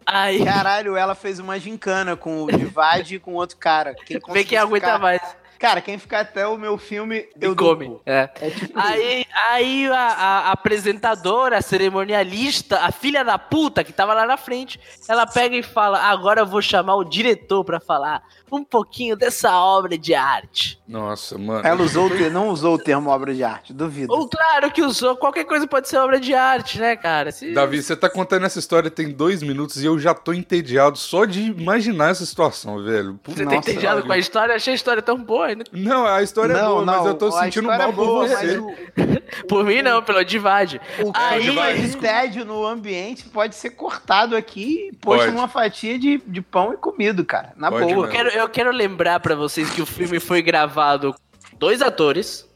Aí 0.04 0.42
Caralho, 0.44 0.96
ela 0.96 1.14
fez 1.14 1.38
uma 1.38 1.58
gincana 1.58 2.16
com 2.16 2.42
o 2.44 2.50
Divide 2.50 3.16
e 3.16 3.18
com 3.18 3.34
outro 3.34 3.56
cara. 3.58 3.94
Quem 3.94 4.18
vê 4.30 4.42
quem 4.44 4.56
aguenta 4.58 4.86
ficar- 4.86 4.98
mais. 4.98 5.20
Cara, 5.58 5.80
quem 5.80 5.98
ficar 5.98 6.20
até 6.20 6.46
o 6.46 6.56
meu 6.56 6.78
filme, 6.78 7.28
Eu 7.40 7.56
come. 7.56 7.98
É. 8.06 8.30
É 8.40 8.50
tipo 8.50 8.78
Aí, 8.78 9.26
aí 9.50 9.86
a, 9.88 9.96
a 9.96 10.52
apresentadora, 10.52 11.58
a 11.58 11.62
cerimonialista, 11.62 12.78
a 12.80 12.92
filha 12.92 13.24
da 13.24 13.38
puta 13.38 13.82
que 13.82 13.92
tava 13.92 14.14
lá 14.14 14.24
na 14.24 14.36
frente, 14.36 14.78
ela 15.08 15.26
pega 15.26 15.56
e 15.56 15.62
fala: 15.62 16.00
Agora 16.00 16.42
eu 16.42 16.46
vou 16.46 16.62
chamar 16.62 16.94
o 16.94 17.04
diretor 17.04 17.64
pra 17.64 17.80
falar 17.80 18.22
um 18.50 18.64
pouquinho 18.64 19.16
dessa 19.16 19.54
obra 19.58 19.98
de 19.98 20.14
arte. 20.14 20.80
Nossa, 20.86 21.36
mano. 21.36 21.66
Ela 21.66 21.82
usou 21.82 22.08
não 22.30 22.48
usou 22.48 22.74
o 22.74 22.78
termo 22.78 23.10
obra 23.10 23.34
de 23.34 23.44
arte, 23.44 23.72
duvido. 23.72 24.12
Ou 24.12 24.28
claro 24.28 24.70
que 24.70 24.82
usou, 24.82 25.16
qualquer 25.16 25.44
coisa 25.44 25.66
pode 25.66 25.88
ser 25.88 25.98
obra 25.98 26.18
de 26.18 26.34
arte, 26.34 26.78
né, 26.78 26.96
cara? 26.96 27.30
Se- 27.30 27.52
Davi, 27.52 27.82
você 27.82 27.94
tá 27.94 28.08
contando 28.08 28.46
essa 28.46 28.58
história 28.58 28.90
tem 28.90 29.10
dois 29.10 29.42
minutos 29.42 29.82
e 29.82 29.86
eu 29.86 29.98
já 29.98 30.14
tô 30.14 30.32
entediado 30.32 30.96
só 30.96 31.24
de 31.24 31.42
imaginar 31.42 32.10
essa 32.10 32.24
situação, 32.24 32.82
velho. 32.82 33.18
Puta 33.22 33.36
Você 33.38 33.46
tá 33.46 33.56
entediado 33.56 34.04
com 34.04 34.12
a 34.12 34.18
história? 34.18 34.54
Achei 34.54 34.72
a 34.72 34.76
história 34.76 35.02
tão 35.02 35.22
boa 35.22 35.47
ainda. 35.50 35.64
Não, 35.72 36.06
a 36.06 36.22
história 36.22 36.52
é 36.54 36.62
boa, 36.62 36.84
mas 36.84 37.06
eu 37.06 37.14
tô 37.14 37.30
sentindo 37.32 37.66
mal 37.66 37.80
é 37.80 37.92
boa, 37.92 38.26
por 38.26 38.28
você. 38.28 38.58
o- 38.58 38.74
Por 39.48 39.64
mim 39.64 39.82
não, 39.82 40.02
pelo 40.02 40.24
Divide. 40.24 40.80
O 41.02 41.12
Aí- 41.14 41.42
clima 41.42 41.72
de 41.74 41.96
tédio 41.96 42.44
no 42.44 42.66
ambiente 42.66 43.24
pode 43.28 43.54
ser 43.54 43.70
cortado 43.70 44.34
aqui 44.36 44.88
e 44.88 44.96
posto 44.96 45.20
Pode. 45.24 45.32
numa 45.32 45.48
fatia 45.48 45.98
de, 45.98 46.18
de 46.26 46.40
pão 46.40 46.72
e 46.72 46.76
comido, 46.76 47.24
cara. 47.24 47.52
Na 47.56 47.70
Pode 47.70 47.92
boa. 47.94 48.06
Eu 48.06 48.10
quero, 48.10 48.28
eu 48.30 48.48
quero 48.48 48.70
lembrar 48.72 49.20
pra 49.20 49.34
vocês 49.34 49.68
que 49.70 49.82
o 49.82 49.86
filme 49.86 50.18
foi 50.18 50.40
gravado 50.42 51.12
com 51.12 51.56
dois 51.58 51.82
atores, 51.82 52.48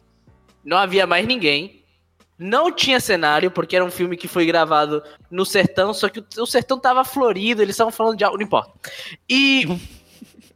não 0.64 0.76
havia 0.78 1.07
mais 1.07 1.26
ninguém, 1.26 1.83
não 2.38 2.72
tinha 2.72 2.98
cenário, 2.98 3.50
porque 3.50 3.76
era 3.76 3.85
um 3.85 3.90
filme 3.90 4.16
que 4.16 4.26
foi 4.26 4.44
gravado 4.46 5.02
no 5.31 5.44
sertão, 5.44 5.92
só 5.94 6.09
que 6.09 6.20
o, 6.20 6.26
o 6.38 6.46
sertão 6.46 6.78
tava 6.78 7.05
florido, 7.05 7.62
eles 7.62 7.74
estavam 7.74 7.92
falando 7.92 8.16
de 8.16 8.24
algo, 8.24 8.38
não 8.38 8.44
importa. 8.44 8.72
E, 9.28 9.66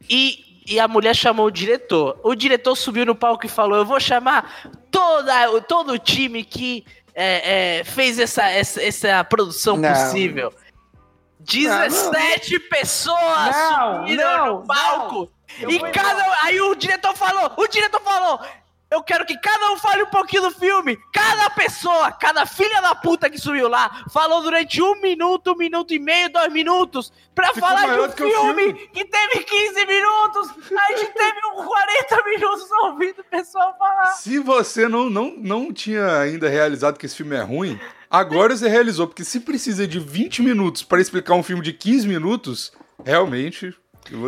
e, 0.09 0.46
e 0.67 0.79
a 0.79 0.87
mulher 0.87 1.15
chamou 1.15 1.45
o 1.45 1.51
diretor. 1.51 2.19
O 2.23 2.35
diretor 2.35 2.75
subiu 2.75 3.05
no 3.05 3.15
palco 3.15 3.45
e 3.45 3.49
falou: 3.49 3.77
Eu 3.77 3.85
vou 3.85 3.99
chamar 3.99 4.69
toda, 4.91 5.61
todo 5.61 5.93
o 5.93 5.97
time 5.97 6.43
que 6.43 6.85
é, 7.15 7.79
é, 7.79 7.83
fez 7.83 8.19
essa, 8.19 8.43
essa, 8.49 8.83
essa 8.83 9.23
produção 9.23 9.77
Não. 9.77 9.89
possível. 9.89 10.53
17 11.39 12.59
pessoas 12.61 13.55
Não, 13.55 13.99
subiram 13.99 14.37
não, 14.37 14.59
no 14.59 14.67
palco. 14.67 15.31
E 15.67 15.79
cada. 15.91 16.23
Aí 16.43 16.59
o 16.59 16.75
diretor 16.75 17.15
falou, 17.15 17.51
o 17.57 17.67
diretor 17.67 18.01
falou. 18.01 18.39
Eu 18.89 19.03
quero 19.03 19.25
que 19.25 19.37
cada 19.37 19.73
um 19.73 19.77
fale 19.77 20.03
um 20.03 20.07
pouquinho 20.09 20.43
do 20.43 20.51
filme. 20.51 20.97
Cada 21.11 21.49
pessoa, 21.49 22.09
cada 22.11 22.45
filha 22.45 22.81
da 22.81 22.95
puta 22.95 23.29
que 23.29 23.37
subiu 23.37 23.67
lá, 23.67 24.05
falou 24.11 24.41
durante 24.41 24.81
um 24.81 25.01
minuto, 25.01 25.51
um 25.51 25.57
minuto 25.57 25.93
e 25.93 25.99
meio, 25.99 26.31
dois 26.31 26.51
minutos, 26.53 27.11
pra 27.35 27.53
Ficou 27.53 27.67
falar 27.67 27.93
de 27.93 27.99
um 27.99 28.09
que 28.09 28.23
filme, 28.23 28.63
filme. 28.63 28.87
que 28.93 29.03
teve 29.03 29.43
15 29.43 29.85
minutos. 29.85 30.49
A 30.77 30.97
gente 30.97 31.11
teve 31.13 31.39
uns 31.53 31.65
40 31.65 32.23
minutos 32.23 32.71
ouvindo 32.83 33.19
o 33.19 33.23
pessoal 33.25 33.75
falar. 33.77 34.05
Se 34.13 34.39
você 34.39 34.87
não, 34.87 35.09
não, 35.09 35.33
não 35.37 35.73
tinha 35.73 36.19
ainda 36.19 36.47
realizado 36.47 36.97
que 36.97 37.05
esse 37.05 37.17
filme 37.17 37.35
é 37.35 37.41
ruim, 37.41 37.77
agora 38.09 38.55
você 38.55 38.69
realizou, 38.69 39.05
porque 39.05 39.25
se 39.25 39.41
precisa 39.41 39.85
de 39.85 39.99
20 39.99 40.41
minutos 40.41 40.83
para 40.83 41.01
explicar 41.01 41.33
um 41.33 41.43
filme 41.43 41.61
de 41.61 41.73
15 41.73 42.07
minutos, 42.07 42.71
realmente. 43.03 43.75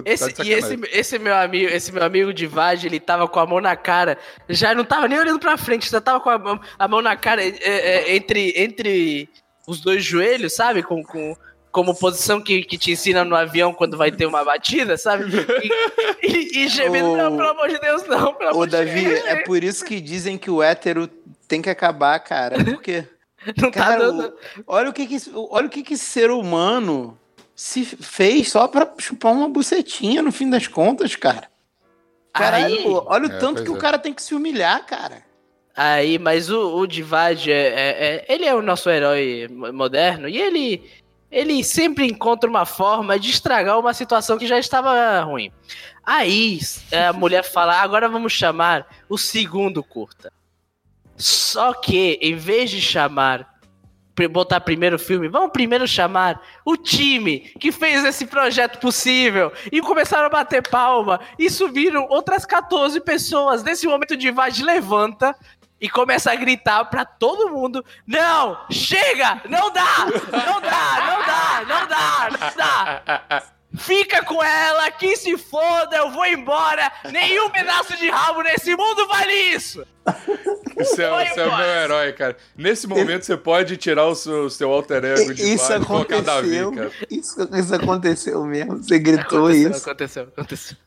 Esse, 0.05 0.33
tá 0.33 0.43
e 0.43 0.51
esse, 0.51 0.79
esse 0.91 1.19
meu 1.19 1.35
amigo, 1.35 1.69
esse 1.71 1.91
meu 1.91 2.03
amigo 2.03 2.33
de 2.33 2.45
Vage, 2.47 2.87
ele 2.87 2.99
tava 2.99 3.27
com 3.27 3.39
a 3.39 3.45
mão 3.45 3.61
na 3.61 3.75
cara, 3.75 4.17
já 4.49 4.73
não 4.75 4.83
tava 4.83 5.07
nem 5.07 5.19
olhando 5.19 5.39
pra 5.39 5.57
frente, 5.57 5.89
já 5.89 6.01
tava 6.01 6.19
com 6.19 6.29
a 6.29 6.37
mão, 6.37 6.59
a 6.77 6.87
mão 6.87 7.01
na 7.01 7.15
cara 7.15 7.43
é, 7.43 7.53
é, 7.61 8.15
entre, 8.15 8.53
entre 8.57 9.29
os 9.67 9.79
dois 9.81 10.03
joelhos, 10.03 10.53
sabe? 10.53 10.83
Com, 10.83 11.03
com, 11.03 11.35
como 11.71 11.93
posição 11.95 12.41
que, 12.41 12.63
que 12.63 12.77
te 12.77 12.91
ensina 12.91 13.23
no 13.23 13.35
avião 13.35 13.73
quando 13.73 13.95
vai 13.95 14.11
ter 14.11 14.25
uma 14.25 14.43
batida, 14.43 14.97
sabe? 14.97 15.25
E, 16.21 16.27
e, 16.27 16.63
e 16.63 16.67
gemendo, 16.67 17.11
Ô- 17.11 17.17
não, 17.17 17.37
pelo 17.37 17.49
amor 17.49 17.69
de 17.69 17.79
Deus, 17.79 18.07
não, 18.07 18.33
pelo 18.33 18.57
Ô, 18.57 18.65
Davi, 18.65 19.03
Deus. 19.05 19.25
é 19.25 19.35
por 19.43 19.63
isso 19.63 19.85
que 19.85 20.01
dizem 20.01 20.37
que 20.37 20.49
o 20.49 20.61
hétero 20.63 21.07
tem 21.47 21.61
que 21.61 21.69
acabar, 21.69 22.19
cara. 22.19 22.63
Por 22.63 22.81
quê? 22.81 23.05
Não 23.57 23.71
tá 23.71 23.79
Cara, 23.85 23.99
dando. 23.99 24.27
o- 24.27 24.33
olha 24.67 24.89
o 24.89 24.93
que 24.93 25.07
que, 25.07 25.17
olha 25.33 25.67
o 25.67 25.69
que 25.69 25.81
que 25.81 25.93
esse 25.93 26.03
ser 26.03 26.29
humano 26.29 27.17
se 27.61 27.83
fez 27.83 28.49
só 28.51 28.69
pra 28.69 28.89
chupar 28.99 29.33
uma 29.33 29.49
bucetinha 29.49 30.21
no 30.21 30.31
fim 30.31 30.49
das 30.49 30.65
contas, 30.65 31.13
cara. 31.17 31.49
Caralho, 32.33 32.73
Aí- 32.73 32.85
olha 32.87 33.27
o 33.27 33.31
É, 33.33 33.37
tanto 33.37 33.63
que 33.65 33.69
o 33.69 33.75
é. 33.75 33.79
cara 33.79 33.99
tem 33.99 34.13
que 34.13 34.23
se 34.23 34.33
humilhar, 34.33 34.85
cara. 34.85 35.25
Aí, 35.75 36.17
mas 36.17 36.49
o, 36.49 36.77
o 36.77 36.87
Divad, 36.87 37.51
é, 37.51 37.53
é- 37.53 38.05
é- 38.05 38.25
ele 38.33 38.45
é 38.45 38.55
o 38.55 38.61
nosso 38.61 38.89
herói 38.89 39.49
mo- 39.51 39.73
moderno 39.73 40.29
e 40.29 40.37
ele, 40.37 40.89
ele 41.29 41.61
sempre 41.61 42.05
encontra 42.05 42.49
uma 42.49 42.65
forma 42.65 43.19
de 43.19 43.29
estragar 43.29 43.77
uma 43.77 43.93
situação 43.93 44.37
que 44.37 44.47
já 44.47 44.57
estava 44.57 45.19
ruim. 45.19 45.51
Aí 46.05 46.61
a 47.09 47.11
mulher 47.11 47.43
fala: 47.43 47.81
agora 47.81 48.07
vamos 48.07 48.31
chamar 48.31 48.87
o 49.09 49.17
segundo 49.17 49.83
curta. 49.83 50.31
Só 51.17 51.73
que, 51.73 52.17
em 52.21 52.37
vez 52.37 52.69
de 52.71 52.79
chamar, 52.81 53.58
botar 54.27 54.59
primeiro 54.59 54.99
filme, 54.99 55.27
vamos 55.27 55.51
primeiro 55.51 55.87
chamar 55.87 56.41
o 56.65 56.75
time 56.75 57.39
que 57.59 57.71
fez 57.71 58.03
esse 58.03 58.25
projeto 58.25 58.79
possível. 58.79 59.51
E 59.71 59.81
começaram 59.81 60.25
a 60.25 60.29
bater 60.29 60.67
palma. 60.67 61.19
E 61.37 61.49
subiram 61.49 62.07
outras 62.09 62.45
14 62.45 62.99
pessoas. 63.01 63.63
Nesse 63.63 63.87
momento, 63.87 64.11
o 64.11 64.17
Divad 64.17 64.63
levanta 64.63 65.35
e 65.81 65.89
começa 65.89 66.31
a 66.31 66.35
gritar 66.35 66.85
pra 66.85 67.05
todo 67.05 67.49
mundo: 67.49 67.83
Não, 68.05 68.57
chega! 68.69 69.41
Não 69.47 69.71
dá! 69.71 70.05
Não 70.05 70.61
dá! 70.61 71.05
Não 71.05 71.25
dá! 71.25 71.65
Não 71.67 71.87
dá! 71.87 72.29
Não 72.31 72.55
dá! 72.57 73.58
Fica 73.77 74.23
com 74.25 74.43
ela, 74.43 74.89
que 74.89 75.15
se 75.15 75.37
foda, 75.37 75.95
eu 75.97 76.09
vou 76.11 76.25
embora. 76.25 76.91
Nenhum 77.11 77.49
pedaço 77.51 77.95
de 77.97 78.09
rabo 78.09 78.41
nesse 78.41 78.75
mundo 78.75 79.07
vale 79.07 79.31
isso. 79.33 79.85
Você 80.75 81.03
é, 81.03 81.29
você 81.29 81.39
é 81.41 81.45
o 81.45 81.55
meu 81.55 81.65
herói, 81.67 82.13
cara. 82.13 82.35
Nesse 82.57 82.87
momento 82.87 83.23
você 83.25 83.37
pode 83.37 83.77
tirar 83.77 84.07
o 84.07 84.15
seu, 84.15 84.45
o 84.45 84.49
seu 84.49 84.71
alter 84.71 85.05
ego 85.05 85.33
de 85.35 85.53
Isso 85.53 85.67
baixo 85.69 85.83
e 85.83 85.85
colocar 85.85 86.21
Davi, 86.21 86.57
aconteceu. 86.59 86.71
cara. 86.71 86.91
Isso, 87.11 87.49
isso 87.55 87.75
aconteceu 87.75 88.43
mesmo. 88.45 88.77
Você 88.77 88.97
gritou 88.97 89.39
Aconteceu, 89.45 89.71
isso. 89.71 89.83
aconteceu, 89.89 90.23
aconteceu. 90.35 90.77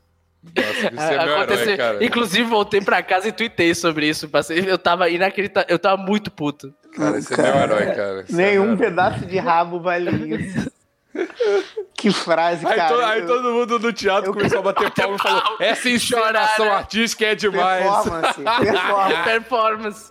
Nossa, 0.56 0.72
você 0.90 1.14
é 1.14 1.24
meu 1.24 1.36
Aconteceu. 1.36 1.62
herói, 1.62 1.76
cara. 1.76 2.04
Inclusive, 2.04 2.42
voltei 2.48 2.80
pra 2.80 3.00
casa 3.00 3.28
e 3.28 3.32
tuitei 3.32 3.74
sobre 3.76 4.08
isso. 4.08 4.28
Passei- 4.28 4.68
Eu 4.68 4.76
tava 4.76 5.08
inacreditável. 5.08 5.68
Eu 5.70 5.78
tava 5.78 6.02
muito 6.02 6.32
puto. 6.32 6.74
Cara, 6.96 7.20
você 7.22 7.34
é 7.34 7.36
meu 7.42 7.54
herói, 7.62 7.86
cara. 7.94 8.26
Você 8.26 8.32
é 8.32 8.36
Nenhum 8.36 8.64
meu 8.64 8.72
herói. 8.74 8.86
pedaço 8.88 9.24
de 9.26 9.38
rabo 9.38 9.78
vale 9.80 10.10
isso. 10.34 10.68
que 11.94 12.10
frase, 12.10 12.66
Aí, 12.66 12.74
cara. 12.74 12.94
to- 12.94 13.00
aí 13.04 13.20
eu- 13.20 13.26
todo 13.26 13.52
mundo 13.52 13.78
no 13.78 13.92
teatro 13.92 14.30
eu- 14.30 14.34
começou 14.34 14.58
a 14.60 14.62
bater 14.62 14.90
palma 14.94 15.16
e 15.16 15.18
falou: 15.18 15.42
essa 15.60 15.88
encenação 15.88 16.22
chorar, 16.56 16.58
né? 16.70 16.70
artística 16.76 17.26
é 17.26 17.34
demais. 17.34 17.84
Performance, 17.84 18.40
performance. 19.24 20.10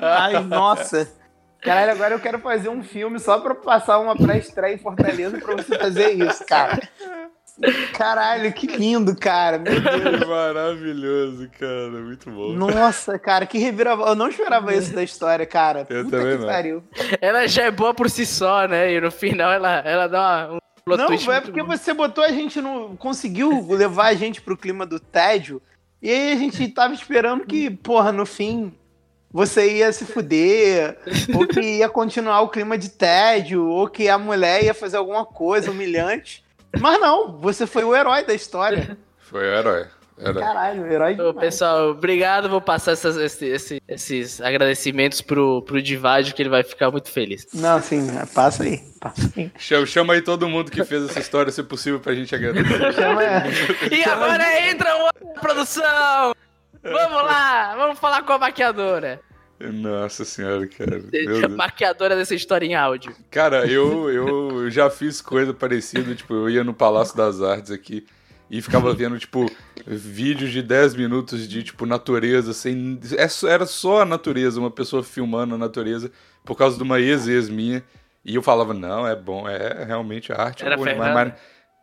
Ai, 0.00 0.40
nossa. 0.44 1.18
Caralho, 1.60 1.90
agora 1.90 2.14
eu 2.14 2.20
quero 2.20 2.38
fazer 2.38 2.68
um 2.68 2.84
filme 2.84 3.18
só 3.18 3.40
pra 3.40 3.52
passar 3.54 3.98
uma 3.98 4.14
pré-estreia 4.14 4.74
em 4.74 4.78
Fortaleza 4.78 5.38
pra 5.38 5.56
você 5.56 5.76
fazer 5.76 6.10
isso, 6.12 6.44
cara. 6.46 6.80
Caralho, 7.92 8.52
que 8.52 8.66
lindo, 8.66 9.16
cara. 9.16 9.58
Meu 9.58 9.72
Deus. 9.80 10.28
Maravilhoso, 10.28 11.48
cara. 11.58 11.90
Muito 11.90 12.30
bom. 12.30 12.52
Nossa, 12.52 13.18
cara, 13.18 13.46
que 13.46 13.58
reviravolta. 13.58 14.12
Eu 14.12 14.16
não 14.16 14.28
esperava 14.28 14.74
isso 14.74 14.94
da 14.94 15.02
história, 15.02 15.44
cara. 15.46 15.86
Eu 15.90 16.04
Puta 16.04 16.16
também 16.18 16.36
que 16.36 16.42
não. 16.42 16.48
pariu. 16.48 16.84
Ela 17.20 17.46
já 17.48 17.64
é 17.64 17.70
boa 17.70 17.92
por 17.92 18.08
si 18.08 18.24
só, 18.24 18.66
né? 18.68 18.92
E 18.92 19.00
no 19.00 19.10
final 19.10 19.52
ela, 19.52 19.78
ela 19.80 20.06
dá 20.06 20.20
uma, 20.20 20.54
um 20.54 20.58
plot 20.84 20.98
Não, 20.98 21.06
twist 21.08 21.30
é 21.30 21.40
porque 21.40 21.62
bom. 21.62 21.68
você 21.76 21.92
botou 21.92 22.22
a 22.24 22.28
gente 22.30 22.60
no. 22.60 22.96
conseguiu 22.96 23.66
levar 23.72 24.06
a 24.06 24.14
gente 24.14 24.40
pro 24.40 24.56
clima 24.56 24.86
do 24.86 25.00
tédio. 25.00 25.60
E 26.00 26.10
aí 26.10 26.32
a 26.32 26.36
gente 26.36 26.66
tava 26.68 26.94
esperando 26.94 27.44
que, 27.44 27.68
porra, 27.70 28.12
no 28.12 28.24
fim 28.24 28.72
você 29.30 29.78
ia 29.78 29.92
se 29.92 30.06
fuder, 30.06 30.96
ou 31.34 31.46
que 31.46 31.60
ia 31.60 31.88
continuar 31.88 32.40
o 32.40 32.48
clima 32.48 32.78
de 32.78 32.88
tédio, 32.88 33.66
ou 33.66 33.86
que 33.86 34.08
a 34.08 34.16
mulher 34.16 34.64
ia 34.64 34.72
fazer 34.72 34.96
alguma 34.96 35.26
coisa 35.26 35.70
humilhante. 35.70 36.42
Mas 36.78 37.00
não, 37.00 37.38
você 37.40 37.66
foi 37.66 37.84
o 37.84 37.94
herói 37.94 38.24
da 38.24 38.34
história. 38.34 38.96
Foi 39.28 39.40
o 39.42 39.52
herói. 39.54 39.86
Herói. 40.18 40.42
Caralho, 40.42 40.82
o 40.82 40.86
herói 40.86 41.16
pessoal, 41.38 41.90
obrigado. 41.90 42.48
Vou 42.48 42.60
passar 42.62 42.92
essas- 42.92 43.16
esse- 43.18 43.44
esse- 43.46 43.82
esses 43.86 44.40
agradecimentos 44.40 45.20
pro, 45.20 45.60
pro 45.62 45.80
Divad, 45.82 46.32
que 46.32 46.40
ele 46.42 46.48
vai 46.48 46.64
ficar 46.64 46.90
muito 46.90 47.10
feliz. 47.10 47.46
Não, 47.52 47.80
sim, 47.80 48.06
passa 48.34 48.62
aí. 48.64 48.80
Passa 48.98 49.30
aí. 49.36 49.52
Chama, 49.58 49.86
chama 49.86 50.12
aí 50.14 50.22
todo 50.22 50.48
mundo 50.48 50.70
que 50.70 50.82
fez 50.82 51.04
essa 51.10 51.20
história, 51.20 51.52
se 51.52 51.62
possível, 51.62 52.00
pra 52.00 52.14
gente 52.14 52.34
agradecer. 52.34 52.64
Chama, 52.94 53.22
E 53.94 54.02
agora 54.04 54.68
entra 54.70 54.96
outra 54.96 55.40
produção! 55.40 56.34
Vamos 56.82 57.22
lá, 57.22 57.74
vamos 57.76 57.98
falar 57.98 58.22
com 58.22 58.32
a 58.32 58.38
maquiadora. 58.38 59.20
Nossa 59.60 60.24
senhora, 60.24 60.66
cara. 60.68 61.00
Deus. 61.00 61.52
Maquiadora 61.54 62.14
dessa 62.16 62.34
história 62.34 62.64
em 62.66 62.74
áudio. 62.74 63.14
Cara, 63.30 63.66
eu, 63.66 64.10
eu 64.10 64.70
já 64.70 64.88
fiz 64.88 65.20
coisa 65.20 65.52
parecida, 65.52 66.14
tipo, 66.14 66.32
eu 66.34 66.48
ia 66.48 66.62
no 66.62 66.72
Palácio 66.72 67.16
das 67.16 67.42
Artes 67.42 67.70
aqui 67.72 68.06
e 68.50 68.62
ficava 68.62 68.94
vendo, 68.94 69.18
tipo, 69.18 69.50
vídeos 69.86 70.50
de 70.52 70.62
10 70.62 70.94
minutos 70.94 71.48
de, 71.48 71.62
tipo, 71.62 71.84
natureza, 71.86 72.52
sem... 72.52 72.98
é 73.16 73.26
Era 73.52 73.66
só 73.66 74.02
a 74.02 74.04
natureza, 74.04 74.60
uma 74.60 74.70
pessoa 74.70 75.02
filmando 75.02 75.54
a 75.54 75.58
natureza 75.58 76.10
por 76.44 76.56
causa 76.56 76.76
de 76.76 76.82
uma 76.82 77.00
ex-ex 77.00 77.48
minha. 77.48 77.82
E 78.24 78.34
eu 78.34 78.42
falava, 78.42 78.72
não, 78.74 79.06
é 79.06 79.16
bom, 79.16 79.48
é 79.48 79.84
realmente 79.84 80.32
arte. 80.32 80.62
é 80.62 80.66
Era 80.66 80.76
boa 80.76 80.88
Fernanda? 80.88 81.14
mas- 81.14 81.32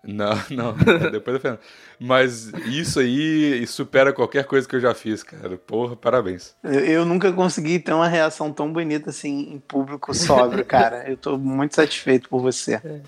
Não, 0.06 0.36
não, 0.52 0.74
depois 1.12 1.36
da 1.36 1.40
Fernanda. 1.40 1.62
Mas 2.00 2.48
isso 2.66 3.00
aí 3.00 3.66
supera 3.68 4.14
qualquer 4.14 4.46
coisa 4.46 4.68
que 4.68 4.76
eu 4.76 4.80
já 4.80 4.94
fiz, 4.94 5.24
cara. 5.24 5.58
Porra, 5.58 5.96
parabéns. 5.96 6.56
Eu, 6.64 6.80
eu 6.80 7.06
nunca 7.06 7.32
consegui 7.32 7.80
ter 7.80 7.94
uma 7.94 8.08
reação 8.08 8.52
tão 8.52 8.72
bonita 8.72 9.10
assim 9.10 9.54
em 9.54 9.60
público 9.60 10.14
sóbrio, 10.14 10.64
cara. 10.66 11.10
Eu 11.10 11.18
tô 11.18 11.38
muito 11.38 11.76
satisfeito 11.76 12.30
por 12.30 12.42
você. 12.42 12.76
É, 12.76 13.02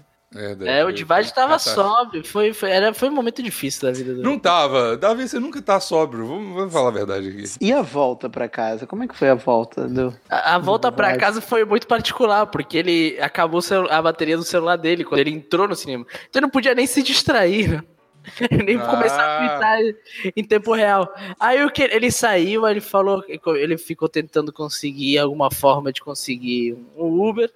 o 0.85 0.91
Divad 0.91 1.33
tava 1.33 1.53
Ah, 1.55 1.59
tá. 1.59 1.73
sóbrio. 1.73 2.25
Foi, 2.25 2.53
foi, 2.53 2.69
era, 2.69 2.93
foi 2.93 3.07
um 3.09 3.13
momento 3.13 3.41
difícil 3.41 3.83
da 3.83 3.91
vida 3.97 4.13
do. 4.13 4.21
Não 4.21 4.37
tava. 4.37 4.97
Davi, 4.97 5.27
você 5.27 5.39
nunca 5.39 5.61
tá 5.61 5.79
sóbrio. 5.79 6.25
Vamos, 6.25 6.53
vamos 6.55 6.73
falar 6.73 6.89
a 6.89 6.91
verdade 6.91 7.29
aqui. 7.29 7.43
E 7.61 7.71
a 7.71 7.81
volta 7.81 8.29
pra 8.29 8.49
casa? 8.49 8.85
Como 8.85 9.03
é 9.03 9.07
que 9.07 9.15
foi 9.15 9.29
a 9.29 9.35
volta 9.35 9.87
do. 9.87 10.13
A, 10.29 10.55
a 10.55 10.57
volta 10.59 10.91
pra 10.91 11.07
Divad. 11.07 11.19
casa 11.21 11.41
foi 11.41 11.63
muito 11.63 11.87
particular, 11.87 12.45
porque 12.47 12.77
ele 12.77 13.17
acabou 13.21 13.61
o 13.61 13.91
a 13.91 14.01
bateria 14.01 14.35
do 14.37 14.43
celular 14.43 14.75
dele 14.75 15.03
quando 15.05 15.19
ele 15.21 15.31
entrou 15.31 15.67
no 15.67 15.75
cinema. 15.75 16.05
Então 16.29 16.39
ele 16.39 16.41
não 16.41 16.49
podia 16.49 16.75
nem 16.75 16.85
se 16.85 17.01
distrair, 17.01 17.69
né? 17.69 17.83
nem 18.65 18.75
Ah. 18.75 18.85
começar 18.85 19.23
a 19.23 19.39
gritar 19.39 19.79
em 20.35 20.43
tempo 20.43 20.73
real. 20.73 21.09
Aí 21.39 21.63
o 21.63 21.71
que 21.71 21.81
ele 21.83 22.11
saiu, 22.11 22.67
ele 22.67 22.81
falou, 22.81 23.23
ele 23.55 23.77
ficou 23.77 24.09
tentando 24.09 24.51
conseguir 24.51 25.17
alguma 25.19 25.49
forma 25.49 25.93
de 25.93 26.01
conseguir 26.01 26.77
um 26.97 27.05
Uber. 27.29 27.49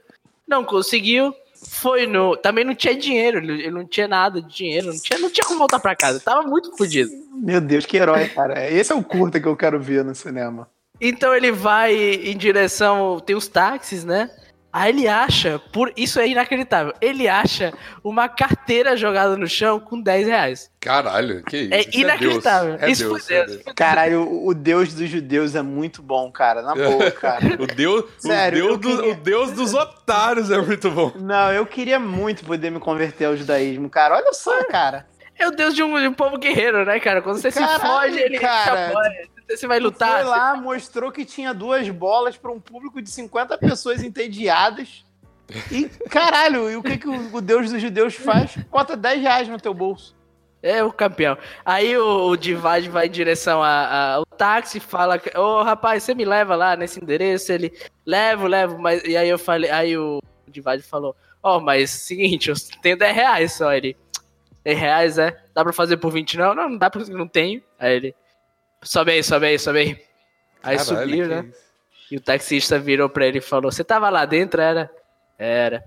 Não 0.48 0.64
conseguiu. 0.64 1.36
Foi 1.64 2.08
no. 2.08 2.36
Também 2.36 2.66
não 2.66 2.74
tinha 2.74 2.96
dinheiro, 2.96 3.38
ele 3.38 3.70
não 3.70 3.86
tinha 3.86 4.08
nada 4.08 4.42
de 4.42 4.54
dinheiro, 4.54 4.88
não 4.88 5.00
tinha, 5.00 5.20
não 5.20 5.30
tinha 5.30 5.46
como 5.46 5.60
voltar 5.60 5.80
pra 5.80 5.96
casa. 5.96 6.20
Tava 6.20 6.42
muito 6.44 6.76
fodido. 6.76 7.12
Meu 7.36 7.62
Deus, 7.62 7.86
que 7.86 7.98
herói, 7.98 8.28
cara. 8.30 8.70
Esse 8.70 8.92
é 8.92 8.96
o 8.96 9.04
curta 9.04 9.40
que 9.40 9.48
eu 9.48 9.56
quero 9.56 9.80
ver 9.80 10.04
no 10.04 10.16
cinema. 10.16 10.68
Então 11.00 11.36
ele 11.36 11.52
vai 11.52 11.96
em 11.96 12.36
direção. 12.36 13.20
Tem 13.20 13.36
os 13.36 13.48
táxis, 13.48 14.04
né? 14.04 14.30
Aí 14.74 14.90
ele 14.90 15.08
acha, 15.08 15.60
por 15.74 15.92
isso 15.98 16.20
é 16.20 16.28
inacreditável, 16.28 16.94
ele 17.02 17.28
acha 17.28 17.74
uma 18.04 18.30
carteira 18.30 18.96
jogada 18.96 19.36
no 19.36 19.48
chão 19.48 19.80
com 19.80 20.00
10 20.02 20.28
reais. 20.28 20.72
Caralho, 20.80 21.44
que 21.44 21.58
isso? 21.58 21.74
É 21.74 21.80
Isso 21.82 22.00
inacreditável. 22.00 22.70
Deus. 22.78 22.82
É 22.84 22.90
Isso 22.92 23.04
Deus, 23.10 23.26
foi 23.28 23.36
é 23.36 23.46
Deus. 23.46 23.62
Caralho, 23.76 24.46
o, 24.46 24.54
Deus 24.54 24.94
dos 24.94 25.10
judeus 25.10 25.56
é 25.56 25.62
muito 25.62 26.02
bom, 26.02 26.32
cara. 26.32 26.62
Na 26.62 26.74
boa, 26.76 27.12
cara. 27.12 27.46
O 27.62 27.68
Deus, 27.68 28.06
Sério, 28.18 28.66
o, 28.66 28.70
eu 28.70 28.78
Deus 28.78 28.96
do- 28.96 29.02
queria- 29.02 29.12
o 29.14 29.16
Deus 29.18 29.52
dos 29.52 29.74
otários 29.74 30.50
é 30.50 30.60
muito 30.62 30.90
bom. 30.90 31.12
Não, 31.16 31.52
eu 31.52 31.66
queria 31.66 32.00
muito 32.00 32.46
poder 32.46 32.72
me 32.72 32.80
converter 32.80 33.26
ao 33.26 33.36
judaísmo, 33.38 33.90
cara. 33.90 34.16
Olha 34.16 34.34
só, 34.34 34.64
cara. 34.66 35.06
É 35.38 35.48
o 35.48 35.52
Deus 35.52 35.76
de 35.76 35.84
um, 35.84 36.00
de 36.00 36.08
um 36.08 36.14
povo 36.14 36.38
guerreiro, 36.38 36.86
né, 36.86 37.00
cara? 37.00 37.22
Quando 37.22 37.38
você 37.42 37.52
se 37.52 37.60
Caralho, 37.60 37.82
foge, 38.14 38.20
ele 38.20 38.40
cara. 38.40 38.88
apoia, 38.90 39.28
Você 39.58 39.68
vai 39.68 39.80
lutar? 39.80 40.22
Foi 40.22 40.30
lá, 40.30 40.56
mostrou 40.56 41.12
que 41.12 41.26
tinha 41.26 41.54
duas 41.54 41.88
bolas 41.90 42.38
para 42.38 42.52
um 42.52 42.60
público 42.60 43.02
de 43.02 43.10
50 43.10 43.58
pessoas 43.58 44.04
entediadas. 44.04 45.06
E, 45.72 45.86
caralho, 46.10 46.70
e 46.70 46.78
o 46.78 46.84
que, 46.84 46.98
que 46.98 47.08
o, 47.10 47.36
o 47.36 47.42
Deus 47.42 47.70
dos 47.72 47.82
judeus 47.82 48.16
faz? 48.16 48.56
Bota 48.70 48.96
10 48.96 49.22
reais 49.22 49.48
no 49.48 49.60
teu 49.60 49.74
bolso. 49.74 50.16
É 50.64 50.84
o 50.84 50.94
campeão. 50.94 51.38
Aí 51.66 51.98
o, 51.98 52.32
o 52.32 52.38
vai 52.90 53.08
em 53.08 53.12
direção 53.12 53.64
a- 53.64 53.68
a- 53.70 54.14
ao 54.16 54.26
táxi 54.26 54.78
e 54.78 54.82
fala: 54.82 55.20
Ô 55.36 55.64
rapaz, 55.64 56.04
você 56.04 56.14
me 56.14 56.24
leva 56.24 56.56
lá 56.56 56.76
nesse 56.76 57.02
endereço? 57.02 57.52
Ele, 57.52 57.74
levo, 58.06 58.46
levo. 58.48 58.78
Mas, 58.78 59.04
e 59.04 59.18
aí 59.18 59.28
eu 59.28 59.40
falei, 59.40 59.72
aí 59.72 59.98
o 59.98 60.20
Divide 60.48 60.84
falou: 60.84 61.16
Ó, 61.42 61.60
mas 61.60 61.90
seguinte, 61.90 62.50
eu 62.50 62.56
tenho 62.82 62.96
10 62.98 63.16
reais 63.16 63.54
só. 63.54 63.74
Ele, 63.74 63.98
10 64.64 64.78
reais, 64.80 65.18
é? 65.18 65.36
Dá 65.54 65.64
pra 65.64 65.74
fazer 65.74 65.98
por 65.98 66.12
20? 66.12 66.38
Não, 66.38 66.54
não, 66.54 66.70
não 66.70 66.78
dá 66.78 66.90
porque 66.92 67.12
não 67.12 67.28
tenho. 67.28 67.62
Aí 67.80 67.96
ele, 67.96 68.16
sobe 68.84 69.12
aí, 69.12 69.24
sobe 69.24 69.46
aí, 69.48 69.60
sobe 69.60 69.80
aí. 69.80 70.06
Aí 70.64 70.78
Caralho, 70.78 71.10
subiu, 71.10 71.28
né? 71.28 71.52
E 72.12 72.18
o 72.18 72.22
taxista 72.22 72.78
virou 72.78 73.10
pra 73.10 73.26
ele 73.26 73.38
e 73.38 73.42
falou: 73.42 73.72
Você 73.72 73.84
tava 73.84 74.10
lá 74.10 74.26
dentro? 74.26 74.62
Era? 74.62 74.92
Era. 75.38 75.84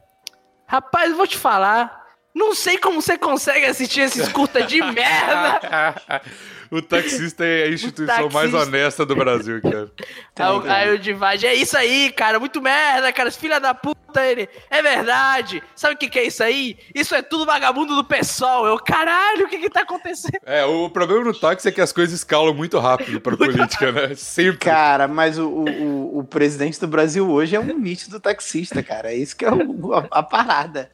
Rapaz, 0.66 1.14
vou 1.14 1.26
te 1.26 1.37
falar. 1.37 2.02
Não 2.35 2.54
sei 2.54 2.78
como 2.78 3.00
você 3.00 3.16
consegue 3.16 3.66
assistir 3.66 4.00
esses 4.00 4.28
curta 4.28 4.62
de 4.62 4.80
merda. 4.92 5.94
o 6.70 6.81
taxista 6.83 7.44
é 7.44 7.64
a 7.64 7.68
instituição 7.70 8.29
mais 8.31 8.53
honesta 8.55 9.05
do 9.07 9.14
Brasil, 9.16 9.61
cara. 9.62 9.90
Aí, 10.37 10.50
o- 10.57 10.70
aí 10.70 10.94
o 10.94 10.98
Divide, 10.98 11.46
é 11.46 11.55
isso 11.55 11.77
aí, 11.77 12.12
cara, 12.12 12.38
muito 12.40 12.61
merda, 12.62 13.12
cara, 13.12 13.31
filha 13.31 13.59
da 13.61 13.74
puta. 13.74 13.94
Ele, 14.16 14.48
é 14.70 14.81
verdade. 14.81 15.61
Sabe 15.74 15.94
o 15.96 15.98
que, 15.98 16.09
que 16.09 16.18
é 16.20 16.24
isso 16.29 16.40
aí? 16.42 16.77
Isso 16.94 17.16
é 17.16 17.20
tudo 17.22 17.44
vagabundo 17.44 17.96
do 17.96 18.05
pessoal. 18.05 18.64
Eu, 18.64 18.79
caralho, 18.79 19.46
o 19.46 19.48
que 19.48 19.59
que 19.59 19.68
tá 19.68 19.81
acontecendo? 19.81 20.38
É, 20.46 20.64
o 20.64 20.88
problema 20.88 21.24
no 21.24 21.35
táxi 21.35 21.66
é 21.68 21.72
que 21.72 21.81
as 21.81 21.90
coisas 21.92 22.14
escalam 22.20 22.55
muito 22.55 22.79
rápido 22.79 23.20
pra 23.20 23.35
política, 23.37 23.90
né? 23.90 24.14
Sempre. 24.14 24.59
Cara, 24.59 25.09
mas 25.09 25.37
o, 25.37 25.48
o, 25.48 26.18
o- 26.20 26.24
presidente 26.24 26.79
do 26.81 26.87
Brasil 26.87 27.29
hoje 27.29 27.57
é 27.57 27.61
um 27.61 27.77
nítido 27.77 28.20
taxista, 28.20 28.85
cara. 28.85 29.11
É 29.12 29.16
isso 29.16 29.35
que 29.37 29.44
é 29.44 29.50
o- 29.53 29.92
a, 29.94 30.07
a 30.12 30.22
parada. 30.22 30.90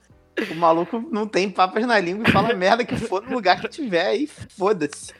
O 0.50 0.54
maluco 0.54 1.04
não 1.10 1.26
tem 1.26 1.50
papas 1.50 1.86
na 1.86 1.98
língua 1.98 2.24
e 2.28 2.30
fala 2.32 2.54
merda 2.54 2.84
que 2.84 2.96
for 2.96 3.22
no 3.22 3.32
lugar 3.34 3.60
que 3.60 3.68
tiver 3.68 4.06
aí, 4.06 4.26
foda-se. 4.26 5.12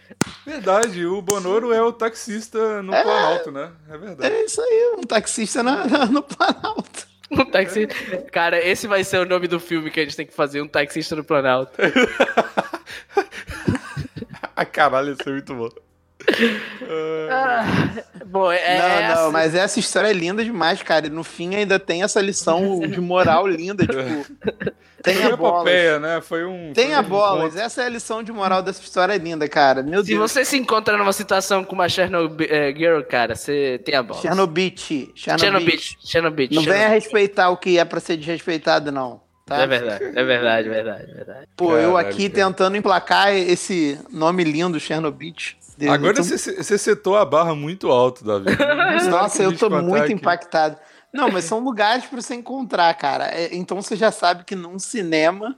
Verdade, 0.46 1.04
o 1.06 1.20
Bonoro 1.22 1.72
é 1.72 1.82
o 1.82 1.92
taxista 1.92 2.82
no 2.82 2.92
Planalto, 2.92 3.50
né? 3.50 3.70
É 3.88 3.98
verdade. 3.98 4.34
É 4.34 4.44
isso 4.44 4.60
aí, 4.60 4.94
um 4.98 5.02
taxista 5.02 5.62
na, 5.62 5.86
na- 5.86 6.06
no 6.06 6.22
Planalto. 6.22 7.08
Um 7.32 7.44
taxi... 7.44 7.86
Cara, 8.32 8.58
esse 8.58 8.88
vai 8.88 9.04
ser 9.04 9.18
o 9.18 9.24
nome 9.24 9.46
do 9.46 9.60
filme 9.60 9.88
que 9.88 10.00
a 10.00 10.02
gente 10.02 10.16
tem 10.16 10.26
que 10.26 10.34
fazer, 10.34 10.60
um 10.62 10.66
taxista 10.66 11.14
no 11.14 11.22
Planalto. 11.22 11.72
Ah, 14.56 14.64
caralho, 14.64 15.12
isso 15.12 15.28
é 15.28 15.32
muito 15.32 15.54
bom. 15.54 15.68
Ah, 17.30 17.64
bom, 18.26 18.50
é, 18.50 18.78
não, 18.78 18.86
é 18.86 19.08
não, 19.14 19.22
assim. 19.24 19.32
mas 19.32 19.54
essa 19.54 19.78
história 19.78 20.08
é 20.08 20.12
linda 20.12 20.44
demais, 20.44 20.82
cara. 20.82 21.06
E 21.06 21.10
no 21.10 21.24
fim 21.24 21.54
ainda 21.54 21.78
tem 21.78 22.02
essa 22.02 22.20
lição 22.20 22.80
de 22.80 23.00
moral 23.00 23.46
linda, 23.46 23.86
tipo, 23.86 23.98
uma 25.28 25.36
bolas. 25.36 25.60
epopeia, 25.60 25.98
né? 25.98 26.20
Foi 26.20 26.44
um. 26.44 26.70
Um 26.70 27.02
bolas. 27.02 27.40
encontro. 27.40 27.60
Essa 27.60 27.82
é 27.82 27.86
a 27.86 27.88
lição 27.88 28.22
de 28.22 28.32
moral 28.32 28.62
dessa 28.62 28.82
história 28.82 29.16
linda, 29.16 29.48
cara. 29.48 29.82
Meu 29.82 30.02
Se 30.02 30.10
Deus. 30.10 30.30
você 30.32 30.44
se 30.44 30.56
encontra 30.56 30.96
numa 30.96 31.12
situação 31.12 31.64
com 31.64 31.74
uma 31.74 31.88
Chernobyl 31.88 32.46
eh, 32.50 32.74
Girl, 32.76 33.00
cara, 33.02 33.34
você 33.34 33.80
tem 33.84 33.94
a 33.94 34.02
bola. 34.02 34.20
Chernobyl. 34.20 34.72
Chernobyl. 34.76 35.38
Chernobyl. 35.38 35.78
Chernobyl. 36.04 36.48
Não 36.52 36.62
venha 36.62 36.88
respeitar 36.88 37.50
o 37.50 37.56
que 37.56 37.78
é 37.78 37.84
pra 37.84 38.00
ser 38.00 38.16
desrespeitado, 38.16 38.90
não. 38.92 39.20
Tá? 39.50 39.62
É 39.62 39.66
verdade, 39.66 40.04
é 40.04 40.22
verdade, 40.22 40.68
é 40.68 40.70
verdade, 40.70 41.10
é 41.10 41.14
verdade. 41.14 41.48
Pô, 41.56 41.76
eu 41.76 41.96
aqui 41.96 42.28
tentando 42.28 42.76
emplacar 42.76 43.34
esse 43.34 43.98
nome 44.08 44.44
lindo, 44.44 44.78
Chernobyl. 44.78 45.34
Deus, 45.80 45.92
Agora 45.94 46.14
tô- 46.14 46.22
você, 46.22 46.78
setou 46.78 47.16
a 47.16 47.24
barra 47.24 47.54
muito 47.54 47.90
alto, 47.90 48.22
Davi. 48.22 48.46
Nossa, 49.10 49.42
eu 49.42 49.56
tô 49.56 49.70
muito 49.70 50.04
aqui. 50.04 50.12
impactado. 50.12 50.76
Não, 51.12 51.30
mas 51.30 51.44
são 51.44 51.58
lugares 51.60 52.04
pra 52.04 52.20
você 52.20 52.34
encontrar, 52.34 52.92
cara. 52.94 53.24
É, 53.34 53.48
então 53.56 53.80
você 53.80 53.96
já 53.96 54.12
sabe 54.12 54.44
que 54.44 54.54
num 54.54 54.78
cinema. 54.78 55.56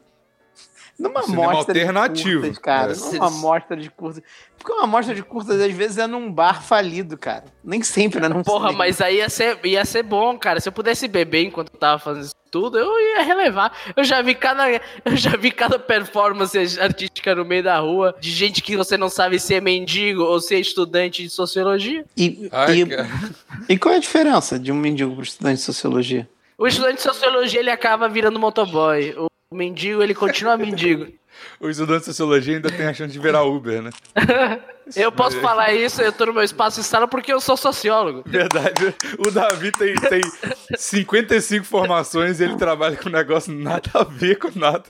Numa 1.02 1.22
Cinema 1.22 1.52
mostra 1.52 1.72
alternativo, 1.72 2.42
de 2.42 2.48
curtas, 2.48 2.58
cara. 2.58 2.92
é. 2.92 2.96
Numa 3.14 3.30
mostra 3.30 3.76
de 3.76 3.90
curtas. 3.90 4.22
Porque 4.56 4.72
uma 4.72 4.86
mostra 4.86 5.14
de 5.14 5.22
curtas, 5.22 5.60
às 5.60 5.72
vezes, 5.72 5.98
é 5.98 6.06
num 6.06 6.30
bar 6.32 6.62
falido, 6.62 7.18
cara. 7.18 7.44
Nem 7.64 7.82
sempre, 7.82 8.20
né? 8.20 8.28
Num 8.28 8.42
Porra, 8.42 8.68
cinema. 8.68 8.78
mas 8.78 9.00
aí 9.00 9.16
ia 9.16 9.28
ser, 9.28 9.58
ia 9.64 9.84
ser 9.84 10.02
bom, 10.04 10.38
cara. 10.38 10.60
Se 10.60 10.68
eu 10.68 10.72
pudesse 10.72 11.08
beber 11.08 11.44
enquanto 11.46 11.70
eu 11.74 11.78
tava 11.80 11.98
fazendo 11.98 12.24
isso 12.24 12.34
tudo, 12.50 12.78
eu 12.78 12.86
ia 13.16 13.22
relevar. 13.22 13.72
Eu 13.96 14.04
já 14.04 14.20
vi 14.22 14.34
cada, 14.34 14.68
eu 15.04 15.16
já 15.16 15.36
vi 15.36 15.50
cada 15.50 15.78
performance 15.78 16.56
artística 16.80 17.34
no 17.34 17.44
meio 17.44 17.62
da 17.64 17.78
rua 17.78 18.14
de 18.20 18.30
gente 18.30 18.62
que 18.62 18.76
você 18.76 18.96
não 18.96 19.08
sabe 19.08 19.40
se 19.40 19.54
é 19.54 19.60
mendigo 19.60 20.22
ou 20.22 20.38
se 20.38 20.54
é 20.54 20.60
estudante 20.60 21.22
de 21.22 21.30
sociologia. 21.30 22.04
E, 22.16 22.48
Ai, 22.52 22.82
e- 22.82 23.72
e 23.74 23.78
qual 23.78 23.94
é 23.94 23.96
a 23.96 24.00
diferença 24.00 24.58
de 24.58 24.70
um 24.70 24.76
mendigo 24.76 25.14
pro 25.14 25.22
estudante 25.24 25.56
de 25.56 25.62
sociologia? 25.62 26.28
O 26.58 26.66
estudante 26.68 26.96
de 26.96 27.02
sociologia 27.02 27.58
ele 27.58 27.70
acaba 27.70 28.08
virando 28.08 28.38
motoboy. 28.38 29.14
O 29.18 29.26
mendigo 29.52 30.02
ele 30.02 30.14
continua 30.14 30.56
mendigo. 30.56 31.06
O 31.58 31.68
estudante 31.68 32.00
de 32.00 32.06
sociologia 32.06 32.56
ainda 32.56 32.70
tem 32.70 32.86
a 32.86 32.94
chance 32.94 33.12
de 33.12 33.18
virar 33.18 33.42
Uber, 33.42 33.82
né? 33.82 33.90
Eu 34.94 35.10
posso 35.10 35.40
falar 35.40 35.72
isso, 35.72 36.02
eu 36.02 36.12
tô 36.12 36.26
no 36.26 36.34
meu 36.34 36.42
espaço 36.42 36.80
de 36.80 36.86
sala 36.86 37.06
porque 37.06 37.32
eu 37.32 37.40
sou 37.40 37.56
sociólogo. 37.56 38.24
Verdade. 38.26 38.94
O 39.18 39.30
Davi 39.30 39.70
tem, 39.72 39.94
tem 39.94 40.20
55 40.76 41.64
formações 41.64 42.40
e 42.40 42.44
ele 42.44 42.56
trabalha 42.56 42.96
com 42.96 43.08
um 43.08 43.12
negócio 43.12 43.54
nada 43.54 43.88
a 43.94 44.02
ver 44.02 44.36
com 44.38 44.50
nada. 44.58 44.84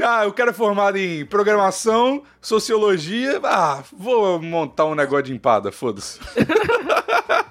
Ah, 0.00 0.26
o 0.26 0.32
cara 0.32 0.50
é 0.50 0.54
formado 0.54 0.98
em 0.98 1.24
programação, 1.24 2.22
sociologia. 2.40 3.40
Ah, 3.42 3.82
vou 3.90 4.40
montar 4.40 4.84
um 4.84 4.94
negócio 4.94 5.24
de 5.24 5.32
empada, 5.32 5.72
foda-se. 5.72 6.20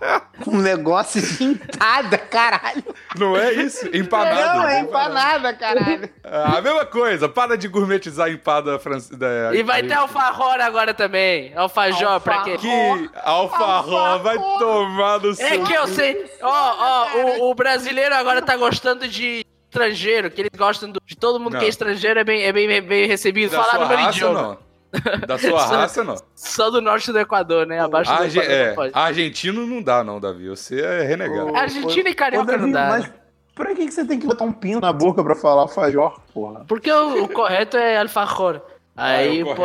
Um 0.48 0.58
negócio 0.60 1.22
de 1.22 1.44
empada, 1.44 2.18
caralho. 2.18 2.84
Não 3.18 3.36
é 3.38 3.54
isso? 3.54 3.88
Empanada. 3.96 4.54
Não, 4.60 4.68
é 4.68 4.80
empanada, 4.82 5.54
caralho. 5.54 6.10
Ah, 6.24 6.58
a 6.58 6.62
mesma 6.62 6.86
coisa, 6.86 7.28
para 7.30 7.58
de 7.58 7.68
gourmetizar 7.68 8.28
a 8.28 8.30
empada 8.30 8.78
francesa. 8.78 9.56
E 9.56 9.63
vai 9.63 9.82
ter 9.84 9.94
alfajor 9.94 10.60
agora 10.62 10.94
também. 10.94 11.54
Alfajor, 11.56 12.20
pra 12.22 12.44
quê? 12.44 12.58
Que 12.58 13.10
alfarró 13.24 14.18
vai 14.20 14.36
tomar 14.38 15.20
no 15.20 15.32
É 15.32 15.36
seu. 15.36 15.63
que 15.63 15.74
eu 15.74 15.88
sei. 15.88 16.26
Ó, 16.41 16.50
ó, 16.52 17.08
o, 17.18 17.52
o 17.52 17.56
brasileiro 17.56 18.13
agora 18.15 18.41
tá 18.41 18.56
gostando 18.58 19.08
de 19.08 19.46
estrangeiro, 19.70 20.30
que 20.32 20.41
eles 20.41 20.52
gostam 20.58 20.89
do- 20.91 21.02
de 21.06 21.15
todo 21.18 21.39
mundo 21.39 21.54
Não. 21.54 21.60
que 21.60 21.65
é 21.65 21.70
estrangeiro 21.70 22.20
é 22.20 22.24
bem, 22.24 22.44
é 22.44 22.52
bem, 22.54 22.82
bem 22.82 23.08
recebido. 23.08 23.52
Da 23.52 23.63
Falar 23.63 23.84
no 23.84 23.89
meu 23.89 24.10
idioma. 24.10 24.41
não. 24.41 24.64
Da 25.27 25.38
sua 25.38 25.60
Só- 25.60 25.75
raça, 25.77 26.03
não. 26.03 26.15
Só 26.36 26.69
do 26.69 26.81
norte 26.81 27.12
do 27.12 27.19
Equador, 27.19 27.65
né? 27.65 27.79
Abaixo 27.79 28.12
do 28.12 28.21
Arge- 28.23 28.39
Equador 28.39 28.55
é, 28.60 28.67
não 28.69 28.75
pode. 28.75 28.91
argentino 28.93 29.65
não 29.67 29.81
dá, 29.81 30.03
não, 30.03 30.19
Davi. 30.19 30.47
Você 30.49 30.81
é 30.81 31.03
renegado. 31.03 31.55
Argentina 31.55 32.10
e 32.10 32.13
carioca 32.13 32.51
Davi, 32.51 32.62
não 32.63 32.71
dá. 32.71 32.88
Mas 32.89 33.03
né? 33.05 33.13
pra 33.53 33.73
que 33.75 33.86
que 33.86 33.91
você 33.91 34.05
tem 34.05 34.19
que 34.19 34.27
botar 34.27 34.43
um 34.45 34.51
pino 34.51 34.79
na 34.79 34.91
boca 34.93 35.23
pra 35.23 35.36
falar 35.36 35.62
alfajor, 35.63 36.19
porra? 36.34 36.65
Porque 36.67 36.91
o, 36.91 37.23
o 37.23 37.29
correto 37.29 37.77
é 37.77 37.97
alfajor. 37.99 38.62
Aí, 38.97 39.41
Ah, 39.43 39.49
é 39.49 39.51
o 39.51 39.55
pô, 39.55 39.63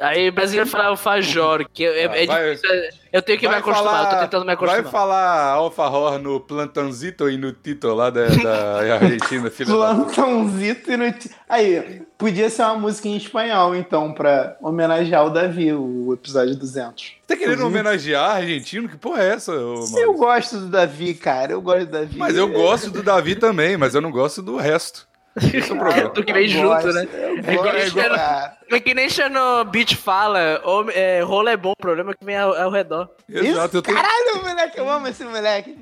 aí 0.00 0.28
o 0.28 0.32
brasileiro 0.32 0.68
fala 0.68 0.88
alfajor, 0.88 1.66
que 1.72 1.86
é, 1.86 2.06
Ah, 2.06 2.16
é 2.16 2.26
vai- 2.26 2.50
difícil. 2.54 2.70
é- 2.74 2.90
Eu 3.10 3.22
tenho 3.22 3.38
que 3.38 3.48
me 3.48 3.54
acostumar, 3.54 4.04
eu 4.04 4.10
tô 4.10 4.20
tentando 4.24 4.44
me 4.44 4.52
acostumar. 4.52 4.82
Vai 4.82 4.92
falar 4.92 5.52
alfarror 5.52 6.18
no 6.18 6.38
plantanzito 6.38 7.30
e 7.30 7.38
no 7.38 7.50
tito 7.52 7.88
lá 7.94 8.10
da, 8.10 8.26
da 8.26 8.80
Argentina, 9.00 9.50
filha 9.50 9.74
da... 9.74 9.94
Plantãozito 9.94 10.92
e 10.92 10.96
notícia. 10.98 11.30
Aí, 11.48 12.02
podia 12.18 12.50
ser 12.50 12.64
uma 12.64 12.74
música 12.74 13.08
em 13.08 13.16
espanhol, 13.16 13.74
então, 13.74 14.12
pra 14.12 14.58
homenagear 14.60 15.24
o 15.24 15.30
Davi, 15.30 15.72
o 15.72 16.12
episódio 16.12 16.54
200. 16.54 17.12
Tá 17.26 17.34
querendo 17.34 17.64
homenagear 17.66 18.36
argentino? 18.36 18.86
Que 18.86 18.98
porra 18.98 19.22
é 19.22 19.28
essa? 19.32 19.52
Eu 19.52 20.12
gosto 20.12 20.58
do 20.58 20.66
Davi, 20.66 21.14
cara. 21.14 21.52
Eu 21.52 21.62
gosto 21.62 21.86
do 21.86 21.92
Davi. 21.92 22.18
Mas 22.18 22.36
eu 22.36 22.48
gosto 22.48 22.90
do 22.90 23.02
Davi 23.02 23.34
também, 23.36 23.78
mas 23.78 23.94
eu 23.94 24.02
não 24.02 24.10
gosto 24.10 24.42
do 24.42 24.58
resto. 24.58 25.07
Esse 25.42 25.70
é 25.70 25.74
o 25.74 25.78
problema. 25.78 26.10
Tu 26.10 26.24
que 26.24 26.32
vem 26.32 26.48
junto, 26.48 26.86
né? 26.92 27.08
É 27.46 27.52
igual- 27.52 27.72
gosto, 27.72 28.00
é. 28.00 28.56
É 28.70 28.80
que 28.80 28.92
nem 28.94 29.08
Chernobyl 29.08 29.86
fala, 29.96 30.60
hom- 30.64 30.90
é, 30.90 31.20
rolo 31.22 31.48
é 31.48 31.56
bom, 31.56 31.72
o 31.72 31.76
problema 31.80 32.10
é 32.10 32.14
que 32.14 32.24
vem 32.24 32.36
ao, 32.36 32.54
ao 32.54 32.70
redor. 32.70 33.08
Exato, 33.28 33.76
eu 33.76 33.80
Isso, 33.80 33.82
tenho... 33.82 33.96
Caralho, 33.96 34.42
moleque, 34.44 34.78
eu 34.78 34.90
amo 34.90 35.08
esse 35.08 35.24
moleque. 35.24 35.78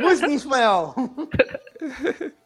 Música 0.00 0.28
em 0.28 0.34
espanhol. 0.34 0.94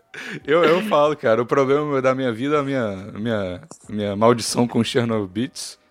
Eu, 0.44 0.64
eu 0.64 0.82
falo, 0.88 1.16
cara, 1.16 1.40
o 1.40 1.46
problema 1.46 2.02
da 2.02 2.14
minha 2.16 2.32
vida, 2.32 2.58
a 2.58 2.62
minha, 2.64 2.96
minha, 3.14 3.60
minha 3.88 4.16
maldição 4.16 4.66
com 4.66 4.82
Chernobyl 4.82 5.48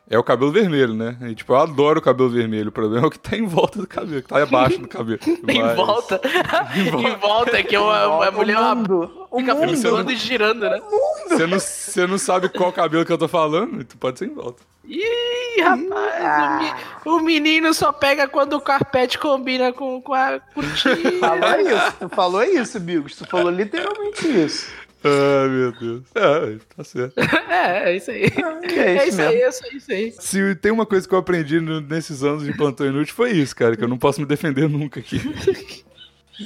é 0.09 0.17
o 0.17 0.23
cabelo 0.23 0.51
vermelho, 0.51 0.93
né? 0.93 1.15
E, 1.21 1.35
tipo, 1.35 1.53
eu 1.53 1.57
adoro 1.57 1.99
o 1.99 2.01
cabelo 2.01 2.29
vermelho. 2.29 2.69
O 2.69 2.71
problema 2.71 3.05
é 3.05 3.07
o 3.07 3.11
que 3.11 3.19
tá 3.19 3.35
em 3.37 3.45
volta 3.45 3.79
do 3.79 3.87
cabelo, 3.87 4.21
que 4.21 4.27
tá 4.27 4.41
abaixo 4.41 4.79
do 4.79 4.87
cabelo. 4.87 5.19
Em 5.47 5.61
Mas- 5.61 5.75
volta. 5.75 6.19
em 6.75 7.15
volta, 7.17 7.61
que 7.63 7.77
uma, 7.77 8.27
a 8.27 8.31
mulher 8.31 8.57
o 8.57 8.75
mundo. 8.75 9.27
O 9.29 9.39
fica 9.39 9.53
mundo. 9.55 10.11
e 10.11 10.15
girando, 10.15 10.61
né? 10.61 10.81
Você 11.29 11.45
não, 11.47 11.59
você 11.59 12.07
não 12.07 12.17
sabe 12.17 12.49
qual 12.49 12.71
cabelo 12.73 13.05
que 13.05 13.11
eu 13.13 13.17
tô 13.17 13.27
falando, 13.27 13.83
tu 13.83 13.97
pode 13.97 14.17
ser 14.17 14.25
em 14.25 14.33
volta. 14.33 14.63
Ih, 14.85 15.61
rapaz, 15.61 16.73
o, 17.05 17.11
mi- 17.13 17.17
o 17.17 17.19
menino 17.19 17.73
só 17.75 17.91
pega 17.93 18.27
quando 18.27 18.53
o 18.53 18.61
carpete 18.61 19.19
combina 19.19 19.71
com, 19.71 20.01
com 20.01 20.13
a 20.15 20.39
cortina. 20.39 21.19
Falou 21.19 21.59
isso, 21.61 21.93
tu 21.99 22.09
falou 22.09 22.43
isso, 22.43 22.79
Bigos. 22.79 23.15
Tu 23.15 23.27
falou 23.27 23.51
literalmente 23.51 24.27
isso. 24.27 24.71
Ai, 25.03 25.47
meu 25.49 25.71
Deus. 25.71 26.03
É, 26.15 26.57
tá 26.75 26.83
certo. 26.83 27.13
É, 27.49 27.91
é 27.91 27.95
isso 27.97 28.11
aí. 28.11 28.23
é 28.23 28.97
É 28.97 29.07
isso 29.07 29.09
isso 29.09 29.21
aí, 29.21 29.27
mesmo. 29.27 29.43
é 29.43 29.49
isso 29.49 29.63
aí, 29.65 29.71
é 29.71 29.77
isso 29.77 29.91
aí. 29.91 30.11
Se 30.19 30.55
tem 30.55 30.71
uma 30.71 30.85
coisa 30.85 31.07
que 31.07 31.13
eu 31.13 31.19
aprendi 31.19 31.59
nesses 31.59 32.23
anos 32.23 32.43
de 32.43 32.53
plantão 32.55 32.85
inútil, 32.87 33.13
foi 33.15 33.31
isso, 33.31 33.55
cara, 33.55 33.75
que 33.75 33.83
eu 33.83 33.87
não 33.87 33.97
posso 33.97 34.21
me 34.21 34.25
defender 34.27 34.69
nunca 34.69 34.99
aqui. 34.99 35.19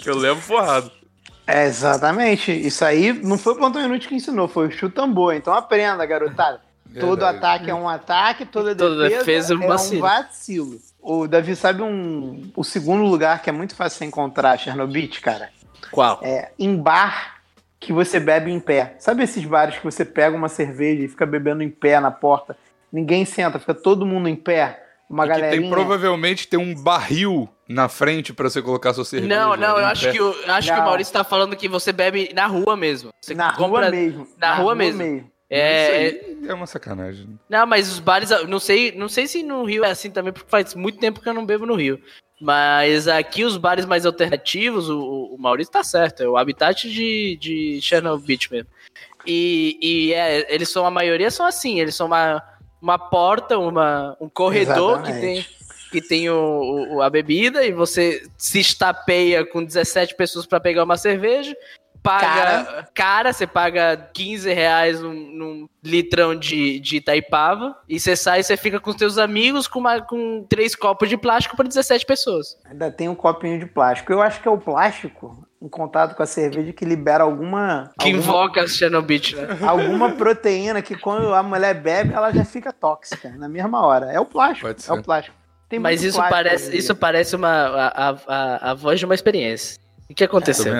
que 0.01 0.09
eu 0.09 0.17
levo 0.17 0.41
porrada. 0.47 0.89
É, 1.45 1.65
exatamente. 1.65 2.51
Isso 2.51 2.83
aí 2.85 3.11
não 3.13 3.37
foi 3.37 3.53
o 3.53 3.57
Plantão 3.57 3.83
Inútil 3.83 4.07
que 4.09 4.15
ensinou, 4.15 4.47
foi 4.47 4.67
o 4.67 4.71
chutambô. 4.71 5.31
Então 5.33 5.53
aprenda, 5.53 6.05
garotada. 6.05 6.61
Todo 6.99 7.19
Verdade. 7.19 7.37
ataque 7.37 7.69
é 7.69 7.75
um 7.75 7.89
ataque, 7.89 8.45
toda 8.45 8.73
Toda 8.75 9.09
defesa, 9.09 9.19
defesa 9.25 9.53
é 9.53 9.57
um 9.57 9.63
é 9.63 9.67
vacilo. 9.67 9.97
um 9.97 10.01
vacilo. 10.01 10.79
O 11.01 11.27
Davi 11.27 11.55
sabe 11.55 11.81
um, 11.81 12.49
o 12.55 12.63
segundo 12.63 13.03
lugar 13.03 13.41
que 13.41 13.49
é 13.49 13.53
muito 13.53 13.75
fácil 13.75 13.99
de 13.99 14.05
encontrar, 14.05 14.57
Chernobyl, 14.57 15.09
cara? 15.21 15.49
Qual? 15.91 16.19
É 16.23 16.51
em 16.57 16.77
bar 16.77 17.32
que 17.83 17.93
você 17.93 18.19
bebe 18.19 18.51
em 18.51 18.59
pé. 18.59 18.95
Sabe 18.99 19.23
esses 19.23 19.43
bares 19.45 19.77
que 19.77 19.83
você 19.83 20.03
pega 20.05 20.35
uma 20.35 20.49
cerveja 20.49 21.03
e 21.03 21.07
fica 21.07 21.25
bebendo 21.25 21.61
em 21.63 21.69
pé 21.69 21.99
na 21.99 22.09
porta? 22.11 22.57
Ninguém 22.91 23.25
senta, 23.25 23.59
fica 23.59 23.73
todo 23.73 24.05
mundo 24.05 24.27
em 24.29 24.35
pé. 24.35 24.79
Uma 25.09 25.27
tem 25.27 25.69
provavelmente 25.69 26.47
tem 26.47 26.59
um 26.59 26.73
barril 26.73 27.47
na 27.67 27.87
frente 27.87 28.33
pra 28.33 28.49
você 28.49 28.61
colocar 28.61 28.93
sua 28.93 29.05
cerveja. 29.05 29.35
Não, 29.35 29.55
não, 29.55 29.77
eu 29.77 29.85
acho 29.85 30.05
pé. 30.05 30.11
que, 30.13 30.21
o, 30.21 30.31
eu 30.31 30.53
acho 30.53 30.67
que 30.69 30.73
o 30.73 30.77
Não. 30.77 30.85
Maurício 30.85 31.13
tá 31.13 31.23
falando 31.23 31.55
que 31.55 31.67
você 31.67 31.91
bebe 31.91 32.31
na 32.33 32.47
rua 32.47 32.75
mesmo. 32.75 33.11
Você 33.21 33.35
Na 33.35 33.53
compra- 33.53 33.81
rua 33.81 33.91
mesmo. 33.91 34.27
na 34.39 34.55
rua 34.55 34.73
mesmo. 34.75 35.29
É, 35.49 36.07
Isso 36.07 36.25
aí 36.41 36.47
é 36.49 36.53
uma 36.53 36.65
sacanagem. 36.65 37.37
Não, 37.47 37.67
mas 37.67 37.91
os 37.91 37.99
bares, 37.99 38.29
não 38.47 38.59
sei, 38.59 38.91
não 38.93 39.07
sei 39.07 39.27
se 39.27 39.43
no 39.43 39.63
Rio 39.65 39.83
é 39.85 39.91
assim 39.91 40.09
também, 40.09 40.33
porque 40.33 40.49
faz 40.49 40.73
muito 40.73 40.97
tempo 40.97 41.21
que 41.21 41.29
eu 41.29 41.33
não 41.33 41.45
bebo 41.45 41.65
no 41.67 41.75
Rio. 41.75 41.99
Mas 42.43 43.07
aqui 43.07 43.45
os 43.45 43.55
bares 43.55 43.85
mais 43.85 44.05
alternativos, 44.05 44.89
o, 44.89 44.99
o 45.33 45.37
Maurício 45.39 45.71
tá 45.71 45.81
certo, 45.81 46.21
é 46.21 46.27
o 46.27 46.35
habitat 46.35 46.89
de, 46.89 47.37
de 47.39 47.79
Chernobyl 47.81 48.37
mesmo. 48.51 48.67
E, 49.25 49.77
e 49.81 50.13
é, 50.13 50.53
eles 50.53 50.67
são, 50.69 50.85
a 50.85 50.91
maioria 50.91 51.31
são 51.31 51.45
assim, 51.45 51.79
eles 51.79 51.95
são 51.95 52.07
uma, 52.07 52.43
uma 52.81 52.99
porta, 52.99 53.57
uma, 53.57 54.17
um 54.19 54.27
corredor 54.27 55.01
que 55.03 55.11
tem, 55.21 55.45
que 55.89 56.01
tem 56.01 56.29
o, 56.29 56.95
o- 56.95 57.01
a 57.01 57.09
bebida 57.09 57.65
e 57.65 57.71
você 57.71 58.27
se 58.37 58.59
estapeia 58.59 59.45
com 59.45 59.63
17 59.63 60.13
pessoas 60.15 60.45
pra 60.45 60.59
pegar 60.59 60.83
uma 60.83 60.97
cerveja. 60.97 61.55
Paga 62.03 62.87
cara, 62.93 63.31
você 63.31 63.47
paga 63.47 64.09
15 64.13 64.51
reais 64.53 64.99
num, 64.99 65.13
num 65.13 65.69
litrão 65.83 66.35
de, 66.35 66.79
de 66.79 66.97
Itaipava 66.97 67.75
e 67.87 67.99
você 67.99 68.15
sai 68.15 68.41
e 68.41 68.43
você 68.43 68.57
fica 68.57 68.79
com 68.79 68.89
os 68.89 68.97
seus 68.97 69.17
amigos 69.17 69.67
com, 69.67 69.79
uma, 69.79 70.01
com 70.01 70.45
três 70.49 70.75
copos 70.75 71.07
de 71.07 71.17
plástico 71.17 71.55
para 71.55 71.67
17 71.67 72.05
pessoas. 72.05 72.57
Ainda 72.65 72.91
tem 72.91 73.07
um 73.07 73.15
copinho 73.15 73.57
de 73.57 73.65
plástico. 73.65 74.11
Eu 74.11 74.21
acho 74.21 74.41
que 74.41 74.47
é 74.47 74.51
o 74.51 74.57
plástico, 74.57 75.47
em 75.61 75.69
contato 75.69 76.15
com 76.15 76.23
a 76.23 76.25
cerveja, 76.25 76.73
que 76.73 76.83
libera 76.83 77.23
alguma. 77.23 77.89
Que 77.97 78.07
alguma, 78.09 78.23
invoca 78.23 78.67
Chernobyl, 78.67 79.21
né? 79.35 79.65
alguma 79.65 80.11
proteína 80.11 80.81
que 80.81 80.95
quando 80.95 81.33
a 81.33 81.41
mulher 81.41 81.73
bebe, 81.73 82.13
ela 82.13 82.31
já 82.31 82.43
fica 82.43 82.73
tóxica 82.73 83.29
na 83.37 83.47
mesma 83.47 83.85
hora. 83.85 84.11
É 84.11 84.19
o 84.19 84.25
plástico. 84.25 84.67
Pode 84.67 84.79
É 84.79 84.83
ser. 84.83 84.91
o 84.91 85.01
plástico. 85.01 85.35
Tem 85.69 85.79
Mas 85.79 86.01
muito 86.01 86.09
isso 86.09 86.17
plástico 86.17 86.43
parece, 86.43 86.77
isso 86.77 86.95
parece 86.95 87.35
uma, 87.35 87.49
a, 87.49 88.09
a, 88.09 88.15
a, 88.27 88.71
a 88.71 88.73
voz 88.73 88.99
de 88.99 89.05
uma 89.05 89.15
experiência. 89.15 89.81
O 90.09 90.13
que 90.13 90.23
aconteceu? 90.23 90.71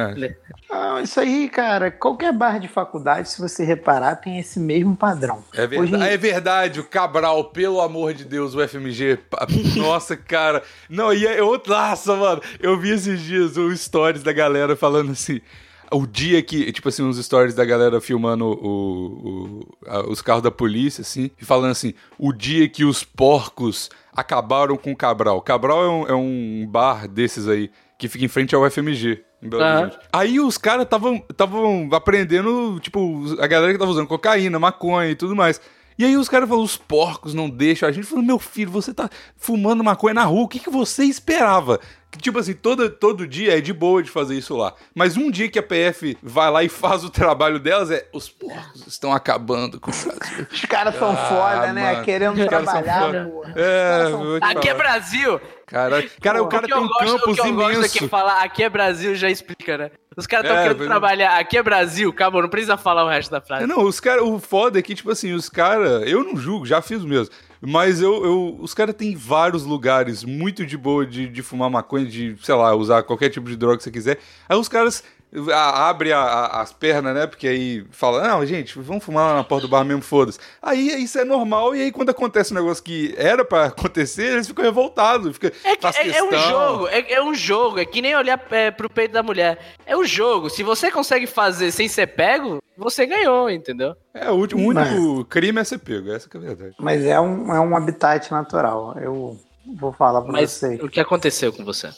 Ah, 0.69 1.01
isso 1.01 1.19
aí, 1.19 1.49
cara, 1.49 1.89
qualquer 1.89 2.31
bar 2.33 2.59
de 2.59 2.67
faculdade, 2.67 3.29
se 3.29 3.41
você 3.41 3.63
reparar, 3.63 4.17
tem 4.17 4.37
esse 4.39 4.59
mesmo 4.59 4.95
padrão. 4.95 5.43
É 5.53 5.63
Hoje 5.63 5.69
verdade, 5.91 6.03
em- 6.03 6.07
é 6.13 6.17
verdade, 6.17 6.79
o 6.79 6.83
Cabral, 6.83 7.45
pelo 7.45 7.81
amor 7.81 8.13
de 8.13 8.25
Deus, 8.25 8.53
o 8.53 8.61
FMG. 8.61 9.17
Nossa, 9.77 10.15
cara. 10.15 10.61
Não, 10.89 11.13
e 11.13 11.25
é 11.25 11.41
outra. 11.41 11.73
Nossa, 11.73 12.15
mano. 12.15 12.41
Eu 12.59 12.79
vi 12.79 12.91
esses 12.91 13.19
dias 13.21 13.57
os 13.57 13.79
stories 13.81 14.21
da 14.23 14.33
galera 14.33 14.75
falando 14.75 15.11
assim. 15.11 15.41
O 15.91 16.07
dia 16.07 16.41
que, 16.41 16.71
tipo 16.71 16.89
assim, 16.89 17.03
uns 17.03 17.23
stories 17.23 17.53
da 17.53 17.63
galera 17.63 18.01
filmando 18.01 18.45
o, 18.45 18.57
o- 19.59 19.67
a- 19.87 20.09
os 20.09 20.21
carros 20.21 20.41
da 20.41 20.49
polícia, 20.51 21.01
assim, 21.01 21.29
e 21.39 21.45
falando 21.45 21.71
assim: 21.71 21.93
o 22.17 22.33
dia 22.33 22.67
que 22.67 22.83
os 22.83 23.03
porcos 23.03 23.89
acabaram 24.15 24.75
com 24.75 24.91
o 24.91 24.95
Cabral. 24.95 25.41
Cabral 25.41 25.83
é 25.83 25.89
um, 25.89 26.07
é 26.07 26.13
um 26.15 26.67
bar 26.67 27.07
desses 27.07 27.47
aí, 27.47 27.69
que 27.97 28.07
fica 28.07 28.25
em 28.25 28.27
frente 28.27 28.53
ao 28.55 28.69
FMG, 28.69 29.23
em 29.41 29.49
Belo 29.49 29.63
Aham. 29.63 29.81
Horizonte. 29.83 30.05
Aí 30.11 30.39
os 30.39 30.57
caras 30.57 30.83
estavam 30.85 31.87
aprendendo, 31.91 32.79
tipo, 32.79 33.23
a 33.39 33.47
galera 33.47 33.71
que 33.73 33.79
tava 33.79 33.91
usando 33.91 34.07
cocaína, 34.07 34.59
maconha 34.59 35.09
e 35.09 35.15
tudo 35.15 35.35
mais. 35.35 35.59
E 35.97 36.03
aí 36.03 36.17
os 36.17 36.27
caras 36.27 36.49
falaram, 36.49 36.65
os 36.65 36.75
porcos 36.75 37.35
não 37.35 37.47
deixam. 37.47 37.87
A 37.87 37.91
gente 37.91 38.07
falou, 38.07 38.23
meu 38.25 38.39
filho, 38.39 38.71
você 38.71 38.91
tá 38.93 39.07
fumando 39.37 39.83
maconha 39.83 40.15
na 40.15 40.23
rua, 40.23 40.43
o 40.43 40.47
que, 40.47 40.57
que 40.59 40.69
você 40.69 41.03
esperava? 41.03 41.79
Que, 42.09 42.17
tipo 42.19 42.37
assim, 42.39 42.53
todo, 42.53 42.89
todo 42.89 43.27
dia 43.27 43.57
é 43.57 43.61
de 43.61 43.71
boa 43.73 44.01
de 44.01 44.09
fazer 44.09 44.35
isso 44.35 44.55
lá. 44.55 44.73
Mas 44.93 45.17
um 45.17 45.29
dia 45.29 45.49
que 45.49 45.57
a 45.59 45.63
PF 45.63 46.17
vai 46.21 46.49
lá 46.49 46.63
e 46.63 46.69
faz 46.69 47.03
o 47.03 47.09
trabalho 47.11 47.59
delas, 47.59 47.91
é 47.91 48.07
os 48.11 48.27
porcos 48.27 48.85
estão 48.87 49.11
acabando 49.13 49.79
com 49.79 49.91
o 49.91 49.93
Brasil. 49.93 50.47
Os 50.51 50.61
caras 50.65 50.95
são 50.95 51.11
Ah, 51.11 51.15
foda, 51.15 51.73
né? 51.73 51.91
mano. 51.93 52.05
Querendo 52.05 52.39
Os 52.41 52.47
caras 52.49 52.69
são 52.69 52.81
trabalhar, 52.83 53.05
foda. 53.07 53.29
porra. 53.31 53.53
É, 53.55 54.03
Aqui 54.51 54.69
é. 54.69 54.73
Brasil! 54.73 55.41
Cara, 55.73 56.03
cara 56.21 56.43
o 56.43 56.47
cara 56.47 56.65
o 56.65 56.69
tem 56.69 56.77
um 56.77 56.87
gosto, 56.87 57.15
o 57.31 57.33
que 57.33 57.41
eu 57.41 57.53
gosto 57.55 57.71
é 57.71 57.75
imenso. 57.77 57.97
que 57.99 58.07
falar 58.07 58.43
aqui 58.43 58.61
é 58.63 58.69
Brasil 58.69 59.15
já 59.15 59.29
explica, 59.29 59.75
né? 59.77 59.91
Os 60.15 60.27
caras 60.27 60.45
estão 60.45 60.59
É, 60.59 60.63
querendo 60.63 60.77
mas- 60.77 60.87
trabalhar, 60.87 61.39
aqui 61.39 61.57
é 61.57 61.63
Brasil, 61.63 62.11
acabou, 62.11 62.43
não 62.43 62.49
precisa 62.49 62.77
falar 62.77 63.03
o 63.03 63.09
resto 63.09 63.31
da 63.31 63.41
frase. 63.41 63.63
É, 63.63 63.67
não, 63.67 63.83
os 63.83 63.99
caras, 63.99 64.23
o 64.23 64.37
foda 64.39 64.77
é 64.77 64.81
que, 64.83 64.93
tipo 64.93 65.09
assim, 65.09 65.33
os 65.33 65.49
caras, 65.49 66.03
eu 66.07 66.23
não 66.23 66.37
julgo, 66.37 66.65
já 66.67 66.79
fiz 66.81 67.03
mesmo. 67.03 67.33
Mas 67.59 68.01
eu, 68.01 68.23
eu 68.23 68.57
os 68.59 68.73
caras 68.73 68.93
têm 68.93 69.15
vários 69.15 69.63
lugares 69.63 70.23
muito 70.23 70.63
de 70.65 70.77
boa 70.77 71.05
de, 71.05 71.27
de 71.27 71.41
fumar 71.41 71.69
maconha, 71.71 72.05
de, 72.05 72.37
sei 72.43 72.53
lá, 72.53 72.75
usar 72.75 73.01
qualquer 73.03 73.29
tipo 73.29 73.49
de 73.49 73.55
droga 73.55 73.77
que 73.77 73.83
você 73.83 73.89
quiser. 73.91 74.19
Aí 74.47 74.55
os 74.57 74.67
caras 74.69 75.03
a- 75.51 75.89
abrem 75.89 76.11
a- 76.13 76.19
a- 76.19 76.61
as 76.61 76.71
pernas, 76.71 77.13
né? 77.15 77.25
Porque 77.27 77.47
aí 77.47 77.85
fala, 77.91 78.27
não, 78.27 78.45
gente, 78.45 78.77
vamos 78.79 79.03
fumar 79.03 79.29
lá 79.29 79.35
na 79.37 79.43
porta 79.43 79.65
do 79.67 79.71
bar 79.71 79.83
mesmo, 79.83 80.01
foda-se. 80.01 80.37
Aí 80.61 81.03
isso 81.03 81.17
é 81.17 81.25
normal, 81.25 81.75
e 81.75 81.81
aí 81.81 81.91
quando 81.91 82.09
acontece 82.09 82.51
um 82.51 82.55
negócio 82.55 82.83
que 82.83 83.13
era 83.17 83.43
pra 83.43 83.65
acontecer, 83.65 84.33
eles 84.33 84.47
ficam 84.47 84.63
revoltados. 84.63 85.33
Fica, 85.33 85.51
É, 85.63 85.75
que- 85.75 85.87
é- 85.87 86.17
é 86.17 86.23
um 86.23 86.31
jogo, 86.31 86.87
é, 86.87 87.13
é 87.13 87.23
um 87.23 87.33
jogo, 87.33 87.79
é 87.79 87.85
que 87.85 88.01
nem 88.01 88.15
olhar 88.15 88.39
é, 88.51 88.69
pro 88.71 88.89
peito 88.89 89.13
da 89.13 89.23
mulher. 89.23 89.57
É 89.85 89.97
um 89.97 90.03
jogo, 90.05 90.49
se 90.49 90.61
você 90.63 90.91
consegue 90.91 91.25
fazer 91.27 91.71
sem 91.71 91.87
ser 91.87 92.07
pego, 92.07 92.61
você 92.77 93.05
ganhou, 93.05 93.49
entendeu? 93.49 93.95
É, 94.13 94.29
o, 94.31 94.35
último- 94.35 94.63
o 94.63 94.67
único 94.69 95.25
crime 95.25 95.59
é 95.59 95.63
ser 95.63 95.79
pego, 95.79 96.11
essa 96.11 96.29
que 96.29 96.37
é 96.37 96.39
a 96.39 96.43
verdade. 96.43 96.75
Mas 96.79 97.03
é 97.03 97.19
um, 97.19 97.53
é 97.53 97.59
um 97.59 97.75
habitat 97.75 98.29
natural. 98.31 98.95
Eu 99.01 99.39
vou 99.75 99.91
falar 99.93 100.21
pra 100.21 100.31
Mas 100.31 100.51
você. 100.51 100.75
o 100.81 100.89
que 100.89 100.99
aconteceu 100.99 101.51
com 101.53 101.63
você? 101.65 101.89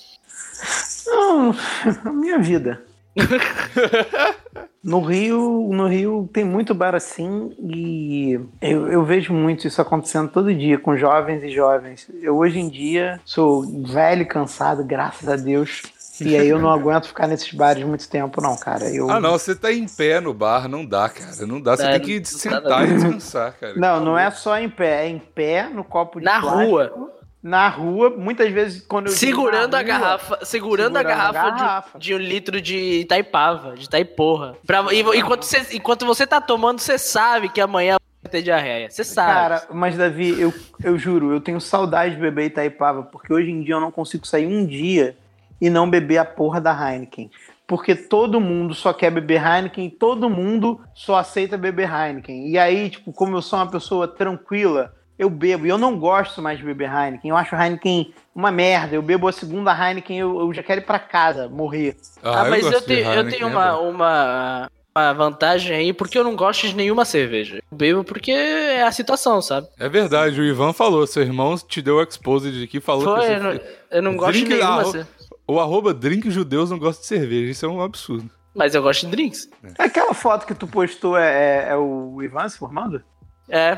Não, 1.07 1.55
minha 2.13 2.39
vida. 2.39 2.81
No 4.85 5.01
Rio, 5.01 5.71
no 5.73 5.87
Rio 5.87 6.29
tem 6.31 6.43
muito 6.43 6.75
bar 6.75 6.93
assim 6.93 7.51
e 7.57 8.39
eu, 8.61 8.87
eu 8.87 9.03
vejo 9.03 9.33
muito 9.33 9.65
isso 9.65 9.81
acontecendo 9.81 10.29
todo 10.29 10.53
dia 10.53 10.77
com 10.77 10.95
jovens 10.95 11.41
e 11.41 11.49
jovens. 11.49 12.07
Eu 12.21 12.37
hoje 12.37 12.59
em 12.59 12.69
dia 12.69 13.19
sou 13.25 13.63
velho 13.83 14.21
e 14.21 14.25
cansado, 14.25 14.83
graças 14.83 15.27
a 15.27 15.35
Deus. 15.35 15.81
E 16.21 16.37
aí 16.37 16.47
eu 16.47 16.59
não 16.59 16.69
aguento 16.71 17.07
ficar 17.07 17.25
nesses 17.25 17.51
bares 17.51 17.83
muito 17.83 18.07
tempo, 18.07 18.39
não, 18.39 18.55
cara. 18.55 18.87
Eu... 18.93 19.09
Ah, 19.09 19.19
não, 19.19 19.31
você 19.31 19.55
tá 19.55 19.73
em 19.73 19.87
pé 19.87 20.19
no 20.21 20.35
bar, 20.35 20.69
não 20.69 20.85
dá, 20.85 21.09
cara. 21.09 21.47
Não 21.47 21.59
dá, 21.59 21.75
você 21.75 21.83
É, 21.83 21.97
tem 21.97 22.21
que 22.21 22.29
sentar 22.29 22.87
e 22.87 22.93
descansar, 22.93 23.53
cara. 23.59 23.73
Não, 23.75 23.99
não 24.05 24.15
é 24.15 24.29
só 24.29 24.55
em 24.59 24.69
pé, 24.69 25.07
é 25.07 25.09
em 25.09 25.17
pé, 25.17 25.67
no 25.67 25.83
copo 25.83 26.19
de 26.19 26.25
Na 26.25 26.39
plástico, 26.39 26.69
rua. 26.69 27.15
Na 27.45 27.67
rua, 27.67 28.09
muitas 28.09 28.51
vezes 28.51 28.81
quando 28.81 29.05
eu 29.05 29.11
Segurando 29.11 29.73
na 29.73 29.77
a 29.77 29.81
rua, 29.81 29.87
garrafa, 29.87 30.39
segurando, 30.43 30.95
segurando 30.95 30.97
a 30.97 30.99
a 30.99 31.03
garrafa, 31.03 31.51
de- 31.51 31.61
garrafa. 31.61 31.99
De, 31.99 32.15
um 32.15 32.17
litro 32.17 32.59
de 32.59 33.01
Itaipava, 33.01 33.75
de 33.75 33.85
Itaiporra. 33.85 34.55
Pra, 34.65 34.91
e, 34.91 35.01
enquanto, 35.01 35.43
você, 35.43 35.63
enquanto 35.73 36.07
você 36.07 36.25
tá 36.25 36.41
tomando, 36.41 36.79
você 36.79 36.97
sabe 36.97 37.49
que 37.49 37.61
amanhã 37.61 37.97
vai 38.23 38.31
ter 38.31 38.41
diarreia. 38.41 38.89
Você 38.89 39.03
sabe. 39.03 39.31
Cara, 39.31 39.67
mas 39.71 39.95
Davi, 39.95 40.41
eu, 40.41 40.51
eu 40.83 40.97
juro, 40.97 41.33
eu 41.33 41.39
tenho 41.39 41.61
saudade 41.61 42.15
de 42.15 42.19
beber 42.19 42.47
Itaipava, 42.47 43.03
porque 43.03 43.31
hoje 43.31 43.51
em 43.51 43.61
dia 43.61 43.75
eu 43.75 43.79
não 43.79 43.91
consigo 43.91 44.25
sair 44.25 44.47
um 44.47 44.65
dia 44.65 45.15
e 45.61 45.69
não 45.69 45.87
beber 45.87 46.17
a 46.17 46.25
porra 46.25 46.59
da 46.59 46.73
Heineken. 46.73 47.29
Porque 47.67 47.93
todo 47.93 48.41
mundo 48.41 48.73
só 48.73 48.91
quer 48.91 49.11
beber 49.11 49.39
Heineken 49.39 49.85
e 49.85 49.91
todo 49.91 50.31
mundo 50.31 50.81
só 50.95 51.17
aceita 51.17 51.59
beber 51.59 51.87
Heineken. 51.87 52.49
E 52.49 52.57
aí, 52.57 52.89
tipo, 52.89 53.13
como 53.13 53.37
eu 53.37 53.41
sou 53.43 53.59
uma 53.59 53.69
pessoa 53.69 54.07
tranquila, 54.07 54.95
eu 55.17 55.29
bebo. 55.29 55.65
E 55.65 55.69
eu 55.69 55.77
não 55.77 55.97
gosto 55.97 56.41
mais 56.41 56.57
de 56.59 56.63
beber 56.65 56.89
Heineken. 56.89 57.29
Eu 57.29 57.37
acho 57.37 57.55
Heineken 57.55 58.13
uma 58.33 58.51
merda. 58.51 58.95
Eu 58.95 59.01
bebo 59.01 59.27
a 59.27 59.31
segunda 59.31 59.71
Heineken, 59.71 60.17
eu, 60.19 60.39
eu 60.39 60.53
já 60.53 60.61
quero 60.63 60.81
ir 60.81 60.85
pra 60.85 60.99
casa, 60.99 61.47
morrer. 61.47 61.95
Ah, 62.23 62.45
mas 62.49 62.65
eu, 62.65 62.71
gosto 62.71 62.87
de 62.87 62.95
tenho, 62.95 63.07
eu 63.07 63.11
Heineken, 63.19 63.31
tenho 63.39 63.47
é 63.49 63.51
uma, 63.51 63.79
uma, 63.79 64.71
uma 64.95 65.13
vantagem 65.13 65.75
aí, 65.75 65.93
porque 65.93 66.17
eu 66.17 66.23
não 66.23 66.35
gosto 66.35 66.67
de 66.67 66.75
nenhuma 66.75 67.05
cerveja. 67.05 67.57
Eu 67.71 67.77
bebo 67.77 68.03
porque 68.03 68.31
é 68.31 68.83
a 68.83 68.91
situação, 68.91 69.41
sabe? 69.41 69.67
É 69.79 69.87
verdade, 69.87 70.39
o 70.39 70.43
Ivan 70.43 70.73
falou, 70.73 71.05
seu 71.07 71.21
irmão 71.23 71.55
te 71.57 71.81
deu 71.81 71.95
o 71.97 72.01
exposed 72.03 72.63
aqui, 72.63 72.79
falou 72.81 73.03
Foi, 73.15 73.25
que 73.25 73.31
eu 73.33 73.43
não, 73.43 73.59
eu 73.91 74.01
não 74.01 74.17
gosto 74.17 74.33
de 74.33 74.45
Drink- 74.45 74.55
nenhuma 74.59 74.81
ah, 74.81 74.85
cerveja. 74.85 75.07
o 75.47 75.59
arroba 75.59 75.93
drink 75.93 76.29
judeus 76.29 76.69
não 76.71 76.77
gosta 76.79 77.01
de 77.01 77.07
cerveja, 77.07 77.51
isso 77.51 77.65
é 77.65 77.69
um 77.69 77.81
absurdo. 77.81 78.29
Mas 78.53 78.73
eu 78.73 78.81
gosto 78.81 79.05
de 79.05 79.11
drinks. 79.11 79.49
Aquela 79.77 80.13
foto 80.13 80.45
que 80.47 80.53
tu 80.55 80.65
postou 80.65 81.17
é, 81.17 81.65
é- 81.67 81.67
é 81.71 81.75
o 81.75 82.21
Ivan 82.23 82.47
se 82.47 82.57
formando? 82.57 83.03
É. 83.49 83.77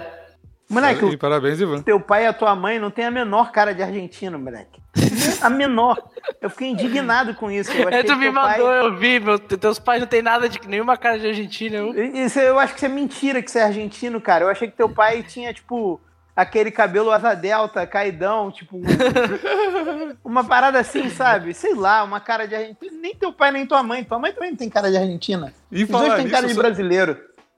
Moleque, 0.69 1.05
E 1.05 1.17
parabéns, 1.17 1.61
Ivan. 1.61 1.81
teu 1.81 1.99
pai 1.99 2.23
e 2.25 2.27
a 2.27 2.33
tua 2.33 2.53
mãe 2.55 2.77
não 2.77 2.91
tem 2.91 3.05
a 3.05 3.11
menor 3.11 3.51
cara 3.51 3.73
de 3.73 3.81
argentino, 3.81 4.37
moleque. 4.37 4.81
A 5.41 5.49
menor. 5.49 5.97
Eu 6.41 6.49
fiquei 6.49 6.67
indignado 6.69 7.33
com 7.35 7.49
isso. 7.49 7.71
Eu 7.71 7.87
É, 7.89 8.03
tu 8.03 8.15
me 8.17 8.25
teu 8.25 8.33
pai- 8.33 8.57
mandou, 8.59 8.73
eu 8.73 8.95
vi, 8.97 9.19
meu, 9.19 9.39
teus 9.39 9.79
pais 9.79 10.01
não 10.01 10.07
tem 10.07 10.21
nada 10.21 10.49
de 10.49 10.59
nenhuma 10.67 10.97
cara 10.97 11.17
de 11.17 11.27
Argentina. 11.27 11.77
Eu... 11.77 11.93
Isso, 11.93 12.39
eu 12.39 12.59
acho 12.59 12.73
que 12.73 12.79
isso 12.79 12.85
é 12.85 12.89
mentira 12.89 13.41
que 13.41 13.49
você 13.49 13.59
é 13.59 13.63
argentino, 13.63 14.19
cara. 14.19 14.43
Eu 14.43 14.49
achei 14.49 14.67
que 14.69 14.75
teu 14.75 14.89
pai 14.89 15.23
tinha, 15.23 15.53
tipo, 15.53 16.01
aquele 16.35 16.69
cabelo 16.71 17.11
asa 17.11 17.33
delta, 17.33 17.87
caidão, 17.87 18.51
tipo. 18.51 18.77
um- 18.77 18.81
uma 20.25 20.43
parada 20.43 20.79
assim, 20.79 21.09
sabe? 21.09 21.53
Sei 21.53 21.73
lá, 21.75 22.03
uma 22.03 22.19
cara 22.19 22.45
de 22.47 22.55
argentino. 22.55 22.97
Nem 23.01 23.15
teu 23.15 23.31
pai, 23.31 23.51
nem 23.51 23.65
tua 23.65 23.81
mãe. 23.83 24.03
Tua 24.03 24.19
mãe 24.19 24.33
também 24.33 24.49
não 24.49 24.57
tem 24.57 24.69
cara 24.69 24.89
de 24.91 24.97
argentina. 24.97 25.53
E 25.71 25.83
Os 25.83 25.89
dois 25.89 26.13
têm 26.15 26.27
cara 26.27 26.45
de 26.47 26.53
só- 26.53 26.61
brasileiro. 26.61 27.17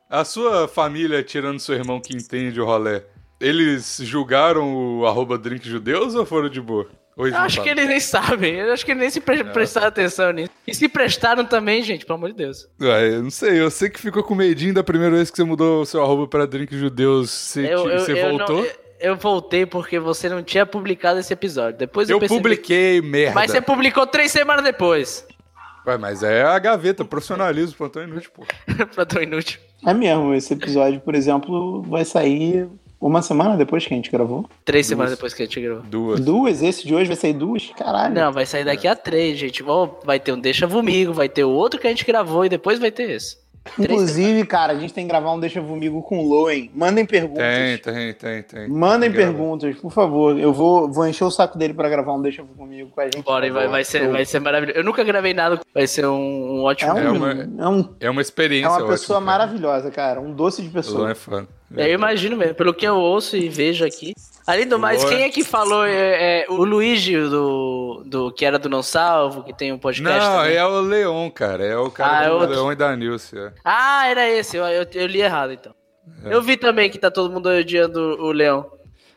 A 0.10 0.26
sua 0.26 0.68
família, 0.68 1.22
tirando 1.24 1.60
seu 1.60 1.76
irmão 1.76 2.00
que 2.02 2.16
entende 2.16 2.60
o 2.60 2.66
rolê, 2.66 3.02
eles 3.40 4.00
julgaram 4.04 5.00
o 5.00 5.06
arroba 5.06 5.38
drink 5.38 5.68
judeus 5.68 6.16
ou 6.16 6.26
foram 6.26 6.50
de 6.50 6.60
boa? 6.60 6.88
Eles 7.18 7.34
Eu 7.34 7.40
acho 7.42 7.62
que 7.62 7.68
eles 7.70 7.88
nem 7.88 8.00
sabem, 8.00 8.56
eu 8.56 8.72
acho 8.72 8.86
que 8.86 8.92
eles 8.92 9.02
nem 9.02 9.10
se 9.10 9.20
pre- 9.20 9.44
prestaram 9.44 9.88
atenção 9.88 10.32
nisso. 10.32 10.50
E 10.66 10.74
se 10.74 10.88
prestaram 10.88 11.44
também, 11.44 11.84
gente, 11.84 12.06
pelo 12.06 12.18
amor 12.18 12.30
de 12.30 12.38
Deus. 12.38 12.66
Ué, 12.82 13.10
eu 13.16 13.24
não 13.24 13.30
sei, 13.30 13.60
eu 13.60 13.70
sei 13.70 13.90
que 13.90 14.00
ficou 14.00 14.24
com 14.24 14.34
medinho 14.34 14.74
da 14.74 14.84
primeira 14.84 15.14
vez 15.16 15.30
que 15.30 15.36
você 15.36 15.44
mudou 15.44 15.82
o 15.82 15.86
seu 15.86 16.02
arroba 16.02 16.28
pra 16.28 16.46
drink 16.46 16.78
judeus. 16.78 17.30
Você, 17.30 17.66
Eu, 17.66 17.90
eu, 17.90 18.00
você 18.00 18.14
eu 18.14 18.30
voltou? 18.38 18.62
não- 18.62 18.70
eu- 19.02 19.16
voltei 19.18 19.66
porque 19.66 20.00
você 20.00 20.30
não 20.30 20.42
tinha 20.42 20.66
publicado 20.66 21.20
esse 21.20 21.34
episódio. 21.34 21.78
Depois 21.78 22.10
eu, 22.10 22.16
eu 22.16 22.20
percebi- 22.22 22.42
publiquei, 22.42 23.02
merda. 23.02 23.36
Mas 23.36 23.52
você 23.52 23.60
publicou 23.62 24.08
três 24.08 24.32
semanas 24.32 24.64
depois. 24.64 25.26
Ué, 25.86 25.98
mas 25.98 26.24
é 26.24 26.44
a 26.44 26.58
gaveta, 26.58 27.04
profissionalismo, 27.04 27.76
plantão 27.78 28.02
inútil, 28.04 28.32
pô. 28.34 28.46
pra 28.96 29.06
tão 29.06 29.22
inútil. 29.22 29.60
É 29.86 29.94
mesmo, 29.94 30.34
esse 30.34 30.54
episódio, 30.54 31.00
por 31.00 31.16
exemplo, 31.16 31.82
vai 31.84 32.04
sair 32.04 32.68
uma 33.00 33.22
semana 33.22 33.56
depois 33.56 33.86
que 33.86 33.94
a 33.94 33.96
gente 33.98 34.12
gravou. 34.12 34.50
Três 34.66 34.88
semanas 34.88 35.12
depois 35.12 35.34
que 35.34 35.42
a 35.42 35.46
gente 35.46 35.62
gravou. 35.62 35.84
Duas. 35.84 36.20
Duas? 36.20 36.62
Esse 36.62 36.86
de 36.86 36.94
hoje 36.94 37.08
vai 37.08 37.16
sair 37.16 37.34
duas? 37.34 37.72
Caralho. 37.78 38.14
Não, 38.14 38.32
vai 38.32 38.46
sair 38.46 38.66
daqui 38.66 38.88
a 38.88 38.96
três, 38.96 39.38
gente. 39.38 39.64
Vai 40.04 40.20
ter 40.20 40.34
um 40.34 40.40
Deixa 40.40 40.68
Vomigo, 40.68 41.14
vai 41.14 41.30
ter 41.30 41.46
o 41.46 41.50
outro 41.50 41.80
que 41.80 41.88
a 41.88 41.90
gente 41.90 42.06
gravou 42.06 42.46
e 42.46 42.50
depois 42.50 42.78
vai 42.78 42.92
ter 42.92 43.12
esse. 43.12 43.38
Inclusive, 43.78 44.46
cara, 44.46 44.74
a 44.74 44.76
gente 44.76 44.94
tem 44.94 45.06
que 45.06 45.10
gravar 45.10 45.32
um 45.34 45.40
Deixa 45.40 45.62
Vomigo 45.62 46.02
com 46.02 46.20
o 46.20 46.28
Loen. 46.28 46.72
Mandem 46.74 47.06
perguntas. 47.06 47.44
Tem, 47.44 47.78
tem, 47.78 48.14
tem, 48.14 48.44
tem. 48.44 48.68
Mandem 48.68 49.12
Tem 49.12 49.20
perguntas, 49.26 49.76
por 49.78 49.92
favor. 49.92 50.38
Eu 50.40 50.52
vou, 50.54 50.92
vou 50.92 51.08
encher 51.08 51.24
o 51.24 51.32
saco 51.32 51.58
dele 51.58 51.74
pra 51.74 51.88
gravar 51.90 52.14
um 52.14 52.22
Deixa 52.22 52.44
Comigo 52.44 52.90
com 52.90 53.02
a 53.02 53.06
gente. 53.06 53.22
Bora, 53.24 53.46
e 53.48 53.52
vai, 53.52 53.68
vai, 53.68 53.84
ser, 53.84 54.08
vai 54.10 54.26
ser 54.26 54.40
maravilhoso. 54.40 54.78
Eu 54.80 54.84
nunca 54.84 55.04
gravei 55.04 55.34
nada, 55.34 55.60
vai 55.74 55.88
ser 55.88 56.06
um, 56.08 56.16
um 56.56 56.60
É, 56.62 56.64
ótimo. 56.64 56.94
um, 56.94 56.98
É 56.98 57.10
uma- 57.12 57.32
é, 57.32 57.68
um- 57.70 57.96
É 58.00 58.10
uma 58.10 58.22
experiência 58.22 58.68
é 58.68 58.84
uma 58.84 58.88
pessoa 58.88 59.20
cara. 59.20 59.26
maravilhosa, 59.32 59.92
cara. 59.92 60.20
Um 60.20 60.34
doce 60.34 60.62
de 60.62 60.70
O 60.70 60.72
pessoa. 60.72 61.12
é 61.12 61.16
fã. 61.16 61.48
Eu 61.76 61.94
imagino 61.94 62.36
mesmo, 62.36 62.56
pelo 62.56 62.74
que 62.74 62.86
eu 62.88 62.96
ouço 62.96 63.38
e 63.38 63.48
vejo 63.48 63.86
aqui. 63.86 64.14
Além 64.50 64.68
do 64.68 64.80
mais, 64.80 65.04
quem 65.04 65.22
é 65.22 65.30
que 65.30 65.44
falou? 65.44 65.86
É, 65.86 66.42
é, 66.42 66.46
o 66.50 66.64
Luigi, 66.64 67.16
do, 67.16 68.04
do, 68.06 68.32
que 68.32 68.44
era 68.44 68.58
do 68.58 68.68
Não 68.68 68.82
Salvo, 68.82 69.44
que 69.44 69.54
tem 69.54 69.72
um 69.72 69.78
podcast 69.78 70.20
Não, 70.28 70.38
também. 70.38 70.56
é 70.56 70.66
o 70.66 70.82
Leon, 70.82 71.30
cara. 71.30 71.64
É 71.64 71.78
o 71.78 71.92
cara 71.92 72.20
Ah, 72.20 72.24
é 72.24 72.30
do 72.30 72.34
outro. 72.36 72.50
Leon 72.50 72.72
e 72.72 72.76
da 72.76 72.96
Nilce. 72.96 73.38
É. 73.38 73.54
Ah, 73.64 74.08
era 74.08 74.28
esse, 74.28 74.58
eu, 74.58 74.66
eu, 74.66 74.88
eu 74.94 75.06
li 75.08 75.22
errado 75.22 75.54
então. 75.54 75.74
É. 76.26 76.34
Eu 76.34 76.42
vi 76.42 76.58
também 76.58 76.90
que 76.90 76.98
tá 76.98 77.12
todo 77.12 77.32
mundo 77.32 77.48
odiando 77.48 78.00
o 78.20 78.32
Leão. 78.32 78.72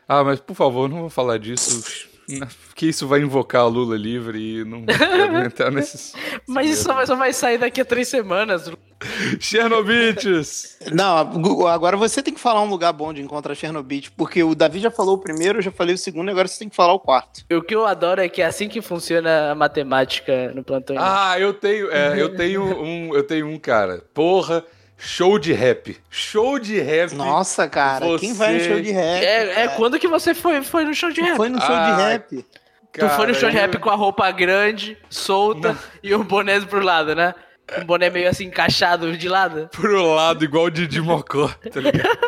Ah, 0.07 0.23
mas 0.23 0.39
por 0.39 0.53
favor, 0.55 0.87
não 0.87 0.99
vou 1.01 1.09
falar 1.09 1.39
disso. 1.39 2.07
Que 2.75 2.87
isso 2.87 3.07
vai 3.07 3.19
invocar 3.21 3.61
a 3.61 3.67
Lula 3.67 3.95
livre 3.95 4.39
e 4.61 4.65
não 4.65 4.83
quero 4.85 5.37
entrar 5.45 5.71
nesses. 5.71 6.13
Mas 6.47 6.69
isso 6.71 6.83
só 6.83 6.93
vai, 6.93 7.05
vai 7.05 7.33
sair 7.33 7.57
daqui 7.59 7.79
a 7.81 7.85
três 7.85 8.07
semanas. 8.07 8.69
Chernobyls! 9.39 10.77
Não, 10.91 11.67
agora 11.67 11.95
você 11.95 12.21
tem 12.23 12.33
que 12.33 12.39
falar 12.39 12.61
um 12.61 12.69
lugar 12.69 12.91
bom 12.93 13.13
de 13.13 13.21
encontrar 13.21 13.53
Chernobyl, 13.53 14.03
porque 14.17 14.43
o 14.43 14.55
Davi 14.55 14.79
já 14.79 14.89
falou 14.89 15.15
o 15.15 15.17
primeiro, 15.19 15.59
eu 15.59 15.61
já 15.61 15.71
falei 15.71 15.93
o 15.93 15.97
segundo, 15.97 16.29
agora 16.31 16.47
você 16.47 16.59
tem 16.59 16.69
que 16.69 16.75
falar 16.75 16.93
o 16.93 16.99
quarto. 16.99 17.43
O 17.51 17.61
que 17.61 17.75
eu 17.75 17.85
adoro 17.85 18.21
é 18.21 18.29
que 18.29 18.41
é 18.41 18.45
assim 18.45 18.67
que 18.67 18.81
funciona 18.81 19.51
a 19.51 19.55
matemática 19.55 20.51
no 20.55 20.63
plantão. 20.63 20.95
Ah, 20.99 21.39
eu 21.39 21.53
tenho, 21.53 21.91
é, 21.91 22.19
eu 22.19 22.35
tenho 22.35 22.63
um, 22.63 23.13
eu 23.13 23.23
tenho 23.23 23.47
um 23.47 23.59
cara. 23.59 24.03
Porra, 24.13 24.63
show 24.97 25.37
de 25.37 25.53
rap. 25.53 25.97
Show 26.09 26.57
de 26.57 26.79
rap. 26.79 27.13
Nossa, 27.13 27.67
cara, 27.67 28.05
Você- 28.05 28.19
quem 28.25 28.33
vai 28.33 28.53
no 28.55 28.59
show 28.61 28.81
de 28.81 28.91
rap? 28.91 29.23
é, 29.23 29.63
é 29.63 29.67
quando 29.69 29.99
que 29.99 30.07
você 30.07 30.33
foi, 30.33 30.63
foi 30.63 30.85
no 30.85 30.93
show 30.93 31.11
de 31.11 31.21
rap? 31.21 31.35
Foi 31.35 31.49
no 31.49 31.59
show 31.61 31.75
Ah, 31.75 31.91
de 31.91 32.01
rap. 32.01 32.45
Tu 32.93 33.09
foi 33.09 33.27
no 33.27 33.33
show 33.33 33.49
de 33.49 33.55
Cara, 33.55 33.67
rap 33.71 33.79
com 33.79 33.89
a 33.89 33.95
roupa 33.95 34.29
grande, 34.31 34.97
solta 35.09 35.75
e 36.03 36.13
um 36.13 36.23
boné 36.23 36.59
pro 36.61 36.83
lado, 36.83 37.15
né? 37.15 37.33
Um 37.81 37.85
boné 37.85 38.09
meio 38.09 38.29
assim 38.29 38.45
encaixado 38.45 39.17
de 39.17 39.27
lado. 39.29 39.67
pro 39.71 40.13
lado, 40.13 40.43
igual 40.43 40.65
o 40.65 40.69
Didi 40.71 41.01
Mocó, 41.01 41.47
tá 41.71 41.79
ligado? 41.79 42.19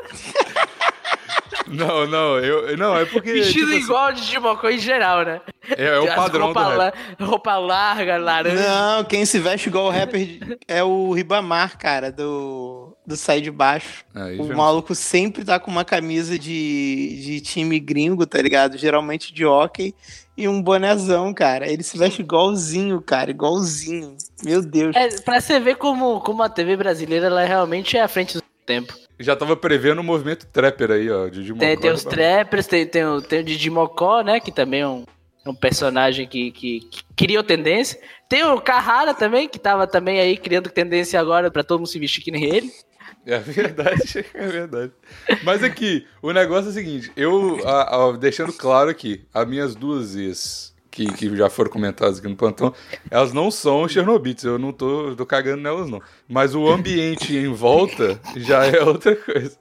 não, 1.68 2.06
não, 2.08 2.40
eu. 2.40 2.78
Não, 2.78 2.98
é 2.98 3.06
porque. 3.06 3.34
Vestido 3.34 3.66
tipo 3.66 3.74
assim, 3.76 3.84
igual 3.84 4.14
de 4.14 4.28
Dimocó 4.28 4.70
em 4.70 4.78
geral, 4.78 5.24
né? 5.26 5.42
é, 5.78 5.86
é 5.86 6.00
o 6.00 6.08
As 6.08 6.16
padrão 6.16 6.52
do 6.52 6.60
roupa, 6.60 6.70
rap. 6.70 6.78
la- 7.20 7.26
roupa 7.26 7.58
larga, 7.58 8.18
laranja. 8.18 8.56
Não, 8.68 9.04
quem 9.04 9.26
se 9.26 9.40
veste 9.40 9.68
igual 9.70 9.86
o 9.86 9.90
rapper 9.90 10.58
é 10.68 10.84
o 10.84 11.12
Ribamar, 11.12 11.78
cara, 11.78 12.12
do, 12.12 12.96
do 13.06 13.16
Sai 13.18 13.42
de 13.42 13.50
Baixo. 13.52 14.04
Aí 14.14 14.40
O 14.40 14.48
já- 14.48 14.56
maluco 14.56 14.94
sempre 14.94 15.44
tá 15.44 15.60
com 15.60 15.72
uma 15.72 15.84
camisa 15.86 16.38
de, 16.38 17.20
de 17.24 17.42
time 17.42 17.80
gringo, 17.80 18.26
tá 18.28 18.40
ligado? 18.42 18.78
Geralmente 18.78 19.34
de 19.34 19.44
hockey 19.46 19.94
e 20.38 20.48
um 20.48 20.62
bonezão, 20.62 21.34
cara. 21.34 21.72
Ele 21.72 21.84
se 21.84 21.98
veste 21.98 22.22
igualzinho, 22.22 23.02
cara, 23.02 23.32
igualzinho. 23.32 24.18
Meu 24.44 24.62
Deus. 24.62 24.96
É, 24.96 25.22
pra 25.22 25.40
você 25.40 25.60
ver 25.60 25.76
como, 25.76 26.20
como 26.22 26.44
a 26.44 26.50
TV 26.50 26.76
brasileira 26.76 27.28
ela 27.28 27.44
realmente 27.46 27.98
é 27.98 28.02
à 28.02 28.08
frente 28.08 28.36
do 28.36 28.44
tempo. 28.66 28.94
Já 29.20 29.36
tava 29.36 29.56
prevendo 29.56 30.00
o 30.00 30.04
movimento 30.04 30.46
trapper 30.48 30.92
aí, 30.92 31.10
ó. 31.10 31.28
Didi 31.28 31.54
Mocó. 31.54 31.66
Tem, 31.66 31.78
tem 31.78 31.92
os 31.92 32.04
tá- 32.04 32.10
trappers, 32.10 32.68
tem, 32.68 32.86
tem, 32.86 33.06
o, 33.06 33.22
tem 33.22 33.40
o 33.40 33.44
Didi 33.44 33.70
Mocó, 33.70 34.22
né? 34.22 34.40
Que 34.40 34.52
também 34.52 34.82
é 34.82 34.88
um, 34.88 35.06
é 35.46 35.50
um 35.50 35.56
personagem 35.56 36.28
que, 36.28 36.52
que, 36.52 36.80
que 36.82 37.04
criou 37.16 37.44
tendência. 37.44 37.98
Tem 38.28 38.44
o 38.44 38.60
Carrara 38.60 39.14
também, 39.14 39.48
que 39.48 39.58
tava 39.58 39.88
também 39.88 40.20
aí 40.20 40.36
criando 40.36 40.70
tendência 40.70 41.20
agora 41.20 41.50
pra 41.50 41.64
todo 41.64 41.80
mundo 41.80 41.88
se 41.88 42.00
vestir 42.00 42.22
que 42.22 42.32
nem 42.32 42.44
ele. 42.44 42.72
É 43.28 43.40
verdade, 43.40 44.24
é 44.36 44.48
verdade. 44.48 44.92
Mas 45.44 45.64
aqui, 45.64 46.06
o 46.22 46.32
negócio 46.32 46.68
é 46.68 46.70
o 46.70 46.74
seguinte, 46.74 47.12
eu, 47.18 47.60
a- 47.68 48.10
a- 48.10 48.12
deixando 48.18 48.54
claro 48.54 48.90
aqui, 48.90 49.26
as 49.34 49.48
minhas 49.48 49.74
duas 49.74 50.16
ex, 50.16 50.76
que, 50.92 51.06
que 51.12 51.36
já 51.36 51.50
foram 51.50 51.72
comentadas 51.72 52.20
aqui 52.20 52.28
no 52.28 52.36
plantão, 52.36 52.72
elas 53.10 53.34
não 53.34 53.50
são 53.50 53.88
Chernobyl, 53.88 54.36
eu 54.44 54.60
não 54.60 54.72
tô, 54.72 55.16
tô 55.16 55.26
cagando 55.26 55.62
nelas 55.64 55.90
não. 55.90 56.02
Mas 56.30 56.54
o 56.54 56.68
ambiente 56.70 57.36
em 57.36 57.52
volta 57.52 58.20
já 58.36 58.66
é 58.66 58.82
outra 58.84 59.16
coisa. 59.16 59.58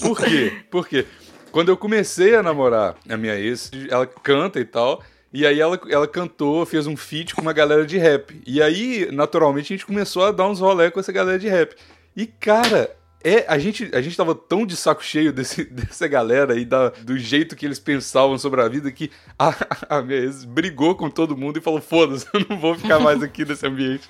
Por 0.00 0.18
quê? 0.24 0.52
Porque 0.70 1.04
quando 1.50 1.68
eu 1.70 1.76
comecei 1.76 2.34
a 2.36 2.42
namorar 2.44 2.94
a 3.08 3.16
minha 3.16 3.34
ex, 3.34 3.70
ela 3.90 4.06
canta 4.06 4.60
e 4.60 4.64
tal, 4.64 5.02
e 5.32 5.44
aí 5.44 5.60
ela, 5.60 5.78
ela 5.90 6.06
cantou, 6.06 6.64
fez 6.64 6.86
um 6.86 6.96
feat 6.96 7.34
com 7.34 7.42
uma 7.42 7.52
galera 7.52 7.84
de 7.84 7.98
rap. 7.98 8.40
E 8.46 8.62
aí, 8.62 9.08
naturalmente, 9.12 9.72
a 9.72 9.76
gente 9.76 9.86
começou 9.86 10.24
a 10.24 10.30
dar 10.32 10.46
uns 10.48 10.60
rolé 10.60 10.90
com 10.92 11.00
essa 11.00 11.12
galera 11.12 11.38
de 11.40 11.48
rap. 11.48 11.74
E, 12.16 12.26
cara, 12.26 12.90
é, 13.22 13.44
a, 13.46 13.58
gente, 13.58 13.90
a 13.92 14.00
gente 14.00 14.16
tava 14.16 14.34
tão 14.34 14.64
de 14.64 14.76
saco 14.76 15.04
cheio 15.04 15.32
desse, 15.32 15.64
dessa 15.70 16.08
galera 16.08 16.58
e 16.58 16.64
da, 16.64 16.88
do 16.88 17.18
jeito 17.18 17.54
que 17.54 17.66
eles 17.66 17.78
pensavam 17.78 18.38
sobre 18.38 18.62
a 18.62 18.68
vida 18.68 18.90
que 18.90 19.10
a, 19.38 19.54
a 19.98 20.02
minha 20.02 20.18
ex 20.20 20.44
brigou 20.44 20.94
com 20.94 21.10
todo 21.10 21.36
mundo 21.36 21.58
e 21.58 21.60
falou: 21.60 21.80
foda-se, 21.80 22.26
eu 22.32 22.46
não 22.48 22.58
vou 22.58 22.74
ficar 22.74 22.98
mais 22.98 23.22
aqui 23.22 23.44
nesse 23.44 23.66
ambiente. 23.66 24.08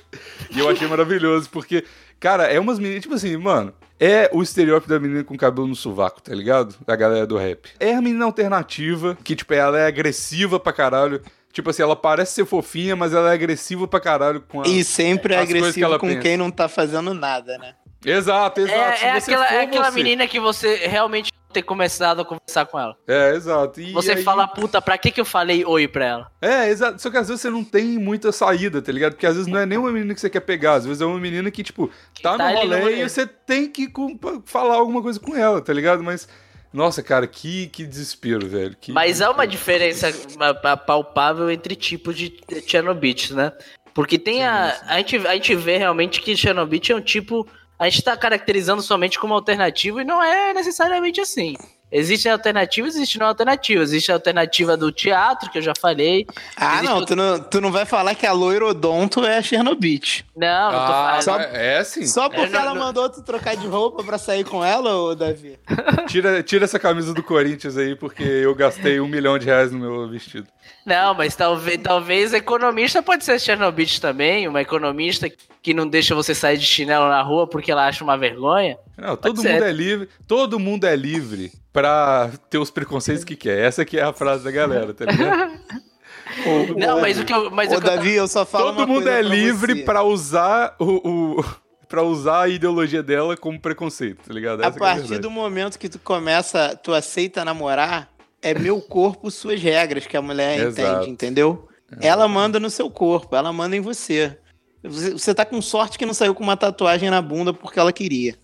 E 0.50 0.58
eu 0.58 0.68
achei 0.68 0.86
maravilhoso, 0.86 1.50
porque, 1.50 1.84
cara, 2.18 2.44
é 2.44 2.58
umas 2.60 2.78
meninas, 2.78 3.02
tipo 3.02 3.14
assim, 3.14 3.36
mano. 3.36 3.72
É 4.02 4.30
o 4.32 4.42
estereótipo 4.42 4.88
da 4.88 4.98
menina 4.98 5.22
com 5.22 5.36
cabelo 5.36 5.66
no 5.66 5.76
sovaco, 5.76 6.22
tá 6.22 6.34
ligado? 6.34 6.74
Da 6.86 6.96
galera 6.96 7.26
do 7.26 7.36
rap. 7.36 7.68
É 7.78 7.94
a 7.94 8.00
menina 8.00 8.24
alternativa, 8.24 9.14
que, 9.22 9.36
tipo, 9.36 9.52
ela 9.52 9.78
é 9.78 9.86
agressiva 9.86 10.58
pra 10.58 10.72
caralho. 10.72 11.20
Tipo 11.52 11.68
assim, 11.68 11.82
ela 11.82 11.94
parece 11.94 12.32
ser 12.32 12.46
fofinha, 12.46 12.96
mas 12.96 13.12
ela 13.12 13.30
é 13.30 13.34
agressiva 13.34 13.86
pra 13.86 14.00
caralho 14.00 14.40
com 14.40 14.62
a. 14.62 14.66
E 14.66 14.82
sempre 14.84 15.34
é 15.34 15.44
que 15.44 15.82
ela 15.82 15.98
com 15.98 16.06
pensa. 16.06 16.20
quem 16.20 16.36
não 16.38 16.50
tá 16.50 16.66
fazendo 16.66 17.12
nada, 17.12 17.58
né? 17.58 17.74
Exato, 18.04 18.60
exato. 18.60 19.04
É, 19.04 19.08
é 19.08 19.10
aquela, 19.12 19.46
é 19.46 19.60
aquela 19.62 19.90
menina 19.90 20.26
que 20.26 20.40
você 20.40 20.76
realmente 20.86 21.30
ter 21.52 21.62
começado 21.62 22.20
a 22.20 22.24
conversar 22.24 22.64
com 22.66 22.78
ela. 22.78 22.96
É, 23.08 23.34
exato. 23.34 23.80
E 23.80 23.92
Você 23.92 24.12
aí- 24.12 24.22
fala, 24.22 24.46
puta, 24.46 24.80
pra 24.80 24.96
que 24.96 25.10
que 25.10 25.20
eu 25.20 25.24
falei 25.24 25.64
oi 25.64 25.88
pra 25.88 26.04
ela? 26.06 26.30
É, 26.40 26.68
exato. 26.68 27.02
Só 27.02 27.10
que 27.10 27.16
às 27.18 27.26
vezes 27.26 27.42
você 27.42 27.50
não 27.50 27.64
tem 27.64 27.98
muita 27.98 28.30
saída, 28.30 28.80
tá 28.80 28.92
ligado? 28.92 29.12
Porque 29.14 29.26
às 29.26 29.34
vezes 29.34 29.50
não 29.50 29.58
é 29.58 29.66
nem 29.66 29.76
uma 29.76 29.90
menina 29.90 30.14
que 30.14 30.20
você 30.20 30.30
quer 30.30 30.40
pegar, 30.40 30.74
às 30.74 30.86
vezes 30.86 31.02
é 31.02 31.04
uma 31.06 31.18
menina 31.18 31.50
que, 31.50 31.62
tipo, 31.64 31.90
tá, 32.22 32.38
tá 32.38 32.52
no 32.52 32.58
rolê 32.60 33.02
e 33.02 33.08
você 33.08 33.26
tem 33.26 33.68
que 33.68 33.88
com- 33.88 34.16
falar 34.46 34.76
alguma 34.76 35.02
coisa 35.02 35.18
com 35.18 35.34
ela, 35.36 35.60
tá 35.60 35.72
ligado? 35.72 36.04
Mas, 36.04 36.28
nossa, 36.72 37.02
cara, 37.02 37.26
que, 37.26 37.66
que 37.66 37.84
desespero, 37.84 38.46
velho. 38.48 38.76
Que 38.80 38.92
Mas 38.92 39.20
há 39.20 39.28
uma 39.32 39.44
desespero. 39.44 39.90
diferença 39.92 40.76
palpável 40.86 41.50
entre 41.50 41.74
tipos 41.74 42.16
de 42.16 42.32
Chernobyl, 42.66 43.14
né? 43.32 43.52
Porque 43.92 44.18
tem 44.18 44.44
a. 44.44 44.76
A 44.86 44.98
gente, 44.98 45.16
a 45.26 45.34
gente 45.34 45.54
vê 45.56 45.76
realmente 45.76 46.20
que 46.20 46.36
Chernobyl 46.36 46.80
é 46.90 46.94
um 46.94 47.00
tipo. 47.00 47.46
A 47.80 47.88
gente 47.88 48.02
tá 48.02 48.14
caracterizando 48.14 48.82
somente 48.82 49.18
como 49.18 49.32
alternativo 49.32 50.02
e 50.02 50.04
não 50.04 50.22
é 50.22 50.52
necessariamente 50.52 51.18
assim. 51.18 51.56
Existem 51.92 52.30
alternativas, 52.30 52.94
existem 52.94 53.18
não 53.20 53.26
alternativas. 53.26 53.90
Existe 53.90 54.12
a 54.12 54.14
alternativa 54.14 54.76
do 54.76 54.92
teatro, 54.92 55.50
que 55.50 55.58
eu 55.58 55.62
já 55.62 55.72
falei. 55.80 56.26
Ah, 56.56 56.74
Existe 56.76 56.84
não 56.86 56.98
o- 56.98 57.04
tu, 57.06 57.16
não, 57.16 57.40
tu 57.40 57.60
não 57.60 57.72
vai 57.72 57.84
falar 57.84 58.14
que 58.14 58.26
a 58.26 58.32
loirodonto 58.32 59.24
é 59.24 59.38
a 59.38 59.42
Chernobyl. 59.42 60.00
Não, 60.36 60.70
tô 60.70 60.76
Ah, 60.76 61.18
falando. 61.22 61.40
é, 61.42 61.78
é 61.78 61.84
sim. 61.84 62.06
Só 62.06 62.28
porque 62.28 62.46
não- 62.52 62.60
ela 62.60 62.74
não- 62.74 62.80
mandou 62.80 63.08
tu 63.10 63.22
trocar 63.22 63.56
de 63.56 63.66
roupa 63.66 64.04
pra 64.04 64.18
sair 64.18 64.44
com 64.44 64.64
ela, 64.64 64.94
ô 64.96 65.14
Davi? 65.14 65.58
Tira, 66.08 66.42
tira 66.42 66.64
essa 66.64 66.78
camisa 66.78 67.12
do 67.12 67.22
Corinthians 67.22 67.76
aí, 67.76 67.94
porque 67.96 68.22
eu 68.22 68.54
gastei 68.54 69.00
um 69.00 69.08
milhão 69.08 69.38
de 69.38 69.46
reais 69.46 69.72
no 69.72 69.78
meu 69.78 70.08
vestido. 70.08 70.46
Não, 70.86 71.12
mas 71.14 71.34
talvez, 71.34 71.80
talvez 71.82 72.32
economista 72.32 73.02
pode 73.02 73.24
ser 73.24 73.38
Chernobyl 73.40 73.86
também, 74.00 74.46
uma 74.48 74.60
economista 74.60 75.28
que 75.62 75.74
não 75.74 75.86
deixa 75.86 76.14
você 76.14 76.34
sair 76.34 76.56
de 76.56 76.64
chinelo 76.64 77.08
na 77.08 77.20
rua 77.22 77.46
porque 77.46 77.70
ela 77.70 77.86
acha 77.86 78.02
uma 78.04 78.16
vergonha. 78.16 78.78
Não, 78.96 79.16
todo 79.16 79.36
mundo 79.38 79.46
é 79.64 79.72
livre. 79.72 80.08
Todo 80.26 80.58
mundo 80.58 80.84
é 80.86 80.94
livre 80.96 81.52
pra 81.72 82.30
ter 82.48 82.58
os 82.58 82.70
preconceitos 82.70 83.24
que 83.24 83.36
quer. 83.36 83.58
Essa 83.60 83.84
que 83.84 83.98
é 83.98 84.02
a 84.02 84.12
frase 84.12 84.44
da 84.44 84.50
galera, 84.50 84.92
tá 84.94 85.04
ligado? 85.04 85.60
Não, 86.76 87.00
mas 87.00 87.18
o 87.18 87.24
que 87.24 87.32
eu. 87.32 87.50
Mas 87.50 87.70
Ô, 87.70 87.74
eu- 87.74 87.80
Davi, 87.80 88.12
eu 88.14 88.28
só 88.28 88.44
falo 88.46 88.66
Todo 88.66 88.76
uma 88.78 88.86
mundo 88.86 89.02
coisa 89.02 89.10
é 89.10 89.20
pra 89.20 89.28
livre 89.34 89.74
você. 89.74 89.82
pra 89.82 90.02
usar 90.02 90.76
o, 90.78 91.38
o 91.40 91.44
para 91.88 92.02
usar 92.04 92.42
a 92.42 92.48
ideologia 92.48 93.02
dela 93.02 93.36
como 93.36 93.58
preconceito, 93.60 94.28
tá 94.28 94.32
ligado? 94.32 94.62
A 94.62 94.66
Essa 94.66 94.76
é 94.76 94.76
a 94.76 94.80
partir 94.80 95.00
verdade. 95.00 95.20
do 95.22 95.30
momento 95.30 95.76
que 95.78 95.88
tu 95.88 95.98
começa, 95.98 96.78
tu 96.80 96.94
aceita 96.94 97.44
namorar, 97.44 98.08
é 98.40 98.54
meu 98.54 98.80
corpo, 98.80 99.28
suas 99.28 99.60
regras 99.60 100.06
que 100.06 100.16
a 100.16 100.22
mulher 100.22 100.60
Exato. 100.60 100.98
entende, 101.02 101.10
entendeu? 101.10 101.68
Ela 102.00 102.28
manda 102.28 102.60
no 102.60 102.70
seu 102.70 102.88
corpo, 102.88 103.34
ela 103.34 103.52
manda 103.52 103.74
em 103.76 103.80
você. 103.80 104.38
Você, 104.84 105.10
você 105.10 105.34
tá 105.34 105.44
com 105.44 105.60
sorte 105.60 105.98
que 105.98 106.06
não 106.06 106.14
saiu 106.14 106.32
com 106.32 106.44
uma 106.44 106.56
tatuagem 106.56 107.10
na 107.10 107.20
bunda 107.20 107.52
porque 107.52 107.80
ela 107.80 107.92
queria. 107.92 108.36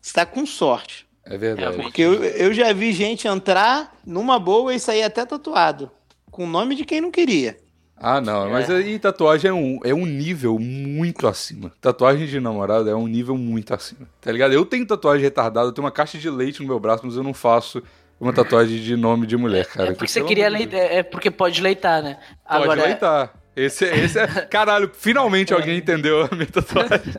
Você 0.00 0.12
tá 0.12 0.24
com 0.24 0.46
sorte. 0.46 1.07
É 1.28 1.36
verdade. 1.36 1.60
Realmente. 1.60 1.82
Porque 1.82 2.02
eu, 2.02 2.24
eu 2.24 2.54
já 2.54 2.72
vi 2.72 2.92
gente 2.92 3.28
entrar 3.28 3.94
numa 4.04 4.38
boa 4.38 4.74
e 4.74 4.80
sair 4.80 5.02
até 5.02 5.24
tatuado. 5.24 5.90
Com 6.30 6.44
o 6.44 6.48
nome 6.48 6.74
de 6.74 6.84
quem 6.84 7.00
não 7.00 7.10
queria. 7.10 7.56
Ah, 8.00 8.20
não, 8.20 8.48
mas 8.50 8.70
aí 8.70 8.96
tatuagem 8.96 9.50
é 9.50 9.52
um, 9.52 9.80
é 9.82 9.92
um 9.92 10.06
nível 10.06 10.56
muito 10.58 11.26
acima. 11.26 11.72
Tatuagem 11.80 12.26
de 12.26 12.38
namorado 12.38 12.88
é 12.88 12.94
um 12.94 13.08
nível 13.08 13.36
muito 13.36 13.74
acima, 13.74 14.08
tá 14.20 14.30
ligado? 14.30 14.52
Eu 14.52 14.64
tenho 14.64 14.86
tatuagem 14.86 15.24
retardada, 15.24 15.66
eu 15.66 15.72
tenho 15.72 15.84
uma 15.84 15.90
caixa 15.90 16.16
de 16.16 16.30
leite 16.30 16.60
no 16.62 16.68
meu 16.68 16.78
braço, 16.78 17.04
mas 17.04 17.16
eu 17.16 17.24
não 17.24 17.34
faço 17.34 17.82
uma 18.20 18.32
tatuagem 18.32 18.80
de 18.80 18.96
nome 18.96 19.26
de 19.26 19.36
mulher, 19.36 19.66
cara. 19.66 19.88
é 19.88 19.92
porque 19.92 20.06
que, 20.06 20.12
você 20.12 20.22
queria 20.22 20.48
leitar. 20.48 20.76
É 20.76 21.02
porque 21.02 21.28
pode 21.28 21.60
leitar, 21.60 22.00
né? 22.00 22.18
Pode 22.48 22.62
Agora, 22.62 22.82
leitar. 22.84 23.34
Esse, 23.56 23.84
é- 23.84 23.98
esse 23.98 24.18
é. 24.18 24.26
Caralho, 24.46 24.90
finalmente 24.94 25.52
alguém 25.52 25.78
entendeu 25.78 26.28
a 26.30 26.34
minha 26.34 26.46
tatuagem. 26.46 27.14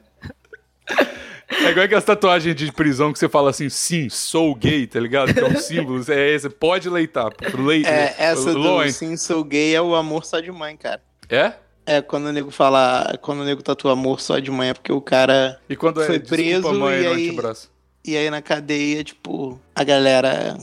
É 1.69 1.71
igual 1.71 1.85
aquelas 1.85 2.03
tatuagens 2.03 2.55
de 2.55 2.71
prisão 2.71 3.13
que 3.13 3.19
você 3.19 3.29
fala 3.29 3.51
assim, 3.51 3.69
sim, 3.69 4.09
sou 4.09 4.55
gay, 4.55 4.87
tá 4.87 4.99
ligado? 4.99 5.33
Que 5.33 5.39
é 5.39 5.45
um 5.45 5.55
símbolo. 5.59 6.03
É 6.11 6.29
esse, 6.33 6.49
pode 6.49 6.89
leitar. 6.89 7.31
Leite. 7.57 7.87
É, 7.87 8.15
essa 8.17 8.51
do 8.53 8.57
Loin. 8.59 8.91
sim, 8.91 9.15
sou 9.17 9.43
gay 9.43 9.75
é 9.75 9.81
o 9.81 9.93
amor 9.95 10.25
só 10.25 10.39
de 10.39 10.51
mãe, 10.51 10.75
cara. 10.75 11.01
É? 11.29 11.53
É, 11.85 12.01
quando 12.01 12.25
o 12.25 12.31
nego 12.31 12.51
fala. 12.51 13.17
Quando 13.21 13.39
o 13.41 13.43
nego 13.43 13.61
tatua 13.63 13.93
amor 13.93 14.19
só 14.21 14.37
de 14.39 14.51
mãe 14.51 14.69
é 14.69 14.73
porque 14.73 14.91
o 14.91 15.01
cara. 15.01 15.59
E 15.69 15.75
quando 15.75 16.03
Foi 16.05 16.15
é 16.15 16.19
desculpa, 16.19 16.35
preso 16.43 16.73
mãe, 16.73 16.99
e 16.99 17.03
no 17.03 17.11
aí- 17.13 17.27
antebraço. 17.29 17.71
E 18.05 18.15
aí 18.17 18.29
na 18.29 18.41
cadeia, 18.41 19.03
tipo, 19.03 19.59
a 19.75 19.83
galera. 19.83 20.57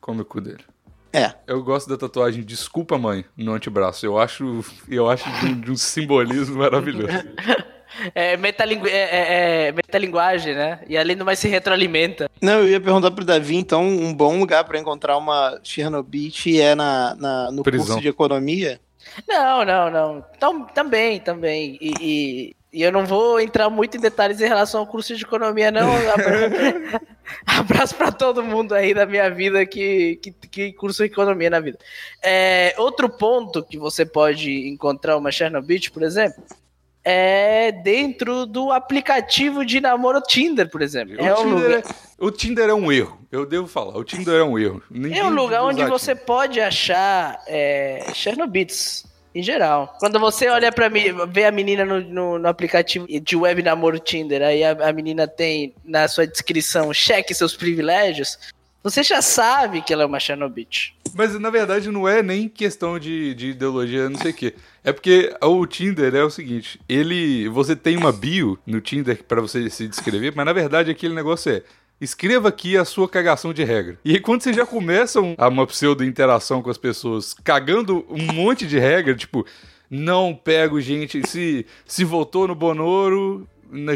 Come 0.00 0.22
o 0.22 0.24
cu 0.24 0.40
dele. 0.40 0.64
É. 1.12 1.32
Eu 1.46 1.62
gosto 1.62 1.88
da 1.88 1.96
tatuagem 1.96 2.44
Desculpa 2.44 2.96
Mãe 2.96 3.24
no 3.36 3.52
antebraço. 3.52 4.06
Eu 4.06 4.16
acho, 4.18 4.64
eu 4.88 5.08
acho 5.10 5.28
de, 5.40 5.46
um- 5.46 5.60
de 5.60 5.70
um 5.72 5.76
simbolismo 5.76 6.56
maravilhoso. 6.58 7.08
É, 8.14 8.36
metalingu... 8.36 8.86
é, 8.86 8.90
é, 8.92 9.66
é 9.68 9.72
metalinguagem, 9.72 10.54
né? 10.54 10.80
E 10.88 10.96
ali 10.96 11.14
não 11.14 11.24
vai 11.24 11.36
se 11.36 11.48
retroalimenta. 11.48 12.30
Não, 12.40 12.60
eu 12.60 12.68
ia 12.68 12.80
perguntar 12.80 13.10
pro 13.10 13.24
Davi, 13.24 13.56
então, 13.56 13.82
um 13.86 14.12
bom 14.14 14.38
lugar 14.38 14.64
pra 14.64 14.78
encontrar 14.78 15.16
uma 15.16 15.58
Chernobyl 15.62 16.30
é 16.60 16.74
na, 16.74 17.14
na- 17.16 17.50
no 17.50 17.62
Prisão. 17.62 17.86
curso 17.86 18.00
de 18.02 18.08
economia? 18.08 18.80
Não, 19.28 19.64
não, 19.64 19.90
não. 19.90 20.24
Então, 20.36 20.64
também, 20.66 21.18
também. 21.20 21.78
E, 21.80 21.92
e- 22.00 22.56
e 22.72 22.82
eu 22.84 22.92
não 22.92 23.04
vou 23.04 23.40
entrar 23.40 23.68
muito 23.68 23.96
em 23.96 24.00
detalhes 24.00 24.40
em 24.40 24.46
relação 24.46 24.80
ao 24.80 24.86
curso 24.86 25.16
de 25.16 25.24
economia, 25.24 25.72
não. 25.72 25.90
Abra- 26.12 27.00
Abraço 27.46 27.94
pra 27.96 28.12
todo 28.12 28.42
mundo 28.42 28.74
aí 28.74 28.92
da 28.94 29.06
minha 29.06 29.28
vida 29.30 29.64
que, 29.66 30.16
que, 30.16 30.30
que 30.32 30.72
cursa 30.72 31.04
economia 31.04 31.50
na 31.50 31.60
vida. 31.60 31.78
É, 32.22 32.74
outro 32.78 33.08
ponto 33.08 33.62
que 33.64 33.76
você 33.78 34.04
pode 34.04 34.68
encontrar 34.68 35.16
uma 35.16 35.30
Chernobyl, 35.32 35.80
por 35.92 36.02
exemplo, 36.02 36.42
é 37.04 37.72
dentro 37.72 38.46
do 38.46 38.70
aplicativo 38.70 39.64
de 39.64 39.80
namoro 39.80 40.20
Tinder, 40.20 40.68
por 40.68 40.82
exemplo. 40.82 41.16
O, 41.16 41.24
É 41.24 41.32
um 41.32 41.36
Tinder 41.36 41.54
lugar, 41.54 41.78
é, 41.80 41.84
o 42.18 42.30
Tinder 42.30 42.68
é 42.68 42.74
um 42.74 42.92
erro. 42.92 43.18
Eu 43.30 43.46
devo 43.46 43.66
falar. 43.66 43.96
O 43.96 44.04
Tinder 44.04 44.40
é 44.40 44.44
um 44.44 44.58
erro. 44.58 44.82
Ninguém 44.90 45.18
é 45.18 45.24
um 45.24 45.30
lugar 45.30 45.62
onde 45.62 45.84
você 45.84 46.12
Tinder. 46.12 46.26
pode 46.26 46.60
achar 46.60 47.40
é, 47.46 48.10
Chernobits. 48.14 49.08
Em 49.32 49.44
geral. 49.44 49.96
Quando 50.00 50.18
você 50.18 50.48
olha 50.48 50.72
pra 50.72 50.90
mim, 50.90 51.04
vê 51.28 51.44
a 51.44 51.52
menina 51.52 51.84
no, 51.84 52.00
no, 52.00 52.38
no 52.40 52.48
aplicativo 52.48 53.06
de 53.06 53.36
web 53.36 53.62
namoro 53.62 54.00
Tinder, 54.00 54.42
aí 54.42 54.64
a, 54.64 54.72
a 54.72 54.92
menina 54.92 55.28
tem 55.28 55.72
na 55.84 56.08
sua 56.08 56.26
descrição 56.26 56.92
cheque 56.92 57.32
seus 57.32 57.54
privilégios, 57.54 58.36
você 58.82 59.04
já 59.04 59.22
sabe 59.22 59.82
que 59.82 59.92
ela 59.92 60.02
é 60.02 60.06
uma 60.06 60.18
Chernobit. 60.18 60.96
Mas 61.14 61.38
na 61.38 61.50
verdade 61.50 61.90
não 61.90 62.08
é 62.08 62.22
nem 62.22 62.48
questão 62.48 62.98
de, 62.98 63.34
de 63.34 63.48
ideologia, 63.50 64.08
não 64.08 64.18
sei 64.18 64.30
o 64.30 64.34
quê. 64.34 64.54
É 64.84 64.92
porque 64.92 65.34
o 65.42 65.66
Tinder 65.66 66.14
é 66.14 66.24
o 66.24 66.30
seguinte: 66.30 66.80
ele. 66.88 67.48
Você 67.48 67.74
tem 67.76 67.96
uma 67.96 68.12
bio 68.12 68.58
no 68.66 68.80
Tinder 68.80 69.22
pra 69.24 69.40
você 69.40 69.68
se 69.70 69.86
descrever, 69.88 70.32
mas 70.34 70.46
na 70.46 70.52
verdade 70.52 70.90
aquele 70.90 71.14
negócio 71.14 71.52
é. 71.52 71.62
Escreva 72.00 72.48
aqui 72.48 72.78
a 72.78 72.84
sua 72.86 73.06
cagação 73.06 73.52
de 73.52 73.62
regra. 73.62 73.98
E 74.02 74.12
aí, 74.12 74.20
quando 74.20 74.40
você 74.42 74.54
já 74.54 74.64
começa 74.64 75.20
um- 75.20 75.34
a 75.36 75.48
uma 75.48 75.66
pseudo-interação 75.66 76.62
com 76.62 76.70
as 76.70 76.78
pessoas, 76.78 77.34
cagando 77.44 78.06
um 78.08 78.32
monte 78.32 78.66
de 78.66 78.78
regra, 78.78 79.14
tipo, 79.14 79.44
não 79.90 80.34
pego 80.34 80.80
gente. 80.80 81.20
Se, 81.28 81.66
se 81.84 82.02
votou 82.02 82.48
no 82.48 82.54
Bonoro, 82.54 83.46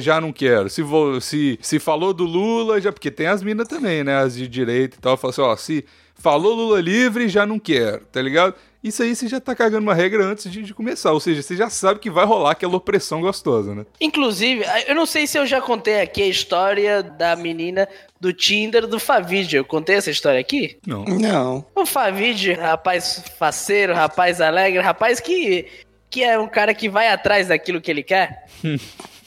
já 0.01 0.20
não 0.20 0.33
quero. 0.33 0.68
Se, 0.70 0.83
vo- 0.83 1.20
se, 1.20 1.59
se 1.62 1.79
falou 1.79 2.12
do 2.12 2.25
Lula, 2.25 2.81
já. 2.81 2.93
Porque 2.93 3.11
tem 3.11 3.27
as 3.27 3.43
minas 3.43 3.68
também, 3.68 4.03
né? 4.05 4.16
As 4.16 4.35
de 4.37 4.47
direita 4.49 4.97
e 4.97 5.01
tal. 5.01 5.16
Fala 5.16 5.31
assim, 5.33 5.41
ó, 5.43 5.57
se 5.57 5.85
falou 6.14 6.55
Lula 6.55 6.81
livre, 6.81 7.29
já 7.29 7.45
não 7.45 7.59
quero, 7.59 8.05
tá 8.07 8.20
ligado? 8.22 8.55
Isso 8.83 9.03
aí 9.03 9.16
você 9.16 9.27
já 9.27 9.41
tá 9.41 9.55
cagando 9.55 9.83
uma 9.83 9.95
regra 9.95 10.22
antes 10.27 10.51
de, 10.53 10.62
de 10.62 10.75
começar. 10.75 11.12
Ou 11.12 11.18
seja, 11.18 11.41
você 11.41 11.57
já 11.57 11.70
sabe 11.70 12.01
que 12.01 12.11
vai 12.11 12.27
rolar 12.27 12.51
aquela 12.51 12.77
opressão 12.77 13.22
gostosa, 13.22 13.75
né? 13.75 13.87
Inclusive, 13.99 14.62
eu 14.87 14.95
não 14.95 15.07
sei 15.07 15.27
se 15.27 15.39
eu 15.39 15.47
já 15.47 15.59
contei 15.59 16.03
aqui 16.03 16.20
a 16.22 16.27
história 16.27 17.03
da 17.03 17.35
menina 17.35 17.89
do 18.20 18.31
Tinder 18.31 18.87
do 18.87 19.01
Favid. 19.01 19.57
Eu 19.57 19.64
contei 19.64 19.97
essa 19.97 20.11
história 20.11 20.39
aqui? 20.39 20.77
Não. 20.87 21.03
Não. 21.05 21.64
O 21.75 21.87
Favid, 21.87 22.53
rapaz 22.53 23.25
faceiro, 23.39 23.95
rapaz 23.95 24.39
alegre, 24.43 24.83
rapaz 24.83 25.18
que, 25.18 25.66
que 26.11 26.22
é 26.22 26.39
um 26.39 26.47
cara 26.47 26.75
que 26.75 26.87
vai 26.91 27.09
atrás 27.09 27.49
daquilo 27.49 27.81
que 27.81 27.91
ele 27.91 28.03
quer. 28.03 28.45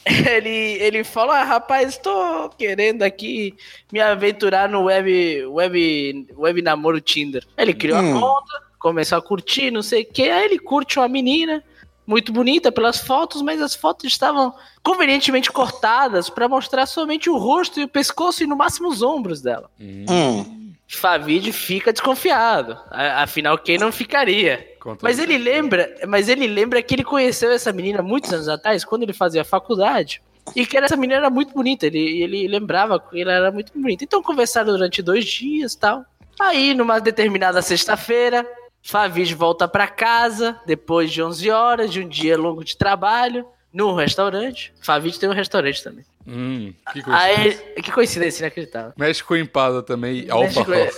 ele, 0.30 0.48
ele 0.82 1.04
falou, 1.04 1.32
ah, 1.32 1.44
rapaz, 1.44 1.98
tô 1.98 2.48
querendo 2.56 3.02
aqui 3.02 3.54
me 3.92 4.00
aventurar 4.00 4.68
no 4.68 4.84
web, 4.84 5.46
web, 5.46 6.26
web 6.36 6.62
namoro 6.62 7.00
Tinder. 7.00 7.44
Ele 7.56 7.74
criou 7.74 7.98
Hum. 7.98 8.16
a 8.16 8.20
conta, 8.20 8.62
começou 8.78 9.18
a 9.18 9.22
curtir, 9.22 9.70
não 9.70 9.82
sei 9.82 10.02
o 10.02 10.06
que, 10.06 10.30
aí 10.30 10.44
ele 10.44 10.58
curte 10.58 10.98
uma 10.98 11.08
menina, 11.08 11.62
muito 12.06 12.32
bonita 12.32 12.72
pelas 12.72 12.98
fotos, 12.98 13.42
mas 13.42 13.60
as 13.60 13.74
fotos 13.74 14.04
estavam 14.10 14.54
convenientemente 14.82 15.52
cortadas 15.52 16.30
para 16.30 16.48
mostrar 16.48 16.86
somente 16.86 17.28
o 17.28 17.36
rosto 17.36 17.78
e 17.80 17.84
o 17.84 17.88
pescoço 17.88 18.42
e 18.42 18.46
no 18.46 18.56
máximo 18.56 18.88
os 18.88 19.02
ombros 19.02 19.42
dela. 19.42 19.70
Hum. 19.78 20.67
Favid 20.88 21.52
fica 21.52 21.92
desconfiado. 21.92 22.78
Afinal, 22.90 23.58
quem 23.58 23.76
não 23.76 23.92
ficaria? 23.92 24.66
Conta 24.80 25.00
Mas 25.02 25.18
ele 25.18 25.36
lembra, 25.36 25.94
mas 26.06 26.28
ele 26.28 26.46
lembra 26.46 26.82
que 26.82 26.94
ele 26.94 27.04
conheceu 27.04 27.50
essa 27.50 27.72
menina 27.72 28.02
muitos 28.02 28.32
anos 28.32 28.48
atrás, 28.48 28.84
quando 28.84 29.02
ele 29.02 29.12
fazia 29.12 29.44
faculdade. 29.44 30.22
E 30.56 30.64
que 30.64 30.78
essa 30.78 30.96
menina 30.96 31.18
era 31.18 31.30
muito 31.30 31.52
bonita. 31.52 31.86
Ele, 31.86 32.22
ele 32.22 32.48
lembrava 32.48 32.98
que 32.98 33.20
ela 33.20 33.32
era 33.32 33.52
muito 33.52 33.70
bonita. 33.74 34.02
Então 34.02 34.22
conversaram 34.22 34.72
durante 34.72 35.02
dois 35.02 35.26
dias 35.26 35.74
tal. 35.74 36.06
Aí, 36.40 36.72
numa 36.72 36.98
determinada 37.00 37.60
sexta-feira, 37.60 38.46
Favid 38.82 39.34
volta 39.34 39.68
pra 39.68 39.86
casa, 39.86 40.58
depois 40.64 41.12
de 41.12 41.22
11 41.22 41.50
horas, 41.50 41.92
de 41.92 42.00
um 42.00 42.08
dia 42.08 42.38
longo 42.38 42.64
de 42.64 42.76
trabalho, 42.76 43.46
num 43.72 43.94
restaurante. 43.94 44.72
Favid 44.80 45.18
tem 45.18 45.28
um 45.28 45.34
restaurante 45.34 45.82
também. 45.82 46.04
Hum, 46.28 46.74
que 46.92 47.02
coincidência. 47.02 47.64
Aí, 47.74 47.82
que 47.82 47.90
coincidência 47.92 48.42
inacreditável. 48.42 48.92
México 48.98 49.34
empada 49.34 49.82
também, 49.82 50.28
alfajor. 50.28 50.90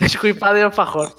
México 0.00 0.26
empada 0.26 0.58
e 0.58 0.62
alfajor. 0.62 1.14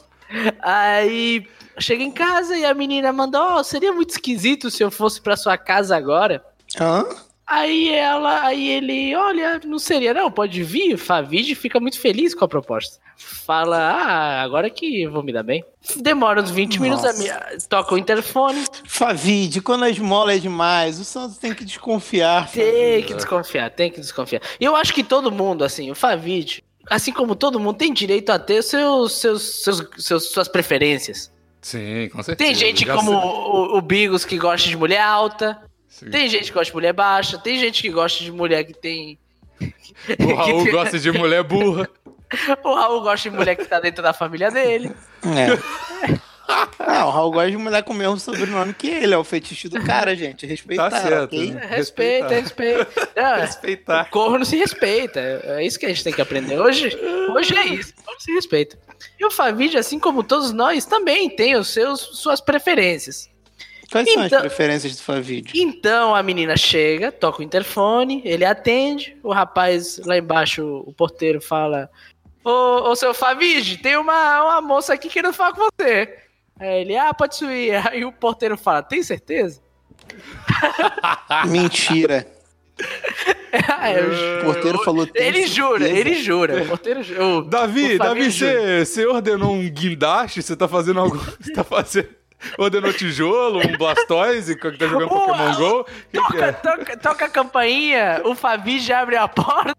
Aí 0.59 1.47
chega 1.77 2.03
em 2.03 2.11
casa 2.11 2.57
e 2.57 2.65
a 2.65 2.73
menina 2.73 3.13
mandou: 3.13 3.41
Ó, 3.41 3.63
seria 3.63 3.93
muito 3.93 4.09
esquisito 4.09 4.71
se 4.71 4.83
eu 4.83 4.89
fosse 4.89 5.21
pra 5.21 5.37
sua 5.37 5.55
casa 5.55 5.95
agora. 5.95 6.43
Hã? 6.79 7.05
Aí 7.47 7.89
ela, 7.93 8.43
aí 8.45 8.69
ele, 8.69 9.15
olha, 9.15 9.61
não 9.63 9.77
seria 9.77 10.13
não, 10.13 10.31
pode 10.31 10.63
vir. 10.63 10.97
Favid 10.97 11.53
fica 11.53 11.79
muito 11.79 11.99
feliz 11.99 12.33
com 12.33 12.43
a 12.43 12.47
proposta. 12.47 12.99
Fala, 13.17 13.77
ah, 13.77 14.41
agora 14.41 14.69
que 14.69 15.03
eu 15.03 15.11
vou 15.11 15.21
me 15.23 15.31
dar 15.31 15.43
bem. 15.43 15.63
Demora 15.97 16.41
uns 16.41 16.49
20 16.49 16.81
minutos, 16.81 17.05
a 17.05 17.13
Nossa. 17.13 17.69
toca 17.69 17.93
o 17.93 17.97
interfone, 17.97 18.65
Favide, 18.87 19.61
quando 19.61 19.83
a 19.85 19.89
esmola 19.89 20.33
é 20.33 20.37
demais, 20.39 20.99
o 20.99 21.05
Santos 21.05 21.37
tem 21.37 21.53
que 21.53 21.63
desconfiar. 21.63 22.49
tem 22.51 23.03
que 23.03 23.13
desconfiar, 23.13 23.69
tem 23.69 23.91
que 23.91 23.99
desconfiar. 24.01 24.41
E 24.59 24.65
eu 24.65 24.75
acho 24.75 24.91
que 24.93 25.03
todo 25.03 25.31
mundo, 25.31 25.63
assim, 25.63 25.91
o 25.91 25.95
Favid, 25.95 26.63
assim 26.89 27.13
como 27.13 27.35
todo 27.35 27.59
mundo, 27.59 27.77
tem 27.77 27.93
direito 27.93 28.31
a 28.31 28.39
ter 28.39 28.63
seus, 28.63 29.13
seus, 29.13 29.63
seus, 29.63 29.87
seus- 29.99 30.29
suas 30.31 30.47
preferências. 30.47 31.31
Sim, 31.61 32.09
com 32.11 32.21
certeza. 32.21 32.37
Tem 32.37 32.53
gente 32.55 32.85
Já 32.85 32.95
como 32.95 33.11
sei. 33.11 33.19
o, 33.29 33.77
o 33.77 33.81
Bigos 33.81 34.23
que 34.25 34.37
gosta 34.37 34.67
de 34.69 34.75
mulher 34.77 35.01
alta, 35.01 35.59
Sim. 35.87 36.09
tem 36.09 36.27
gente 36.27 36.45
que 36.45 36.51
gosta 36.53 36.65
de 36.65 36.73
mulher 36.73 36.93
baixa, 36.93 37.37
tem 37.37 37.57
gente 37.59 37.81
que 37.81 37.89
gosta 37.89 38.23
de 38.23 38.31
mulher 38.31 38.63
que 38.63 38.73
tem. 38.73 39.17
O 40.19 40.33
Raul 40.35 40.65
gosta 40.71 40.99
de 40.99 41.11
mulher 41.11 41.43
burra. 41.43 41.89
O 42.63 42.73
Raul 42.73 43.01
gosta 43.01 43.29
de 43.29 43.35
mulher 43.35 43.55
que 43.55 43.65
tá 43.65 43.79
dentro 43.79 44.03
da 44.03 44.11
família 44.13 44.51
dele. 44.51 44.91
É. 45.23 46.15
Ah, 46.47 47.05
o 47.07 47.09
Raul 47.09 47.31
gosta 47.31 47.49
de 47.49 47.57
mulher 47.57 47.83
com 47.83 47.93
o 47.93 47.95
mesmo 47.95 48.19
sobrenome 48.19 48.73
que 48.73 48.87
ele, 48.87 49.13
é 49.13 49.17
o 49.17 49.23
fetiche 49.23 49.67
do 49.67 49.81
cara, 49.83 50.15
gente. 50.15 50.45
Respeitar, 50.45 50.89
Tá 50.91 51.01
certo, 51.01 51.23
ok? 51.35 51.51
né? 51.51 51.65
Respeita, 51.65 52.27
respeita. 52.27 52.87
Não, 53.15 53.35
Respeitar. 53.37 54.05
O 54.05 54.09
corno 54.11 54.45
se 54.45 54.55
respeita. 54.55 55.19
É 55.19 55.65
isso 55.65 55.79
que 55.79 55.85
a 55.85 55.89
gente 55.89 56.03
tem 56.03 56.13
que 56.13 56.21
aprender. 56.21 56.59
Hoje, 56.59 56.95
hoje 57.31 57.55
é 57.55 57.65
isso. 57.65 57.93
Corno 58.03 58.19
se 58.21 58.31
respeita. 58.31 58.77
E 59.19 59.25
o 59.25 59.31
Favid, 59.31 59.75
assim 59.77 59.97
como 59.99 60.23
todos 60.23 60.51
nós, 60.51 60.85
também 60.85 61.29
tem 61.29 61.55
os 61.55 61.69
seus, 61.69 61.99
suas 62.01 62.39
preferências. 62.39 63.29
Quais 63.91 64.11
são 64.11 64.21
as 64.21 64.27
Então- 64.27 64.41
preferências 64.41 64.95
do 64.95 65.01
Favid? 65.03 65.51
Então 65.55 66.15
a 66.15 66.21
menina 66.23 66.55
chega, 66.57 67.11
toca 67.11 67.39
o 67.41 67.43
interfone, 67.43 68.21
ele 68.25 68.43
atende, 68.45 69.15
o 69.23 69.31
rapaz 69.33 69.99
lá 70.05 70.17
embaixo, 70.17 70.83
o 70.85 70.93
porteiro, 70.93 71.39
fala: 71.41 71.89
Ô, 72.43 72.89
ô 72.89 72.95
seu 72.95 73.13
Favid, 73.13 73.77
tem 73.77 73.97
uma, 73.97 74.43
uma 74.43 74.61
moça 74.61 74.93
aqui 74.93 75.09
querendo 75.09 75.33
falar 75.33 75.53
com 75.53 75.67
você. 75.79 76.17
Aí 76.59 76.81
ele, 76.81 76.95
ah, 76.97 77.13
pode 77.13 77.35
subir. 77.35 77.71
Aí 77.91 78.03
o 78.05 78.11
porteiro 78.11 78.57
fala: 78.57 78.81
tem 78.83 79.01
certeza? 79.03 79.61
Mentira. 81.47 82.27
Eu- 83.95 84.41
O 84.41 84.43
porteiro 84.53 84.83
falou. 84.83 85.07
"Tem 85.07 85.27
ele 85.27 85.47
jura, 85.47 85.79
certeza?" 85.79 85.99
ele 85.99 86.15
jura. 86.15 86.63
O 86.63 86.67
porteiro 86.67 87.01
jura. 87.03 87.23
O- 87.25 87.41
Davi, 87.43 87.95
o 87.95 87.97
Davi, 87.97 88.29
jura. 88.29 88.51
você, 88.51 88.85
você 88.85 89.05
ordenou 89.05 89.53
um 89.53 89.69
guindaste? 89.69 90.41
Você 90.41 90.55
tá 90.57 90.67
fazendo 90.67 90.99
algo. 90.99 91.17
Você 91.39 91.53
tá 91.53 91.63
fazendo. 91.63 92.09
Ordenou 92.57 92.93
tijolo, 92.93 93.59
um 93.59 93.77
Blastoise, 93.77 94.55
que 94.55 94.71
tá 94.71 94.87
jogando 94.87 95.11
Uau! 95.11 95.27
Pokémon 95.27 95.55
GO? 95.55 95.85
Toca, 96.13 96.45
é? 96.45 96.51
toca, 96.51 96.97
toca 96.97 97.25
a 97.25 97.29
campainha, 97.29 98.21
o 98.23 98.35
Fabi 98.35 98.79
já 98.79 99.01
abre 99.01 99.17
a 99.17 99.27
porta. 99.27 99.75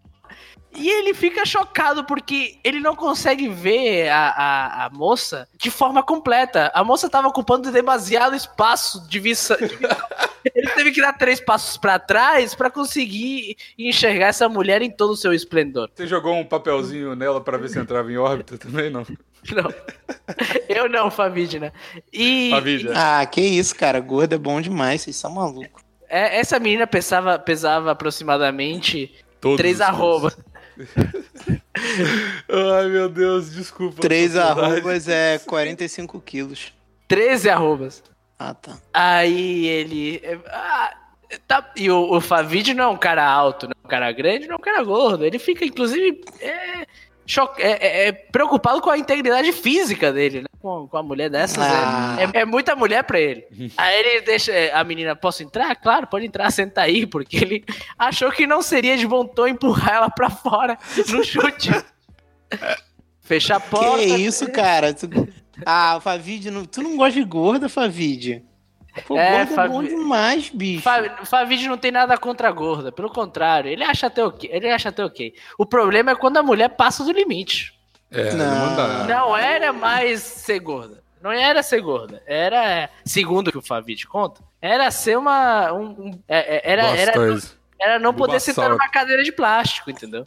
E 0.78 0.90
ele 0.90 1.14
fica 1.14 1.46
chocado 1.46 2.04
porque 2.04 2.58
ele 2.62 2.80
não 2.80 2.94
consegue 2.94 3.48
ver 3.48 4.10
a, 4.10 4.28
a, 4.28 4.84
a 4.84 4.90
moça 4.90 5.48
de 5.56 5.70
forma 5.70 6.02
completa. 6.02 6.70
A 6.74 6.84
moça 6.84 7.08
tava 7.08 7.28
ocupando 7.28 7.72
demasiado 7.72 8.36
espaço 8.36 9.08
de 9.08 9.18
vista. 9.18 9.56
Ele 10.54 10.70
teve 10.70 10.92
que 10.92 11.00
dar 11.00 11.14
três 11.14 11.40
passos 11.40 11.76
pra 11.76 11.98
trás 11.98 12.54
pra 12.54 12.70
conseguir 12.70 13.56
enxergar 13.78 14.26
essa 14.26 14.48
mulher 14.48 14.82
em 14.82 14.90
todo 14.90 15.10
o 15.10 15.16
seu 15.16 15.32
esplendor. 15.32 15.90
Você 15.94 16.06
jogou 16.06 16.34
um 16.34 16.44
papelzinho 16.44 17.16
nela 17.16 17.40
pra 17.40 17.56
ver 17.56 17.68
se 17.68 17.78
entrava 17.78 18.12
em 18.12 18.16
órbita 18.16 18.56
também, 18.56 18.90
não? 18.90 19.04
Não. 19.55 19.72
Eu 20.68 20.88
não, 20.88 21.11
Favid, 21.11 21.59
né? 21.59 21.72
E 22.12 22.51
Favid, 22.51 22.88
é. 22.88 22.92
Ah, 22.94 23.26
que 23.26 23.40
isso, 23.40 23.74
cara. 23.74 24.01
Gordo 24.01 24.34
é 24.34 24.38
bom 24.38 24.61
demais, 24.61 25.03
vocês 25.03 25.16
são 25.16 25.30
malucos. 25.32 25.82
é, 26.09 26.38
essa 26.38 26.59
menina 26.59 26.86
pesava, 26.86 27.38
pesava 27.38 27.90
aproximadamente 27.92 29.14
Todos 29.40 29.59
três 29.59 29.80
arrobas. 29.80 30.36
Ai, 32.49 32.88
meu 32.88 33.09
Deus, 33.09 33.53
desculpa. 33.53 34.01
Três 34.01 34.36
arrobas 34.36 35.09
é 35.09 35.38
45 35.38 36.20
quilos. 36.20 36.72
13 37.09 37.51
arrobas. 37.51 38.03
Ah, 38.38 38.55
tá. 38.55 38.76
Aí 38.92 39.66
ele. 39.66 40.22
ah, 40.49 40.94
tá- 41.47 41.72
e 41.76 41.90
o, 41.90 42.12
o 42.16 42.20
Favid 42.20 42.74
não 42.74 42.84
é 42.84 42.88
um 42.88 42.97
cara 42.97 43.26
alto, 43.26 43.66
não 43.66 43.72
é 43.82 43.86
um 43.86 43.88
cara 43.88 44.12
grande, 44.12 44.47
não 44.47 44.55
é 44.55 44.59
um 44.59 44.62
cara 44.62 44.82
gordo. 44.82 45.24
Ele 45.24 45.38
fica, 45.38 45.64
inclusive, 45.64 46.20
é, 46.40 46.86
é- 47.59 47.70
é- 47.87 48.09
é 48.09 48.12
preocupado 48.12 48.81
com 48.81 48.89
a 48.91 48.97
integridade 48.99 49.53
física 49.53 50.12
dele, 50.12 50.41
né? 50.43 50.47
Com, 50.61 50.87
com 50.89 50.97
a 50.97 51.03
mulher 51.03 51.29
dessas. 51.31 51.59
é- 51.64 51.68
Ah. 51.68 52.16
É, 52.35 52.41
é 52.41 52.45
muita 52.45 52.74
mulher 52.77 53.03
pra 53.05 53.18
ele. 53.20 53.45
Aí 53.77 53.99
ele 53.99 54.20
deixa 54.22 54.53
a 54.72 54.83
menina, 54.85 55.14
posso 55.16 55.43
entrar? 55.43 55.74
Claro, 55.77 56.07
pode 56.07 56.27
entrar, 56.27 56.51
senta 56.51 56.83
aí, 56.83 57.07
porque 57.07 57.37
ele 57.37 57.64
achou 57.99 58.31
que 58.33 58.47
não 58.47 58.62
seria 58.62 58.97
de 58.97 59.07
bom 59.07 59.24
tom 59.27 59.47
empurrar 59.47 59.95
ela 59.95 60.11
pra 60.11 60.31
fora 60.31 60.79
no 61.09 61.22
chute. 61.24 61.70
Fechar 63.20 63.57
a 63.57 63.61
porta. 63.61 63.99
Que 63.99 64.05
isso, 64.16 64.51
cara? 64.53 64.95
Tu- 64.95 65.09
Ah, 65.64 65.99
Favid, 66.03 66.51
não... 66.51 66.64
tu 66.64 66.83
não 66.83 66.97
gosta 66.97 67.12
de 67.18 67.24
gorda, 67.24 67.68
Favid? 67.68 68.43
Pô, 69.05 69.18
É, 69.18 69.44
gorda 69.44 69.62
é 69.64 69.68
bom 69.68 69.82
demais, 69.82 70.49
bicho. 70.49 70.82
Fa- 70.82 71.24
Favid 71.24 71.68
não 71.68 71.76
tem 71.76 71.90
nada 71.90 72.16
contra 72.16 72.49
a 72.49 72.53
gorda, 72.53 72.90
pelo 72.90 73.11
contrário, 73.11 73.70
ele 73.70 73.84
acha 73.84 74.07
até 74.07 74.24
ok. 74.24 74.49
Ele 74.53 74.70
acha 74.70 74.88
até 74.88 75.05
ok. 75.05 75.34
O 75.59 75.66
problema 75.66 76.12
é 76.12 76.14
quando 76.16 76.38
a 76.38 76.42
mulher 76.42 76.70
passa 76.70 77.05
do 77.05 77.12
limite. 77.12 77.74
É, 78.11 78.32
Não. 78.32 78.68
não 78.70 78.76
dá. 78.76 79.05
Não 79.05 79.36
era 79.36 79.72
mais 79.72 80.20
ser 80.22 80.61
gorda. 80.61 81.03
Não 81.20 81.30
era 81.32 81.62
ser 81.62 81.80
gorda. 81.80 82.22
Era, 82.26 82.88
segundo 83.05 83.49
o 83.49 83.53
que 83.53 83.59
o 83.59 83.62
Favid 83.62 84.07
conta, 84.07 84.42
era 84.62 84.90
ser 84.90 85.18
uma. 85.18 85.72
Um, 85.72 85.84
um- 85.86 86.22
é- 86.28 86.57
é- 86.57 86.72
era, 86.72 86.82
era, 86.97 87.12
Blastoise. 87.12 87.53
era 87.80 87.99
não 87.99 88.14
poder 88.14 88.38
sentar 88.40 88.70
numa 88.70 88.88
cadeira 88.88 89.24
de 89.24 89.32
plástico, 89.32 89.90
entendeu? 89.90 90.24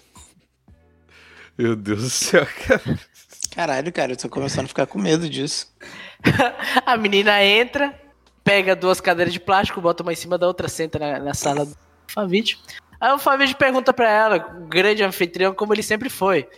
Meu 1.58 1.76
Deus 1.76 2.02
do 2.04 2.10
céu, 2.10 2.46
cara. 2.68 3.00
Caralho, 3.54 3.92
cara, 3.92 4.12
eu 4.14 4.18
tô 4.18 4.30
começando 4.30 4.66
a 4.66 4.70
ficar 4.70 4.86
com 4.86 5.00
medo 5.00 5.30
disso. 5.30 5.74
A 6.86 6.96
menina 6.98 7.44
entra, 7.44 7.94
pega 8.50 8.76
duas 8.76 9.00
cadeiras 9.00 9.32
de 9.32 9.40
plástico, 9.40 9.80
bota 9.80 10.02
uma 10.02 10.12
em 10.12 10.16
cima 10.16 10.36
da 10.36 10.48
outra, 10.48 10.68
senta 10.68 10.98
na, 10.98 11.20
na 11.20 11.34
sala 11.36 11.68
do 11.68 11.78
Favid. 12.08 12.58
Aí 13.00 13.14
o 13.14 13.20
Favid 13.20 13.56
pergunta 13.56 13.94
pra 13.94 14.10
ela, 14.10 14.40
grande 14.40 15.04
anfitrião, 15.04 15.54
como 15.54 15.72
ele 15.72 15.84
sempre 15.84 16.10
foi. 16.10 16.50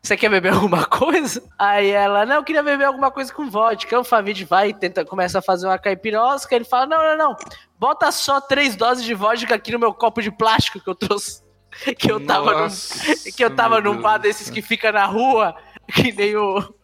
Você 0.00 0.16
quer 0.16 0.30
beber 0.30 0.52
alguma 0.54 0.86
coisa? 0.86 1.42
Aí 1.58 1.90
ela, 1.90 2.24
não, 2.24 2.36
eu 2.36 2.44
queria 2.44 2.62
beber 2.62 2.84
alguma 2.84 3.10
coisa 3.10 3.34
com 3.34 3.50
vodka. 3.50 3.98
O 3.98 4.04
Favid 4.04 4.44
vai 4.44 4.68
e 4.68 4.74
tenta, 4.74 5.04
começa 5.04 5.40
a 5.40 5.42
fazer 5.42 5.66
uma 5.66 5.76
caipirosca. 5.76 6.54
Ele 6.54 6.64
fala, 6.64 6.86
não, 6.86 7.02
não, 7.02 7.18
não, 7.18 7.36
bota 7.76 8.12
só 8.12 8.40
três 8.40 8.76
doses 8.76 9.02
de 9.02 9.12
vodka 9.12 9.56
aqui 9.56 9.72
no 9.72 9.80
meu 9.80 9.92
copo 9.92 10.22
de 10.22 10.30
plástico 10.30 10.78
que 10.78 10.88
eu 10.88 10.94
trouxe. 10.94 11.42
Que 11.98 12.12
eu 12.12 12.24
tava 12.24 12.52
num, 12.52 12.60
Nossa, 12.60 13.32
que 13.36 13.44
eu 13.44 13.56
tava 13.56 13.80
num 13.80 14.00
bar 14.00 14.18
desses 14.18 14.50
que 14.50 14.62
fica 14.62 14.92
na 14.92 15.04
rua, 15.04 15.56
que 15.92 16.12
nem 16.12 16.36
o, 16.36 16.74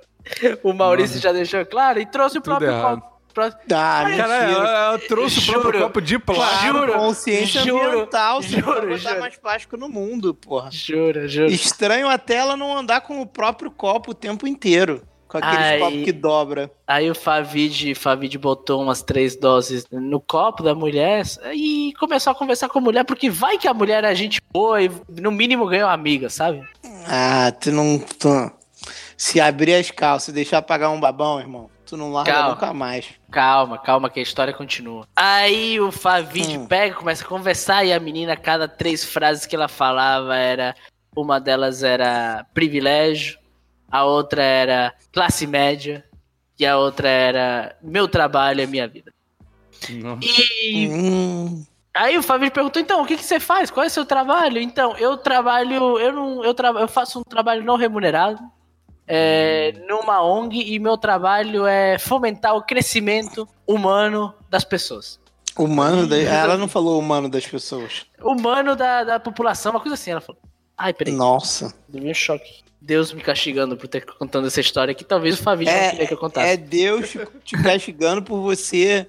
o 0.64 0.72
Maurício 0.72 1.20
já 1.20 1.30
deixou 1.30 1.64
claro, 1.64 2.00
e 2.00 2.06
trouxe 2.06 2.38
o 2.38 2.42
próprio 2.42 2.80
copo. 2.80 3.15
Pró- 3.36 3.44
Ah. 3.44 3.52
Cara, 3.68 4.14
ela, 4.16 4.34
ela 4.70 4.98
trouxe 5.00 5.40
o 5.40 5.42
próprio 5.44 5.72
Juro. 5.74 5.84
copo 5.84 6.00
de 6.00 6.18
plástico. 6.18 6.50
Claro, 6.72 6.78
Juro, 6.78 6.92
consciência 6.94 7.60
juro, 7.62 7.86
ambiental, 7.90 8.40
juro, 8.40 8.64
botar 8.88 8.96
juro. 8.96 9.20
mais 9.20 9.36
plástico 9.36 9.76
no 9.76 9.90
mundo, 9.90 10.32
porra. 10.34 10.70
Jura, 10.72 11.28
jura. 11.28 11.48
Estranho 11.50 12.08
até 12.08 12.36
ela 12.36 12.56
não 12.56 12.74
andar 12.74 13.02
com 13.02 13.20
o 13.20 13.26
próprio 13.26 13.70
copo 13.70 14.12
o 14.12 14.14
tempo 14.14 14.46
inteiro. 14.46 15.02
Com 15.28 15.36
aqueles 15.36 15.58
Ai. 15.58 15.78
copos 15.80 16.02
que 16.04 16.12
dobra. 16.12 16.70
Aí 16.86 17.10
o 17.10 17.14
Favid, 17.14 17.94
Favid 17.96 18.38
botou 18.38 18.80
umas 18.80 19.02
três 19.02 19.36
doses 19.36 19.84
no 19.92 20.18
copo 20.20 20.62
da 20.62 20.74
mulher 20.74 21.22
e 21.52 21.92
começou 21.98 22.30
a 22.30 22.34
conversar 22.34 22.68
com 22.70 22.78
a 22.78 22.82
mulher, 22.82 23.04
porque 23.04 23.28
vai 23.28 23.58
que 23.58 23.68
a 23.68 23.74
mulher 23.74 24.02
é 24.04 24.14
gente 24.14 24.40
boa 24.52 24.80
e 24.80 24.90
no 25.20 25.30
mínimo 25.32 25.66
ganhou 25.66 25.90
amiga, 25.90 26.30
sabe? 26.30 26.62
Ah, 27.06 27.52
tu 27.60 27.70
não. 27.72 27.98
tu- 27.98 28.50
Se 29.16 29.40
abrir 29.40 29.74
as 29.74 29.90
calças 29.90 30.28
e 30.28 30.32
deixar 30.32 30.60
pagar 30.62 30.90
um 30.90 31.00
babão, 31.00 31.40
irmão, 31.40 31.70
tu 31.86 31.96
não 31.96 32.12
larga 32.12 32.32
Calma. 32.32 32.50
nunca 32.50 32.74
mais. 32.74 33.06
Calma, 33.30 33.78
calma, 33.78 34.10
que 34.10 34.20
a 34.20 34.22
história 34.22 34.52
continua. 34.52 35.06
Aí 35.16 35.80
o 35.80 35.90
Favid 35.90 36.58
Hum. 36.58 36.66
pega, 36.66 36.94
começa 36.96 37.24
a 37.24 37.28
conversar 37.28 37.84
e 37.84 37.92
a 37.92 37.98
menina, 38.00 38.36
cada 38.36 38.68
três 38.68 39.04
frases 39.04 39.46
que 39.46 39.54
ela 39.56 39.68
falava 39.68 40.36
era. 40.36 40.74
Uma 41.16 41.40
delas 41.40 41.82
era 41.82 42.44
privilégio, 42.52 43.38
a 43.90 44.04
outra 44.04 44.42
era 44.42 44.92
classe 45.10 45.46
média 45.46 46.04
e 46.58 46.66
a 46.66 46.76
outra 46.76 47.08
era 47.08 47.74
meu 47.82 48.06
trabalho 48.06 48.60
é 48.60 48.66
minha 48.66 48.86
vida. 48.86 49.10
Não. 49.88 50.18
E 50.22 50.88
Hum, 50.88 51.64
Aí 51.94 52.18
o 52.18 52.22
Fábio 52.22 52.50
perguntou, 52.50 52.82
então, 52.82 53.00
o 53.02 53.06
que, 53.06 53.16
que 53.16 53.24
você 53.24 53.40
faz? 53.40 53.70
Qual 53.70 53.82
é 53.82 53.86
o 53.86 53.90
seu 53.90 54.04
trabalho? 54.04 54.60
Então, 54.60 54.94
eu 54.98 55.16
trabalho, 55.16 55.98
eu 55.98 56.12
não, 56.12 56.44
eu, 56.44 56.52
tra 56.52 56.68
eu 56.68 56.86
faço 56.86 57.18
um 57.20 57.22
trabalho 57.22 57.64
não 57.64 57.76
remunerado 57.78 58.38
é, 59.06 59.72
numa 59.88 60.22
ONG 60.22 60.74
e 60.74 60.78
meu 60.78 60.96
trabalho 60.98 61.66
é 61.66 61.98
fomentar 61.98 62.54
o 62.56 62.62
crescimento 62.62 63.48
humano 63.66 64.34
das 64.50 64.64
pessoas. 64.64 65.18
humano. 65.56 66.06
Da... 66.06 66.16
Ela 66.18 66.56
não 66.56 66.68
falou 66.68 66.98
humano 66.98 67.28
das 67.28 67.46
pessoas. 67.46 68.06
Humano 68.22 68.74
da, 68.76 69.04
da 69.04 69.20
população, 69.20 69.72
uma 69.72 69.80
coisa 69.80 69.94
assim, 69.94 70.10
ela 70.10 70.20
falou. 70.20 70.40
Ai, 70.76 70.92
peraí, 70.92 71.14
Nossa. 71.14 71.74
deu 71.88 72.04
um 72.10 72.14
choque. 72.14 72.64
Deus 72.80 73.12
me 73.12 73.20
castigando 73.22 73.76
por 73.76 73.88
ter 73.88 74.04
contando 74.04 74.46
essa 74.46 74.60
história 74.60 74.94
que 74.94 75.02
talvez 75.04 75.40
o 75.40 75.42
Fábio 75.42 75.66
não 75.66 75.90
queria 75.90 76.06
que 76.06 76.12
eu 76.14 76.18
contasse. 76.18 76.48
É 76.48 76.56
Deus 76.56 77.16
te, 77.42 77.56
castigando 77.62 78.22
por 78.22 78.40
você 78.40 79.08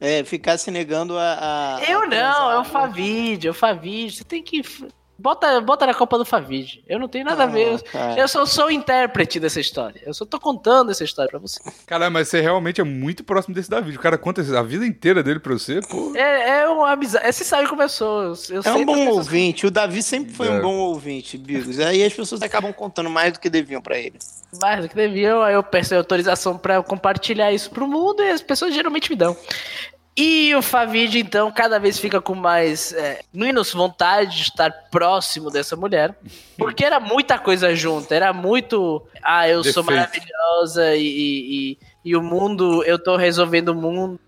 é, 0.00 0.22
ficar 0.24 0.56
se 0.56 0.70
negando 0.70 1.18
a. 1.18 1.76
a- 1.76 1.82
Eu 1.90 2.02
a 2.02 2.06
não, 2.06 2.50
é 2.52 2.58
o. 2.60 2.64
Favid, 2.64 3.46
é 3.46 3.50
o 3.50 3.54
Favid. 3.54 4.16
Você 4.16 4.24
tem 4.24 4.42
que. 4.42 4.62
Bota, 5.20 5.60
bota 5.60 5.84
na 5.84 5.94
Copa 5.94 6.16
do 6.16 6.24
Favid. 6.24 6.80
Eu 6.88 6.98
não 7.00 7.08
tenho 7.08 7.24
nada 7.24 7.42
a 7.42 7.46
ver. 7.46 7.72
Eu, 7.72 7.78
cara. 7.82 8.20
eu 8.20 8.28
só 8.28 8.46
sou 8.46 8.66
o 8.66 8.70
intérprete 8.70 9.40
dessa 9.40 9.58
história. 9.58 10.00
Eu 10.06 10.14
só 10.14 10.24
tô 10.24 10.38
contando 10.38 10.92
essa 10.92 11.02
história 11.02 11.28
pra 11.28 11.40
você. 11.40 11.58
Caralho, 11.86 12.12
mas 12.12 12.28
você 12.28 12.40
realmente 12.40 12.80
é 12.80 12.84
muito 12.84 13.24
próximo 13.24 13.52
desse 13.52 13.68
Davi. 13.68 13.96
O 13.96 13.98
cara 13.98 14.16
conta 14.16 14.40
a 14.56 14.62
vida 14.62 14.86
inteira 14.86 15.20
dele 15.20 15.40
pra 15.40 15.52
você, 15.52 15.80
pô. 15.80 16.12
É, 16.14 16.60
é 16.60 16.68
uma 16.68 16.92
amizade. 16.92 17.32
Você 17.32 17.42
sabe 17.42 17.66
como 17.68 17.82
eu 17.82 17.88
sou. 17.88 18.32
Eu, 18.48 18.62
É 18.64 18.72
um 18.72 18.84
bom 18.84 18.94
pessoas- 18.94 19.16
ouvinte. 19.16 19.66
O 19.66 19.70
Davi 19.72 20.04
sempre 20.04 20.32
foi 20.32 20.46
É. 20.46 20.50
um 20.52 20.60
bom 20.62 20.74
ouvinte, 20.76 21.36
Bigos. 21.36 21.80
Aí 21.80 22.04
as 22.04 22.12
pessoas 22.14 22.40
acabam 22.40 22.72
contando 22.72 23.10
mais 23.10 23.32
do 23.32 23.40
que 23.40 23.50
deviam 23.50 23.82
pra 23.82 23.98
ele. 23.98 24.18
Mais 24.62 24.80
do 24.82 24.88
que 24.88 24.94
deviam, 24.94 25.42
aí 25.42 25.54
eu 25.54 25.62
peço 25.64 25.96
autorização 25.96 26.56
pra 26.56 26.76
eu 26.76 26.84
compartilhar 26.84 27.52
isso 27.52 27.70
pro 27.70 27.88
mundo 27.88 28.22
e 28.22 28.30
as 28.30 28.40
pessoas 28.40 28.72
geralmente 28.72 29.10
me 29.10 29.16
dão. 29.16 29.36
E 30.20 30.52
o 30.56 30.62
Favid, 30.62 31.16
então, 31.18 31.50
cada 31.52 31.78
vez 31.78 31.96
fica 31.98 32.20
com 32.20 32.34
mais 32.34 32.92
é, 32.92 33.20
menos 33.32 33.72
vontade 33.72 34.34
de 34.36 34.42
estar 34.42 34.70
próximo 34.90 35.48
dessa 35.48 35.76
mulher. 35.76 36.12
Porque 36.56 36.84
era 36.84 36.98
muita 36.98 37.38
coisa 37.38 37.72
junto, 37.74 38.12
era 38.12 38.32
muito. 38.32 39.06
Ah, 39.22 39.48
eu 39.48 39.62
sou 39.62 39.84
maravilhosa 39.84 40.96
e, 40.96 41.06
e, 41.06 41.70
e- 41.72 41.78
e 42.04 42.16
o 42.16 42.22
mundo, 42.22 42.82
eu 42.84 42.98
tô 42.98 43.16
resolvendo 43.16 43.68
o 43.68 43.74
mundo. 43.74 44.18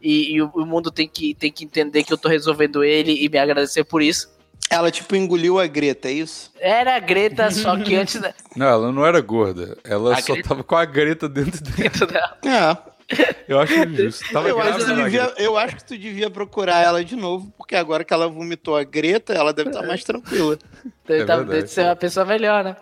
E, 0.00 0.34
e 0.34 0.40
o, 0.42 0.50
o 0.54 0.64
mundo 0.64 0.90
tem 0.90 1.08
que, 1.08 1.34
tem 1.34 1.50
que 1.50 1.64
entender 1.64 2.04
que 2.04 2.12
eu 2.12 2.18
tô 2.18 2.28
resolvendo 2.28 2.84
ele 2.84 3.12
e 3.24 3.28
me 3.28 3.38
agradecer 3.38 3.82
por 3.84 4.00
isso. 4.02 4.30
Ela, 4.70 4.90
tipo, 4.90 5.16
engoliu 5.16 5.58
a 5.58 5.66
Greta, 5.66 6.08
é 6.08 6.12
isso? 6.12 6.52
Era 6.60 6.94
a 6.94 6.98
Greta, 7.00 7.50
só 7.50 7.76
que 7.76 7.94
antes 7.96 8.20
da, 8.20 8.32
Não, 8.54 8.66
ela 8.66 8.92
não 8.92 9.04
era 9.04 9.20
gorda. 9.20 9.76
Ela 9.82 10.14
A 10.16 10.22
só 10.22 10.32
Greta- 10.32 10.48
tava 10.50 10.62
com 10.62 10.76
a 10.76 10.84
Greta 10.84 11.28
dentro 11.28 11.60
dela. 11.64 11.76
dentro 11.76 12.06
dela. 12.06 12.38
É. 12.44 12.89
Eu 13.48 13.58
acho 13.58 13.74
justo. 13.94 14.32
Tava 14.32 14.48
Eu 14.48 14.60
acho, 14.60 14.94
devia, 14.94 15.32
eu 15.36 15.56
acho 15.56 15.76
que 15.76 15.84
tu 15.84 15.98
devia 15.98 16.30
procurar 16.30 16.82
ela 16.84 17.04
de 17.04 17.16
novo, 17.16 17.52
porque 17.56 17.74
agora 17.74 18.04
que 18.04 18.12
ela 18.12 18.28
vomitou 18.28 18.76
a 18.76 18.84
Greta, 18.84 19.32
ela 19.32 19.52
deve 19.52 19.70
estar 19.70 19.82
mais 19.82 20.04
tranquila. 20.04 20.58
Ele 21.08 21.22
É 21.22 21.24
tá, 21.24 21.42
deve 21.42 21.66
ser 21.66 21.84
uma 21.84 21.96
pessoa 21.96 22.24
melhor, 22.24 22.62
né? 22.62 22.76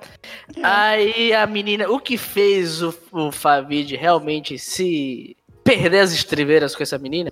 Aí 0.63 1.33
a 1.33 1.47
menina, 1.47 1.89
o 1.89 1.99
que 1.99 2.19
fez 2.19 2.83
o, 2.83 2.95
o 3.13 3.33
Favid 3.33 3.97
realmente 3.97 4.59
se 4.59 5.37
perder 5.65 6.01
as 6.01 6.13
estribeiras 6.13 6.75
com 6.75 6.83
essa 6.83 6.99
menina 6.99 7.31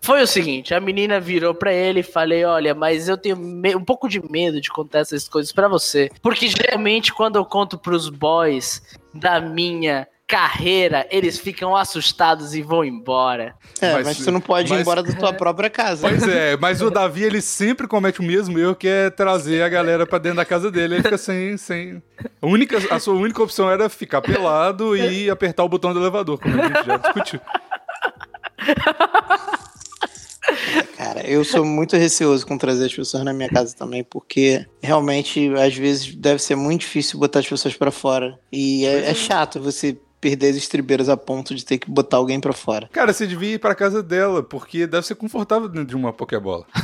foi 0.00 0.22
o 0.22 0.26
seguinte: 0.26 0.74
a 0.74 0.80
menina 0.80 1.20
virou 1.20 1.54
pra 1.54 1.72
ele 1.72 2.00
e 2.00 2.04
falei: 2.04 2.44
Olha, 2.44 2.74
mas 2.74 3.08
eu 3.08 3.16
tenho 3.16 3.36
um 3.36 3.84
pouco 3.84 4.08
de 4.08 4.20
medo 4.30 4.60
de 4.60 4.70
contar 4.70 5.00
essas 5.00 5.28
coisas 5.28 5.52
pra 5.52 5.68
você. 5.68 6.10
Porque 6.22 6.48
geralmente 6.48 7.12
quando 7.12 7.36
eu 7.36 7.44
conto 7.44 7.78
pros 7.78 8.08
boys 8.08 8.82
da 9.14 9.40
minha 9.40 10.06
carreira, 10.26 11.06
eles 11.10 11.38
ficam 11.38 11.76
assustados 11.76 12.52
e 12.54 12.60
vão 12.60 12.84
embora. 12.84 13.54
É, 13.80 13.92
Mas- 13.94 14.06
mas, 14.06 14.18
tu 14.18 14.32
não 14.32 14.40
pode 14.40 14.68
mas- 14.68 14.78
ir 14.78 14.82
embora 14.82 15.02
da 15.02 15.12
tua 15.12 15.32
própria 15.34 15.70
casa. 15.70 16.08
Pois 16.08 16.26
é, 16.26 16.56
mas 16.60 16.82
o 16.82 16.90
Davi, 16.90 17.22
ele 17.22 17.40
sempre 17.40 17.86
comete 17.86 18.20
o 18.20 18.24
mesmo 18.24 18.58
erro, 18.58 18.74
que 18.74 18.88
é 18.88 19.08
trazer 19.08 19.62
a 19.62 19.68
galera 19.68 20.04
pra 20.06 20.18
dentro 20.18 20.38
da 20.38 20.44
casa 20.44 20.70
dele. 20.70 20.94
Ele 20.96 21.02
fica 21.04 21.16
sem... 21.18 21.56
sem... 21.56 22.02
A, 22.42 22.46
única, 22.46 22.76
a 22.92 22.98
sua 22.98 23.14
única 23.14 23.40
opção 23.42 23.70
era 23.70 23.88
ficar 23.88 24.20
pelado 24.20 24.96
e 24.96 25.30
apertar 25.30 25.62
o 25.62 25.68
botão 25.68 25.92
do 25.92 26.00
elevador, 26.00 26.38
como 26.40 26.60
a 26.60 26.66
gente 26.66 26.84
já 26.86 26.96
discutiu. 26.96 27.40
Cara, 30.96 31.20
eu 31.26 31.44
sou 31.44 31.64
muito 31.64 31.96
receoso 31.96 32.46
com 32.46 32.56
trazer 32.56 32.86
as 32.86 32.94
pessoas 32.94 33.22
na 33.24 33.32
minha 33.32 33.48
casa 33.48 33.74
também, 33.76 34.02
porque 34.04 34.64
realmente, 34.82 35.52
às 35.54 35.74
vezes, 35.76 36.14
deve 36.14 36.40
ser 36.42 36.54
muito 36.56 36.80
difícil 36.82 37.18
botar 37.18 37.40
as 37.40 37.48
pessoas 37.48 37.76
pra 37.76 37.90
fora. 37.90 38.38
E 38.50 38.84
é, 38.86 39.10
é 39.10 39.14
chato 39.14 39.60
você 39.60 39.98
perder 40.20 40.50
as 40.50 40.56
estribeiras 40.56 41.08
a 41.08 41.16
ponto 41.16 41.54
de 41.54 41.64
ter 41.64 41.78
que 41.78 41.90
botar 41.90 42.16
alguém 42.16 42.40
pra 42.40 42.52
fora. 42.52 42.88
Cara, 42.92 43.12
você 43.12 43.26
devia 43.26 43.54
ir 43.54 43.58
pra 43.58 43.74
casa 43.74 44.02
dela, 44.02 44.42
porque 44.42 44.86
deve 44.86 45.06
ser 45.06 45.14
confortável 45.14 45.68
dentro 45.68 45.86
de 45.86 45.96
uma 45.96 46.12
Pokébola. 46.12 46.66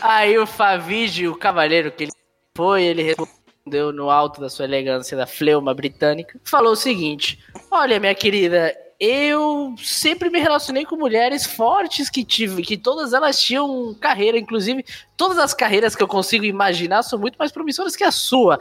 Aí 0.00 0.38
o 0.38 0.46
Favid, 0.46 1.28
o 1.28 1.36
cavaleiro 1.36 1.92
que 1.92 2.04
ele 2.04 2.12
foi, 2.56 2.84
ele 2.84 3.02
respondeu 3.02 3.92
no 3.92 4.10
alto 4.10 4.40
da 4.40 4.48
sua 4.48 4.64
elegância 4.64 5.16
da 5.16 5.26
fleuma 5.26 5.74
britânica, 5.74 6.40
falou 6.44 6.72
o 6.72 6.76
seguinte: 6.76 7.38
Olha, 7.70 8.00
minha 8.00 8.14
querida, 8.14 8.74
eu 9.00 9.74
sempre 9.82 10.28
me 10.28 10.38
relacionei 10.38 10.84
com 10.84 10.94
mulheres 10.94 11.46
fortes 11.46 12.10
que 12.10 12.22
tive, 12.22 12.62
que 12.62 12.76
todas 12.76 13.14
elas 13.14 13.40
tinham 13.42 13.94
carreira, 13.98 14.36
inclusive 14.38 14.84
todas 15.16 15.38
as 15.38 15.54
carreiras 15.54 15.96
que 15.96 16.02
eu 16.02 16.06
consigo 16.08 16.44
imaginar 16.44 17.02
são 17.02 17.18
muito 17.18 17.36
mais 17.36 17.50
promissoras 17.50 17.96
que 17.96 18.04
a 18.04 18.10
sua. 18.12 18.58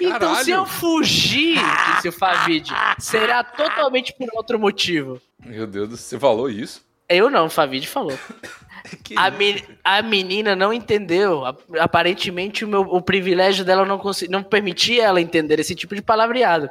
Então, 0.00 0.34
se 0.36 0.50
Caralho. 0.50 0.50
eu 0.50 0.66
fugir, 0.66 1.58
disse 1.96 2.08
o 2.08 2.12
Favid, 2.12 2.70
será 2.98 3.44
totalmente 3.44 4.14
por 4.14 4.28
outro 4.32 4.58
motivo. 4.58 5.20
Meu 5.44 5.66
Deus 5.66 5.88
do 5.90 5.96
céu, 5.98 6.18
você 6.18 6.18
falou 6.18 6.48
isso? 6.48 6.82
Eu 7.06 7.28
não, 7.28 7.46
o 7.46 7.50
Favid 7.50 7.86
falou. 7.86 8.18
Que 9.02 9.14
A, 9.16 9.30
me- 9.30 9.64
a 9.82 10.02
menina 10.02 10.54
não 10.54 10.70
entendeu. 10.70 11.42
Aparentemente, 11.80 12.66
o, 12.66 12.68
meu, 12.68 12.82
o 12.82 13.00
privilégio 13.00 13.64
dela 13.64 13.86
não, 13.86 13.98
consegui- 13.98 14.30
não 14.30 14.42
permitia 14.42 15.04
ela 15.04 15.22
entender 15.22 15.58
esse 15.58 15.74
tipo 15.74 15.94
de 15.94 16.02
palavreado. 16.02 16.68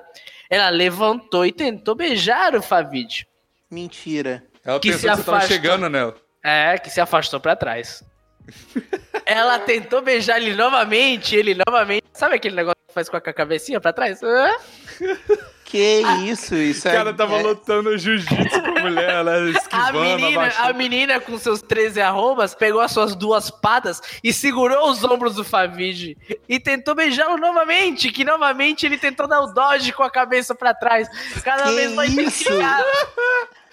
Ela 0.49 0.69
levantou 0.69 1.45
e 1.45 1.51
tentou 1.51 1.95
beijar 1.95 2.55
o 2.55 2.61
Favid. 2.61 3.27
Mentira. 3.71 4.43
Ela 4.63 4.79
que 4.79 4.89
pensou 4.91 4.99
se 5.01 5.07
que 5.09 5.15
você 5.15 5.23
tava 5.23 5.37
afastou. 5.37 5.55
chegando 5.57 5.89
nela. 5.89 6.15
É, 6.43 6.77
que 6.77 6.89
se 6.89 7.01
afastou 7.01 7.39
pra 7.39 7.55
trás. 7.55 8.03
ela 9.25 9.59
tentou 9.59 10.01
beijar 10.01 10.37
ele 10.41 10.53
novamente, 10.53 11.35
ele 11.35 11.55
novamente. 11.55 12.05
Sabe 12.13 12.35
aquele 12.35 12.55
negócio 12.55 12.77
que 12.87 12.93
faz 12.93 13.09
com 13.09 13.17
a 13.17 13.21
cabecinha 13.21 13.79
pra 13.79 13.93
trás? 13.93 14.19
Que 15.74 16.03
isso? 16.30 16.53
Isso 16.55 16.88
O 16.88 16.91
é. 16.91 16.93
cara 16.93 17.13
tava 17.15 17.39
é- 17.39 17.41
lutando 17.41 17.97
jiu-jitsu 17.97 18.61
com 18.61 18.78
a 18.78 18.82
mulher, 18.84 19.09
ela 19.09 19.32
A 19.41 19.49
esquivando, 19.49 19.99
menina, 20.01 20.39
abaixando. 20.41 20.69
a 20.69 20.74
menina 20.74 21.19
com 21.19 21.36
seus 21.39 21.63
13 21.63 21.99
arrobas 21.99 22.53
pegou 22.53 22.80
as 22.80 22.91
suas 22.91 23.15
duas 23.15 23.49
patas 23.49 23.99
e 24.24 24.32
segurou 24.32 24.91
os 24.91 25.03
ombros 25.03 25.34
do 25.34 25.43
Favid 25.43 26.15
e 26.47 26.59
tentou 26.59 26.93
beijá-lo 26.93 27.38
novamente, 27.38 28.11
que 28.11 28.24
novamente 28.24 28.86
ele 28.86 28.99
tentou 28.99 29.28
dar 29.28 29.41
o 29.41 29.47
dodge 29.51 29.91
com 29.93 30.03
a 30.03 30.11
cabeça 30.11 30.53
pra 30.53 30.76
trás. 30.76 31.07
Cada 31.43 31.63
Que 31.63 31.71
vez 31.76 31.91
mais 31.93 32.15
isso? 32.15 32.49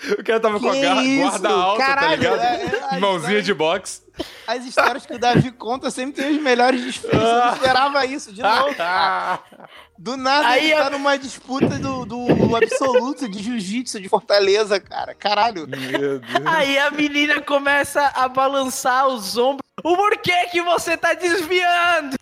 O 0.18 0.24
cara 0.24 0.40
tava 0.40 0.58
com 0.60 0.68
a 0.68 0.72
Que 0.72 0.80
gar- 0.80 1.04
isso? 1.04 1.28
guarda 1.30 1.48
alta, 1.50 1.84
Caralho, 1.84 2.08
tá 2.08 2.16
ligado? 2.16 2.40
é- 2.40 2.96
é- 2.96 2.98
Mãozinha 2.98 3.42
de 3.42 3.52
boxe. 3.54 4.02
As 4.46 4.64
histórias 4.66 5.06
que 5.06 5.14
o 5.14 5.18
Davi 5.18 5.50
conta 5.52 5.90
sempre 5.90 6.22
tem 6.22 6.36
os 6.36 6.42
melhores 6.42 6.82
desfechos. 6.84 7.18
Eu 7.20 7.44
não 7.44 7.52
esperava 7.54 8.04
isso, 8.06 8.32
de 8.32 8.42
novo. 8.42 8.74
Do 9.98 10.16
nada 10.16 10.48
Aí 10.48 10.70
ele 10.70 10.80
tá 10.80 10.86
eu- 10.86 10.90
numa 10.92 11.18
disputa 11.18 11.78
do, 11.78 12.06
do 12.06 12.56
absoluto 12.56 13.28
de 13.28 13.42
jiu-jitsu 13.42 14.00
de 14.00 14.08
Fortaleza, 14.08 14.80
cara. 14.80 15.14
Caralho. 15.14 15.66
Meu 15.68 16.18
Deus. 16.18 16.22
Aí 16.46 16.78
a 16.78 16.90
menina 16.90 17.40
começa 17.42 18.10
a 18.14 18.26
balançar 18.28 19.06
os 19.08 19.36
ombros. 19.36 19.60
O 19.84 19.96
porquê 19.96 20.46
que 20.50 20.62
você 20.62 20.96
tá 20.96 21.12
desviando? 21.14 22.16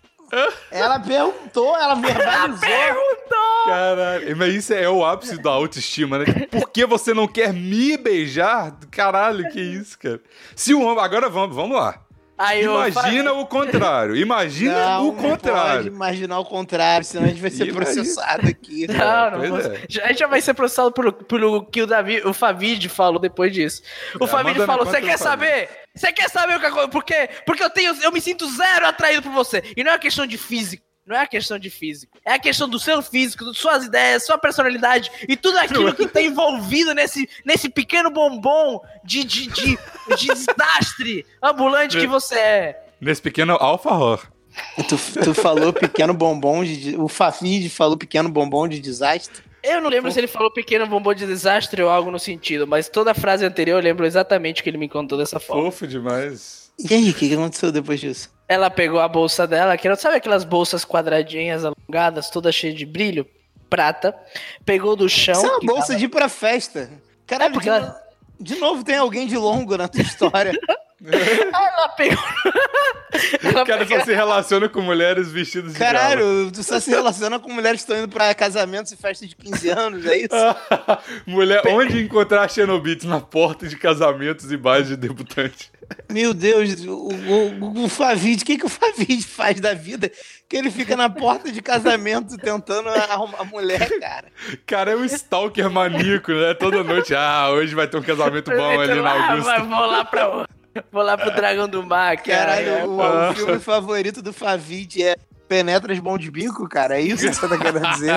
Ela 0.71 0.99
perguntou, 0.99 1.75
ela 1.77 1.95
verbalizou. 1.95 2.59
Perguntou! 2.69 3.65
Caralho, 3.65 4.37
mas 4.37 4.53
isso 4.55 4.73
é 4.73 4.89
o 4.89 5.05
ápice 5.05 5.41
da 5.41 5.51
autoestima, 5.51 6.19
né? 6.19 6.25
Por 6.49 6.69
que 6.69 6.85
você 6.85 7.13
não 7.13 7.27
quer 7.27 7.53
me 7.53 7.97
beijar? 7.97 8.73
Caralho, 8.89 9.49
que 9.49 9.59
isso, 9.59 9.97
cara. 9.99 10.19
Se 10.55 10.73
o 10.73 10.81
homem. 10.81 11.03
Agora 11.03 11.29
vamos, 11.29 11.55
vamos 11.55 11.77
lá. 11.77 12.01
Aí 12.41 12.63
Imagina 12.63 13.33
o 13.33 13.45
contrário. 13.45 14.15
Imagina 14.15 14.73
Não, 14.73 15.01
o 15.01 15.05
não 15.07 15.15
pode 15.15 15.27
contrário. 15.29 15.87
imaginar 15.87 16.39
o 16.39 16.45
contrário, 16.45 17.05
senão 17.05 17.25
a 17.25 17.27
gente 17.27 17.41
vai 17.41 17.51
ser 17.51 17.67
Imagina. 17.67 17.83
processado 17.85 18.47
aqui. 18.47 18.87
Não, 18.87 19.31
não. 19.31 19.39
Pois 19.39 19.49
vou- 19.49 19.59
é. 19.73 19.81
já- 19.89 20.05
A 20.05 20.07
gente 20.07 20.19
já 20.19 20.27
vai 20.27 20.39
ser 20.39 20.53
processado 20.53 20.89
pelo, 20.93 21.11
pelo 21.11 21.65
que 21.65 21.81
o 21.81 21.85
Davi, 21.87 22.21
o 22.25 22.33
Favid 22.33 22.87
falou 22.87 23.19
depois 23.19 23.51
disso. 23.51 23.81
O 24.17 24.23
É, 24.23 24.27
falou: 24.29 24.85
Você 24.85 25.01
quer 25.01 25.17
Favid." 25.17 25.19
saber? 25.19 25.69
Você 25.99 26.13
quer 26.13 26.29
saber 26.29 26.55
o 26.55 26.59
que 26.61 26.65
aconteceu? 26.65 26.89
Por 26.89 27.03
quê? 27.03 27.29
Porque 27.45 27.61
eu 27.61 27.69
tenho, 27.69 27.93
eu 28.01 28.11
me 28.11 28.21
sinto 28.21 28.49
zero 28.49 28.87
atraído 28.87 29.21
por 29.21 29.33
você. 29.33 29.61
E 29.75 29.83
não 29.83 29.91
é 29.91 29.95
uma 29.95 29.99
questão 29.99 30.25
de 30.25 30.37
físico. 30.37 30.85
Não 31.05 31.15
é 31.15 31.21
a 31.21 31.27
questão 31.27 31.59
de 31.59 31.69
físico. 31.69 32.17
É 32.23 32.33
a 32.33 32.39
questão 32.39 32.69
do 32.69 32.79
seu 32.79 33.01
físico, 33.01 33.43
das 33.43 33.57
suas 33.57 33.83
ideias, 33.83 34.25
sua 34.25 34.37
personalidade 34.37 35.11
e 35.27 35.35
tudo 35.35 35.57
aquilo 35.57 35.93
que 35.93 36.07
tá 36.07 36.21
envolvido 36.21 36.93
nesse, 36.93 37.27
nesse 37.43 37.67
pequeno 37.67 38.11
bombom 38.11 38.79
de, 39.03 39.23
de, 39.25 39.47
de, 39.47 39.77
de 40.15 40.27
desastre 40.27 41.25
ambulante 41.43 41.99
que 41.99 42.07
você 42.07 42.35
é. 42.35 42.83
Nesse 43.01 43.21
pequeno 43.21 43.53
alfa 43.59 43.89
horror. 43.89 44.27
Tu, 44.87 44.97
tu 45.23 45.33
falou 45.33 45.73
pequeno 45.73 46.13
bombom 46.13 46.63
de. 46.63 46.95
O 46.97 47.07
Fafid 47.07 47.69
falou 47.69 47.97
pequeno 47.97 48.29
bombom 48.29 48.67
de 48.67 48.79
desastre. 48.79 49.48
Eu 49.63 49.81
não 49.81 49.89
lembro 49.89 50.11
se 50.11 50.19
ele 50.19 50.27
falou 50.27 50.51
pequeno 50.51 50.87
bombom 50.87 51.13
de 51.13 51.25
desastre 51.25 51.81
ou 51.83 51.89
algo 51.89 52.09
no 52.11 52.19
sentido, 52.19 52.65
mas 52.65 52.87
toda 52.89 53.11
a 53.11 53.13
frase 53.13 53.45
anterior 53.45 53.77
eu 53.79 53.83
lembro 53.83 54.05
exatamente 54.05 54.63
que 54.63 54.69
ele 54.69 54.77
me 54.77 54.87
contou 54.89 55.17
dessa 55.17 55.39
forma. 55.39 55.63
Fofo 55.63 55.85
demais. 55.87 56.71
E 56.89 56.93
aí, 56.93 57.09
o 57.09 57.13
que, 57.13 57.33
aconteceu 57.33 57.71
depois 57.71 57.99
disso? 57.99 58.29
Ela 58.47 58.69
pegou 58.69 58.99
a 59.01 59.07
bolsa 59.07 59.45
dela, 59.45 59.77
que 59.77 59.85
era, 59.87 59.97
sabe 59.97 60.15
aquelas 60.15 60.43
bolsas 60.45 60.85
quadradinhas, 60.85 61.63
alongadas, 61.65 62.29
todas 62.29 62.55
cheias 62.55 62.75
de 62.77 62.85
brilho? 62.85 63.27
Prata. 63.69 64.15
Pegou 64.65 64.95
do 64.95 65.09
chão. 65.09 65.35
Isso 65.35 65.45
é 65.45 65.49
uma 65.49 65.59
bolsa 65.59 65.87
tava- 65.87 65.99
de 65.99 66.05
ir 66.05 66.09
pra 66.09 66.29
festa. 66.29 66.89
Caralho, 67.27 67.51
É 67.51 67.53
porque 67.53 67.69
de, 67.69 67.75
ela- 67.75 68.01
de 68.39 68.55
novo 68.55 68.83
tem 68.83 68.95
alguém 68.95 69.27
de 69.27 69.37
longo 69.37 69.77
na 69.77 69.87
tua 69.89 70.01
história. 70.01 70.53
ela 71.05 71.89
pegou. 71.89 72.23
ela 73.43 73.61
O 73.63 73.65
cara 73.65 73.85
pegou- 73.85 73.99
só 73.99 74.05
se 74.05 74.13
relaciona 74.13 74.69
com 74.69 74.81
mulheres 74.81 75.31
vestidas 75.31 75.73
de 75.73 75.79
gala. 75.79 75.93
Caralho, 75.93 76.51
tu 76.53 76.61
só 76.63 76.79
se 76.79 76.89
relaciona 76.89 77.39
com 77.39 77.51
mulheres 77.51 77.83
que 77.83 77.91
estão 77.91 78.03
indo 78.03 78.11
pra 78.13 78.33
casamentos 78.35 78.91
e 78.91 78.97
festas 78.97 79.29
de 79.29 79.35
15 79.35 79.69
anos, 79.69 80.05
é 80.05 80.17
isso? 80.17 80.29
Mulher, 81.25 81.61
onde 81.67 82.01
encontrar 82.03 82.49
Xenobites? 82.49 83.05
Na 83.05 83.19
porta 83.19 83.67
de 83.67 83.75
casamentos 83.77 84.51
e 84.51 84.57
bares 84.57 84.87
de 84.87 84.95
debutante. 84.97 85.71
Meu 86.11 86.33
Deus, 86.35 86.85
o, 86.85 86.91
o, 87.09 87.83
o 87.85 87.89
Favid, 87.89 88.43
o 88.43 88.45
que, 88.45 88.57
que 88.59 88.65
o 88.65 88.69
Favid 88.69 89.25
faz 89.25 89.59
da 89.59 89.73
vida? 89.73 90.11
Que 90.47 90.55
ele 90.57 90.69
fica 90.69 90.95
na 90.95 91.09
porta 91.09 91.51
de 91.51 91.61
casamento 91.61 92.37
tentando 92.37 92.89
arrumar 92.89 93.43
mulher, 93.45 93.89
cara. 93.99 94.27
Cara, 94.67 94.91
é 94.91 94.95
um 94.95 95.03
stalker 95.05 95.69
maníaco, 95.69 96.31
né? 96.31 96.53
Toda 96.53 96.83
noite. 96.83 97.15
Ah, 97.15 97.49
hoje 97.49 97.73
vai 97.73 97.87
ter 97.87 97.97
um 97.97 98.03
casamento 98.03 98.51
bom 98.51 98.79
ali 98.79 99.01
na 99.01 99.09
Ah, 99.11 99.31
Augusta. 99.31 99.51
vai- 99.51 99.67
vou 99.67 99.85
lá 99.87 100.05
pra. 100.05 100.47
Vou 100.91 101.03
lá 101.03 101.17
pro 101.17 101.33
Dragão 101.35 101.67
do 101.67 101.83
Mar, 101.83 102.17
cara. 102.17 102.63
Caralho, 102.63 102.89
o, 102.89 103.29
o 103.31 103.33
filme 103.33 103.59
favorito 103.59 104.21
do 104.21 104.31
Favid 104.31 105.03
é 105.03 105.15
Penetras 105.49 105.97
Bom 105.99 106.17
de 106.17 106.29
Bico, 106.29 106.69
cara? 106.69 106.99
É 106.99 107.01
isso 107.01 107.27
que 107.27 107.33
você 107.33 107.47
tá 107.47 107.57
querendo 107.57 107.81
dizer? 107.93 108.13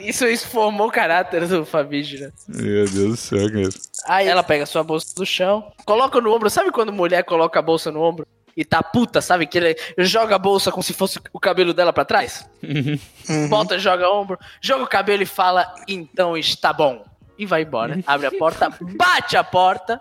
Isso, 0.00 0.26
isso 0.26 0.48
formou 0.48 0.88
o 0.88 0.90
caráter 0.90 1.46
do 1.46 1.66
Fabídio, 1.66 2.20
né? 2.20 2.32
Meu 2.48 2.86
Deus 2.86 3.10
do 3.10 3.16
céu, 3.16 3.52
cara. 3.52 3.68
Aí 4.06 4.26
ela 4.26 4.42
pega 4.42 4.64
sua 4.64 4.82
bolsa 4.82 5.14
do 5.14 5.26
chão, 5.26 5.70
coloca 5.84 6.18
no 6.20 6.34
ombro. 6.34 6.48
Sabe 6.48 6.70
quando 6.70 6.92
mulher 6.92 7.24
coloca 7.24 7.58
a 7.58 7.62
bolsa 7.62 7.92
no 7.92 8.00
ombro 8.00 8.26
e 8.56 8.64
tá 8.64 8.82
puta, 8.82 9.20
sabe? 9.20 9.46
Que 9.46 9.58
ele 9.58 9.76
joga 9.98 10.36
a 10.36 10.38
bolsa 10.38 10.70
como 10.72 10.82
se 10.82 10.94
fosse 10.94 11.20
o 11.30 11.38
cabelo 11.38 11.74
dela 11.74 11.92
pra 11.92 12.06
trás? 12.06 12.48
Uhum. 12.62 13.48
Volta, 13.48 13.78
joga 13.78 14.08
ombro, 14.08 14.38
joga 14.60 14.84
o 14.84 14.88
cabelo 14.88 15.22
e 15.22 15.26
fala, 15.26 15.74
então 15.86 16.36
está 16.36 16.72
bom. 16.72 17.04
E 17.38 17.44
vai 17.44 17.62
embora. 17.62 18.00
Abre 18.06 18.28
a 18.28 18.32
porta, 18.32 18.72
bate 18.96 19.36
a 19.36 19.44
porta, 19.44 20.00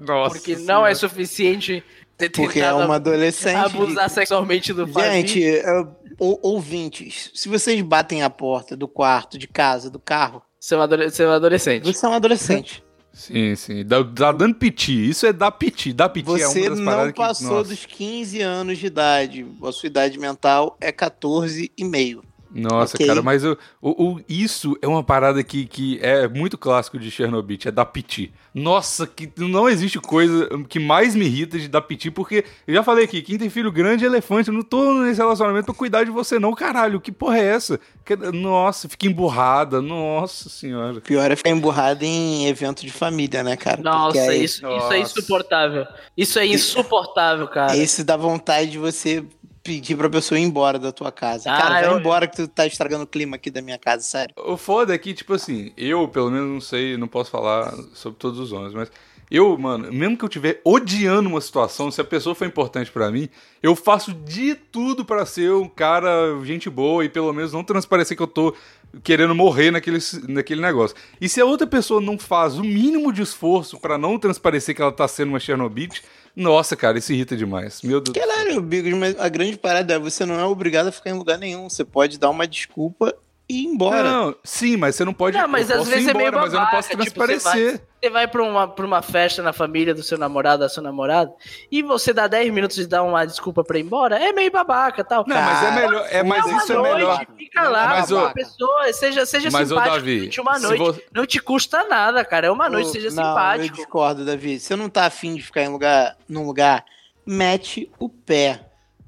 Nossa. 0.00 0.34
porque 0.36 0.56
não 0.56 0.86
é 0.86 0.94
suficiente 0.94 1.82
ter 2.16 2.30
Porque 2.30 2.58
é 2.60 2.62
tentado 2.64 2.84
uma 2.84 2.96
adolescente. 2.96 3.56
abusar 3.56 4.08
sexualmente 4.10 4.72
do 4.72 4.86
Gente, 4.86 4.92
Fabídio. 4.92 5.56
é, 5.56 5.86
ou- 6.18 6.40
ouvintes, 6.42 7.30
se 7.34 7.48
vocês 7.48 7.80
batem 7.82 8.22
a 8.22 8.30
porta 8.30 8.74
do 8.76 8.88
quarto, 8.88 9.36
de 9.38 9.46
casa, 9.46 9.90
do 9.90 9.98
carro, 9.98 10.42
Você 10.58 10.74
é 10.74 10.78
um 10.78 10.80
adole- 10.82 11.10
você 11.10 11.22
é 11.22 11.28
um 11.28 11.32
adolescente. 11.32 11.84
você 11.84 12.06
é 12.06 12.08
um 12.08 12.12
adolescente. 12.14 12.82
Sim, 13.12 13.54
sim. 13.56 13.84
Dá, 13.84 14.02
dá 14.02 14.30
dando 14.32 14.54
piti. 14.56 15.08
Isso 15.08 15.24
é 15.26 15.32
dar 15.32 15.50
piti. 15.50 15.90
Dar 15.92 16.10
piti 16.10 16.28
é 16.28 16.32
Você 16.46 16.60
uma 16.60 16.70
das 16.70 16.80
paradas 16.80 17.04
não 17.06 17.12
que- 17.12 17.18
passou 17.18 17.50
nossa. 17.58 17.70
dos 17.70 17.86
15 17.86 18.42
anos 18.42 18.76
de 18.78 18.86
idade. 18.86 19.46
A 19.64 19.72
sua 19.72 19.86
idade 19.86 20.18
mental 20.18 20.76
é 20.82 20.92
14 20.92 21.72
e 21.78 21.84
meio. 21.84 22.22
Nossa, 22.56 22.96
Ok. 22.96 23.06
cara, 23.06 23.22
mas 23.22 23.44
o, 23.44 23.56
o- 23.80 24.12
o- 24.14 24.20
isso 24.28 24.76
é 24.80 24.86
uma 24.88 25.02
parada 25.02 25.42
que, 25.44 25.66
que 25.66 25.98
é 26.02 26.26
muito 26.28 26.56
clássico 26.56 26.98
de 26.98 27.10
Chernobyl, 27.10 27.58
é 27.64 27.70
dar 27.70 27.84
piti. 27.86 28.32
Nossa, 28.54 29.06
que 29.06 29.30
não 29.36 29.68
existe 29.68 29.98
coisa 30.00 30.48
que 30.68 30.78
mais 30.78 31.14
me 31.14 31.26
irrita 31.26 31.58
de 31.58 31.68
dar 31.68 31.82
piti, 31.82 32.10
porque 32.10 32.44
eu 32.66 32.74
já 32.74 32.82
falei 32.82 33.04
aqui, 33.04 33.20
quem 33.20 33.36
tem 33.38 33.50
filho 33.50 33.70
grande 33.70 34.04
é 34.04 34.06
elefante, 34.06 34.48
eu 34.48 34.54
não 34.54 34.62
tô 34.62 34.94
nesse 35.02 35.20
relacionamento 35.20 35.66
pra 35.66 35.74
cuidar 35.74 36.04
de 36.04 36.10
você 36.10 36.38
não, 36.38 36.54
caralho, 36.54 37.00
que 37.00 37.12
porra 37.12 37.38
é 37.38 37.44
essa? 37.44 37.78
Que- 38.04 38.16
nossa, 38.16 38.88
fica 38.88 39.06
emburrada, 39.06 39.82
nossa 39.82 40.48
senhora. 40.48 41.00
Pior 41.00 41.30
é 41.30 41.36
ficar 41.36 41.50
emburrado 41.50 42.04
em 42.04 42.46
evento 42.46 42.80
de 42.82 42.90
família, 42.90 43.42
né, 43.42 43.56
cara? 43.56 43.82
Nossa, 43.82 44.18
aí- 44.20 44.44
isso, 44.44 44.56
isso 44.56 44.66
é 44.66 44.68
Nossa. 44.70 44.98
insuportável. 44.98 45.86
Isso 46.16 46.38
é 46.38 46.46
insuportável, 46.46 47.46
cara. 47.48 47.76
Esse 47.76 48.02
dá 48.04 48.16
vontade 48.16 48.70
de 48.70 48.78
você 48.78 49.24
pedir 49.66 49.96
pra 49.96 50.08
pessoa 50.08 50.38
ir 50.38 50.44
embora 50.44 50.78
da 50.78 50.92
tua 50.92 51.10
casa. 51.12 51.50
Ah, 51.50 51.60
cara, 51.60 51.74
vai 51.80 51.86
eu- 51.94 51.98
embora 51.98 52.26
que 52.26 52.36
tu 52.36 52.48
tá 52.48 52.66
estragando 52.66 53.04
o 53.04 53.06
clima 53.06 53.36
aqui 53.36 53.50
da 53.50 53.60
minha 53.60 53.78
casa, 53.78 54.02
sério. 54.02 54.34
O 54.36 54.56
foda 54.56 54.94
é 54.94 54.98
que, 54.98 55.12
tipo 55.12 55.34
assim, 55.34 55.72
eu, 55.76 56.06
pelo 56.08 56.30
menos, 56.30 56.48
não 56.48 56.60
sei, 56.60 56.96
não 56.96 57.08
posso 57.08 57.30
falar 57.30 57.74
sobre 57.94 58.18
todos 58.18 58.38
os 58.38 58.52
homens, 58.52 58.72
mas 58.72 58.90
eu, 59.30 59.58
mano, 59.58 59.92
mesmo 59.92 60.16
que 60.16 60.24
eu 60.24 60.28
estiver 60.28 60.60
odiando 60.64 61.28
uma 61.28 61.40
situação, 61.40 61.90
se 61.90 62.00
a 62.00 62.04
pessoa 62.04 62.34
for 62.34 62.46
importante 62.46 62.90
pra 62.92 63.10
mim, 63.10 63.28
eu 63.62 63.74
faço 63.74 64.14
de 64.14 64.54
tudo 64.54 65.04
pra 65.04 65.26
ser 65.26 65.50
um 65.52 65.68
cara 65.68 66.08
gente 66.44 66.70
boa 66.70 67.04
e 67.04 67.08
pelo 67.08 67.32
menos 67.32 67.52
não 67.52 67.64
transparecer 67.64 68.16
que 68.16 68.22
eu 68.22 68.26
tô 68.28 68.54
querendo 69.02 69.34
morrer 69.34 69.72
naquele, 69.72 69.98
naquele 70.28 70.60
negócio. 70.62 70.96
E 71.20 71.28
se 71.28 71.40
a 71.40 71.44
outra 71.44 71.66
pessoa 71.66 72.00
não 72.00 72.16
faz 72.16 72.56
o 72.56 72.62
mínimo 72.62 73.12
de 73.12 73.20
esforço 73.22 73.78
pra 73.80 73.98
não 73.98 74.16
transparecer 74.18 74.74
que 74.76 74.80
ela 74.80 74.92
tá 74.92 75.06
sendo 75.08 75.30
uma 75.30 75.40
Chernobyl, 75.40 75.88
nossa, 76.36 76.76
cara, 76.76 76.98
isso 76.98 77.12
irrita 77.14 77.34
demais. 77.34 77.80
Meu 77.80 77.98
Deus. 77.98 78.14
Caralho, 78.16 78.60
Bigos, 78.60 78.92
mas 78.92 79.18
a 79.18 79.26
grande 79.26 79.56
parada 79.56 79.94
é 79.94 79.98
você 79.98 80.26
não 80.26 80.38
é 80.38 80.44
obrigado 80.44 80.88
a 80.88 80.92
ficar 80.92 81.08
em 81.08 81.14
lugar 81.14 81.38
nenhum. 81.38 81.68
Você 81.70 81.82
pode 81.82 82.18
dar 82.18 82.28
uma 82.28 82.46
desculpa 82.46 83.16
e 83.48 83.62
ir 83.62 83.66
embora. 83.66 84.02
Não, 84.02 84.34
sim, 84.42 84.76
mas 84.76 84.96
você 84.96 85.04
não 85.04 85.12
pode. 85.14 85.36
Não, 85.38 85.46
mas 85.46 85.70
eu 85.70 85.80
às 85.80 85.88
vezes 85.88 86.06
ir 86.06 86.10
é 86.10 86.14
meio 86.14 86.28
embora, 86.28 86.42
mas 86.42 86.52
eu 86.54 86.60
não 86.60 86.66
posso 86.66 86.88
babaca, 86.90 87.04
tipo, 87.04 87.20
transparecer. 87.24 87.80
Você 88.02 88.10
vai 88.10 88.26
pra 88.28 88.42
uma, 88.42 88.68
pra 88.68 88.84
uma 88.86 89.02
festa 89.02 89.42
na 89.42 89.52
família 89.52 89.94
do 89.94 90.02
seu 90.02 90.18
namorado, 90.18 90.60
da 90.60 90.68
sua 90.68 90.82
namorada, 90.82 91.32
e 91.70 91.82
você 91.82 92.12
dá 92.12 92.26
10 92.26 92.52
minutos 92.52 92.76
de 92.76 92.86
dar 92.86 93.02
uma 93.02 93.24
desculpa 93.24 93.64
pra 93.64 93.78
ir 93.78 93.82
embora, 93.82 94.16
é 94.18 94.32
meio 94.32 94.50
babaca 94.50 95.02
tal. 95.04 95.24
Não, 95.26 95.34
mas 95.36 95.62
é 95.62 95.66
Cara, 95.70 95.74
melhor. 95.80 96.06
É, 96.10 96.22
mas 96.22 96.44
uma 96.44 96.58
isso 96.58 96.72
é 96.72 96.76
noite, 96.76 96.94
melhor. 96.94 97.26
Fica 97.38 97.68
lá, 97.68 97.88
Mas, 97.88 98.08
com 98.08 98.14
ô- 98.16 98.26
a 98.26 98.30
pessoa, 98.30 98.92
seja, 98.92 99.24
seja 99.26 99.48
Mas, 99.50 99.70
ô, 99.70 99.74
simpático 99.74 99.96
Davi, 99.96 100.18
durante 100.18 100.40
uma 100.40 100.58
noite. 100.58 100.78
você- 100.78 101.04
Não 101.12 101.26
te 101.26 101.38
custa 101.40 101.84
nada, 101.84 102.24
cara. 102.24 102.46
É 102.48 102.50
uma 102.50 102.68
noite, 102.68 102.88
Ô, 102.88 102.92
seja 102.92 103.10
não, 103.10 103.22
Eu 103.22 103.28
simpático. 103.28 103.76
discordo, 103.76 104.24
Davi. 104.24 104.60
Você 104.60 104.76
não 104.76 104.88
tá 104.88 105.06
afim 105.06 105.34
de 105.34 105.42
ficar 105.42 105.62
em 105.62 105.68
lugar, 105.68 106.16
num 106.28 106.44
lugar, 106.46 106.84
mete 107.24 107.90
o 107.98 108.08
pé. 108.08 108.60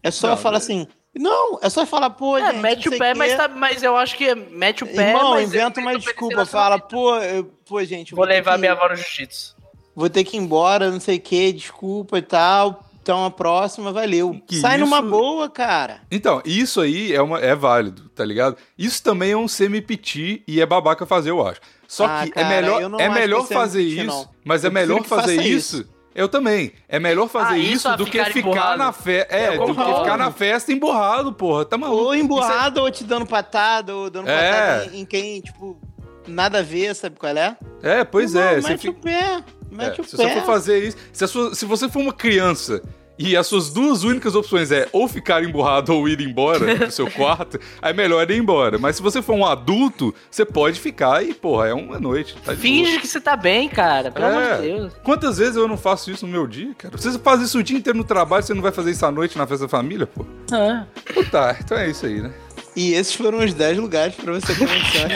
É 0.02 0.10
só 0.10 0.28
Não, 0.28 0.36
falar 0.36 0.58
assim. 0.58 0.86
Não, 1.18 1.58
é 1.60 1.68
só 1.68 1.84
falar, 1.84 2.10
pô, 2.10 2.38
É, 2.38 2.52
gente, 2.52 2.60
mete 2.60 2.88
o 2.88 2.96
pé, 2.96 3.12
mas, 3.12 3.36
tá, 3.36 3.48
mas 3.48 3.82
eu 3.82 3.96
acho 3.96 4.16
que 4.16 4.28
é- 4.28 4.34
mete 4.36 4.84
o 4.84 4.86
pé. 4.86 5.08
Irmão, 5.08 5.30
mas 5.32 5.48
inventa 5.48 5.80
uma 5.80 5.98
desculpa. 5.98 6.46
Fala, 6.46 6.78
pô, 6.78 7.16
eu- 7.16 7.44
pô, 7.66 7.82
gente, 7.84 8.14
Vou 8.14 8.24
ter 8.26 8.34
levar 8.34 8.52
que- 8.54 8.60
minha 8.60 8.72
avó 8.72 8.88
no 8.88 8.94
jiu-jitsu. 8.96 9.56
Vou 9.96 10.08
ter 10.08 10.22
que 10.22 10.36
ir 10.36 10.40
embora, 10.40 10.90
não 10.90 11.00
sei 11.00 11.16
o 11.16 11.20
que, 11.20 11.52
desculpa 11.52 12.18
e 12.18 12.22
tal. 12.22 12.84
Então 13.02 13.24
a 13.24 13.30
próxima, 13.30 13.90
valeu. 13.90 14.40
Que 14.46 14.60
Sai 14.60 14.76
numa 14.76 14.98
isso- 15.00 15.08
boa, 15.08 15.48
cara. 15.48 16.02
Então, 16.10 16.40
isso 16.44 16.80
aí 16.80 17.12
é, 17.14 17.20
uma, 17.22 17.40
é 17.40 17.54
válido, 17.54 18.08
tá 18.10 18.24
ligado? 18.24 18.56
Isso 18.78 19.02
também 19.02 19.32
é 19.32 19.36
um 19.36 19.48
semi-piti 19.48 20.42
e 20.46 20.60
é 20.60 20.66
babaca 20.66 21.04
fazer, 21.06 21.30
eu 21.30 21.44
acho. 21.44 21.60
Só 21.88 22.04
Ah, 22.04 22.20
que 22.24 22.32
cara, 22.32 22.46
é 22.46 22.60
melhor, 22.60 23.00
é 23.00 23.08
melhor 23.08 23.46
que 23.46 23.54
é 23.54 23.56
fazer 23.56 23.82
isso. 23.82 24.04
não. 24.04 24.28
Mas 24.44 24.62
é 24.64 24.70
melhor 24.70 25.02
fazer 25.04 25.36
faça 25.36 25.48
isso. 25.48 25.88
Eu 26.18 26.28
também. 26.28 26.72
É 26.88 26.98
melhor 26.98 27.28
fazer 27.28 27.54
Ah, 27.54 27.58
isso 27.58 27.88
isso 27.88 27.96
do 27.96 28.04
que 28.04 28.12
ficar 28.18 28.24
ficar 28.32 28.40
emburrado. 28.48 28.78
na 28.78 28.92
festa. 28.92 29.34
É, 29.36 29.56
Eu 29.56 29.66
do 29.66 29.74
que 29.74 29.84
ficar 29.84 30.16
na 30.18 30.30
festa 30.32 30.72
emburrado, 30.72 31.32
porra. 31.32 31.64
Tá 31.64 31.78
maluco. 31.78 32.02
Ou 32.04 32.14
Isso 32.14 32.24
emburrado, 32.24 32.80
ou 32.80 32.90
te 32.90 33.04
dando 33.04 33.24
patada, 33.26 33.94
ou 33.94 34.10
dando 34.10 34.28
É. 34.28 34.50
patada 34.50 34.96
em, 34.96 35.00
em 35.00 35.04
quem, 35.04 35.40
tipo, 35.40 35.78
nada 36.26 36.58
a 36.58 36.62
ver, 36.62 36.94
sabe 36.94 37.16
qual 37.18 37.36
é? 37.36 37.56
É, 37.82 38.00
é 38.00 38.04
pois 38.04 38.34
Não, 38.34 38.40
é. 38.42 38.60
você 38.60 38.68
Mete 38.70 38.80
fica- 38.80 38.98
o 38.98 39.02
pé. 39.02 39.44
Mete 39.70 40.00
É, 40.00 40.02
o 40.02 40.04
se 40.06 40.16
pé. 40.16 40.22
você 40.28 40.34
for 40.40 40.44
fazer 40.46 40.84
isso, 40.88 40.96
se, 41.12 41.24
a 41.24 41.28
sua- 41.28 41.54
se 41.54 41.64
você 41.66 41.88
for 41.88 42.00
uma 42.00 42.12
criança 42.12 42.82
e 43.18 43.36
as 43.36 43.46
suas 43.46 43.70
duas 43.70 44.04
únicas 44.04 44.34
opções 44.34 44.70
é 44.70 44.88
ou 44.92 45.08
ficar 45.08 45.42
emburrado 45.42 45.92
ou 45.94 46.08
ir 46.08 46.20
embora 46.20 46.76
do 46.86 46.90
seu 46.90 47.10
quarto, 47.10 47.58
aí 47.82 47.92
melhor 47.92 48.30
ir 48.30 48.38
embora. 48.38 48.78
Mas 48.78 48.96
se 48.96 49.02
você 49.02 49.20
for 49.20 49.34
um 49.34 49.44
adulto, 49.44 50.14
você 50.30 50.44
pode 50.44 50.78
ficar 50.78 51.24
e, 51.24 51.34
porra, 51.34 51.68
é 51.68 51.74
uma 51.74 51.98
noite. 51.98 52.36
Tá 52.44 52.54
Finge 52.54 52.98
que 53.00 53.06
você 53.06 53.20
tá 53.20 53.36
bem, 53.36 53.68
cara. 53.68 54.10
Pelo 54.10 54.26
boa. 54.26 54.38
amor 54.38 54.52
É. 54.52 54.56
de 54.56 54.62
Deus. 54.62 54.92
Quantas 55.02 55.38
vezes 55.38 55.56
eu 55.56 55.66
não 55.66 55.76
faço 55.76 56.10
isso 56.10 56.26
no 56.26 56.32
meu 56.32 56.46
dia, 56.46 56.72
cara? 56.76 56.96
Você 56.96 57.18
faz 57.18 57.40
isso 57.40 57.58
o 57.58 57.62
dia 57.62 57.76
inteiro 57.76 57.98
no 57.98 58.04
trabalho, 58.04 58.42
você 58.42 58.54
não 58.54 58.62
vai 58.62 58.72
fazer 58.72 58.90
isso 58.92 59.04
à 59.04 59.10
noite 59.10 59.36
na 59.36 59.46
festa 59.46 59.64
da 59.64 59.68
família, 59.68 60.06
pô? 60.06 60.24
Ah. 60.52 60.84
Pô, 61.14 61.24
tá, 61.24 61.56
então 61.58 61.76
é 61.76 61.90
isso 61.90 62.06
aí, 62.06 62.20
né? 62.20 62.32
E 62.76 62.92
esses 62.94 63.14
foram 63.14 63.38
os 63.44 63.52
10 63.52 63.78
lugares 63.78 64.14
pra 64.14 64.32
você 64.34 64.54
começar. 64.54 65.08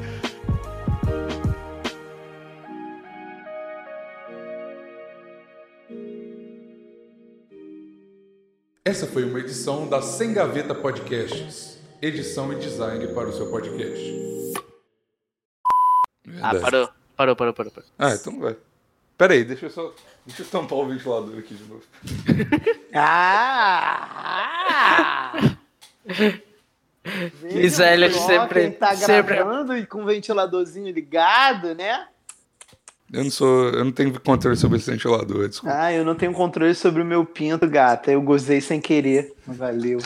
Essa 8.89 9.05
foi 9.05 9.23
uma 9.23 9.39
edição 9.39 9.87
da 9.87 10.01
Sem 10.01 10.33
Gaveta 10.33 10.73
Podcasts. 10.73 11.77
Edição 12.01 12.51
e 12.51 12.55
design 12.55 13.07
para 13.09 13.29
o 13.29 13.31
seu 13.31 13.47
podcast. 13.51 14.03
Ah, 16.41 16.51
Verdade. 16.53 16.59
parou. 16.59 16.89
Parou, 17.15 17.35
parou, 17.35 17.53
parou. 17.53 17.71
parou. 17.71 17.89
Ah, 17.99 18.15
então 18.15 18.39
vai. 18.39 18.57
Pera 19.15 19.33
aí, 19.35 19.43
deixa 19.43 19.67
eu 19.67 19.69
só. 19.69 19.93
Deixa 20.25 20.41
eu 20.41 20.47
tampar 20.47 20.79
o 20.79 20.87
ventilador 20.87 21.37
aqui 21.37 21.53
de 21.53 21.63
novo. 21.65 21.83
ah! 22.95 24.39
Luiz 27.43 27.77
Elliot 27.79 28.17
Ó, 28.17 28.25
sempre- 28.25 28.71
tá 28.71 28.95
sempre- 28.95 29.35
gravando 29.35 29.77
e 29.77 29.85
com 29.85 30.01
o 30.01 30.05
ventiladorzinho 30.07 30.91
ligado, 30.91 31.75
né? 31.75 32.07
Eu 33.11 33.23
não 33.23 33.31
sou. 33.31 33.69
Eu 33.69 33.85
não 33.85 33.91
tenho 33.91 34.19
controle 34.19 34.55
sobre 34.55 34.77
esse 34.77 34.89
ventilador, 34.89 35.47
desculpa. 35.47 35.75
Ah, 35.77 35.93
eu 35.93 36.05
não 36.05 36.15
tenho 36.15 36.33
controle 36.33 36.75
sobre 36.75 37.01
o 37.01 37.05
meu 37.05 37.25
pinto, 37.25 37.67
gata. 37.67 38.11
Eu 38.11 38.21
gozei 38.21 38.61
sem 38.61 38.79
querer. 38.79 39.33
Valeu. 39.47 39.99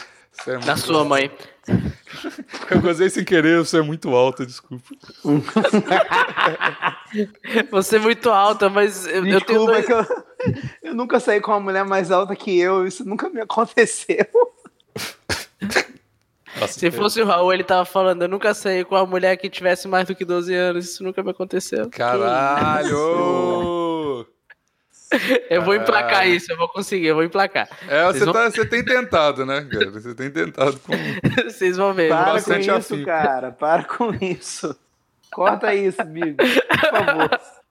É 0.47 0.57
Da 0.59 0.75
sua 0.75 1.03
mãe. 1.03 1.31
Eu 2.69 2.81
gozei 2.81 3.09
sem 3.09 3.23
querer, 3.23 3.59
você 3.59 3.77
é 3.77 3.81
muito 3.81 4.13
alto, 4.13 4.45
desculpa. 4.45 4.83
Você 7.71 7.95
é 7.95 7.99
muito 7.99 8.29
alta, 8.29 8.69
mas 8.69 9.05
eu, 9.05 9.17
eu 9.17 9.23
tenho 9.23 9.39
Desculpa 9.39 9.71
dois... 9.71 9.85
que 9.85 9.93
eu, 9.93 10.05
eu 10.89 10.95
nunca 10.95 11.19
saí 11.19 11.39
com 11.39 11.51
uma 11.51 11.59
mulher 11.59 11.85
mais 11.85 12.11
alta 12.11 12.35
que 12.35 12.57
eu. 12.57 12.87
Isso 12.87 13.07
nunca 13.07 13.29
me 13.29 13.39
aconteceu. 13.39 14.25
Se 16.67 16.91
fosse 16.91 17.21
o 17.21 17.25
Raul, 17.25 17.53
ele 17.53 17.63
tava 17.63 17.85
falando, 17.85 18.21
eu 18.23 18.27
nunca 18.27 18.53
saí 18.53 18.83
com 18.83 18.95
uma 18.95 19.05
mulher 19.05 19.35
que 19.37 19.49
tivesse 19.49 19.87
mais 19.87 20.07
do 20.07 20.15
que 20.15 20.23
12 20.25 20.53
anos, 20.53 20.85
isso 20.85 21.03
nunca 21.03 21.21
me 21.23 21.31
aconteceu. 21.31 21.89
Caralho! 22.93 24.27
Eu 25.47 25.61
vou 25.61 25.75
emplacar 25.75 26.27
isso, 26.27 26.51
eu 26.51 26.57
vou 26.57 26.67
conseguir, 26.67 27.05
eu 27.05 27.13
vou 27.13 27.23
emplacar. 27.23 27.69
É, 27.87 28.03
você, 28.05 28.25
vão- 28.25 28.33
tá, 28.33 28.49
você 28.49 28.65
tem 28.65 28.83
tentado, 28.83 29.45
né, 29.45 29.61
cara? 29.71 29.91
Você 29.91 30.15
tem 30.15 30.31
tentado 30.31 30.79
com. 30.79 30.91
Vocês 31.45 31.77
vão 31.77 31.93
ver. 31.93 32.09
Para 32.09 32.41
com 32.41 32.53
isso, 32.55 32.71
afinco. 32.71 33.05
cara. 33.05 33.51
Para 33.51 33.83
com 33.83 34.11
isso. 34.19 34.75
Corta 35.31 35.71
isso, 35.75 36.03
Bigo. 36.03 36.37
Por 36.37 36.89
favor. 37.05 37.29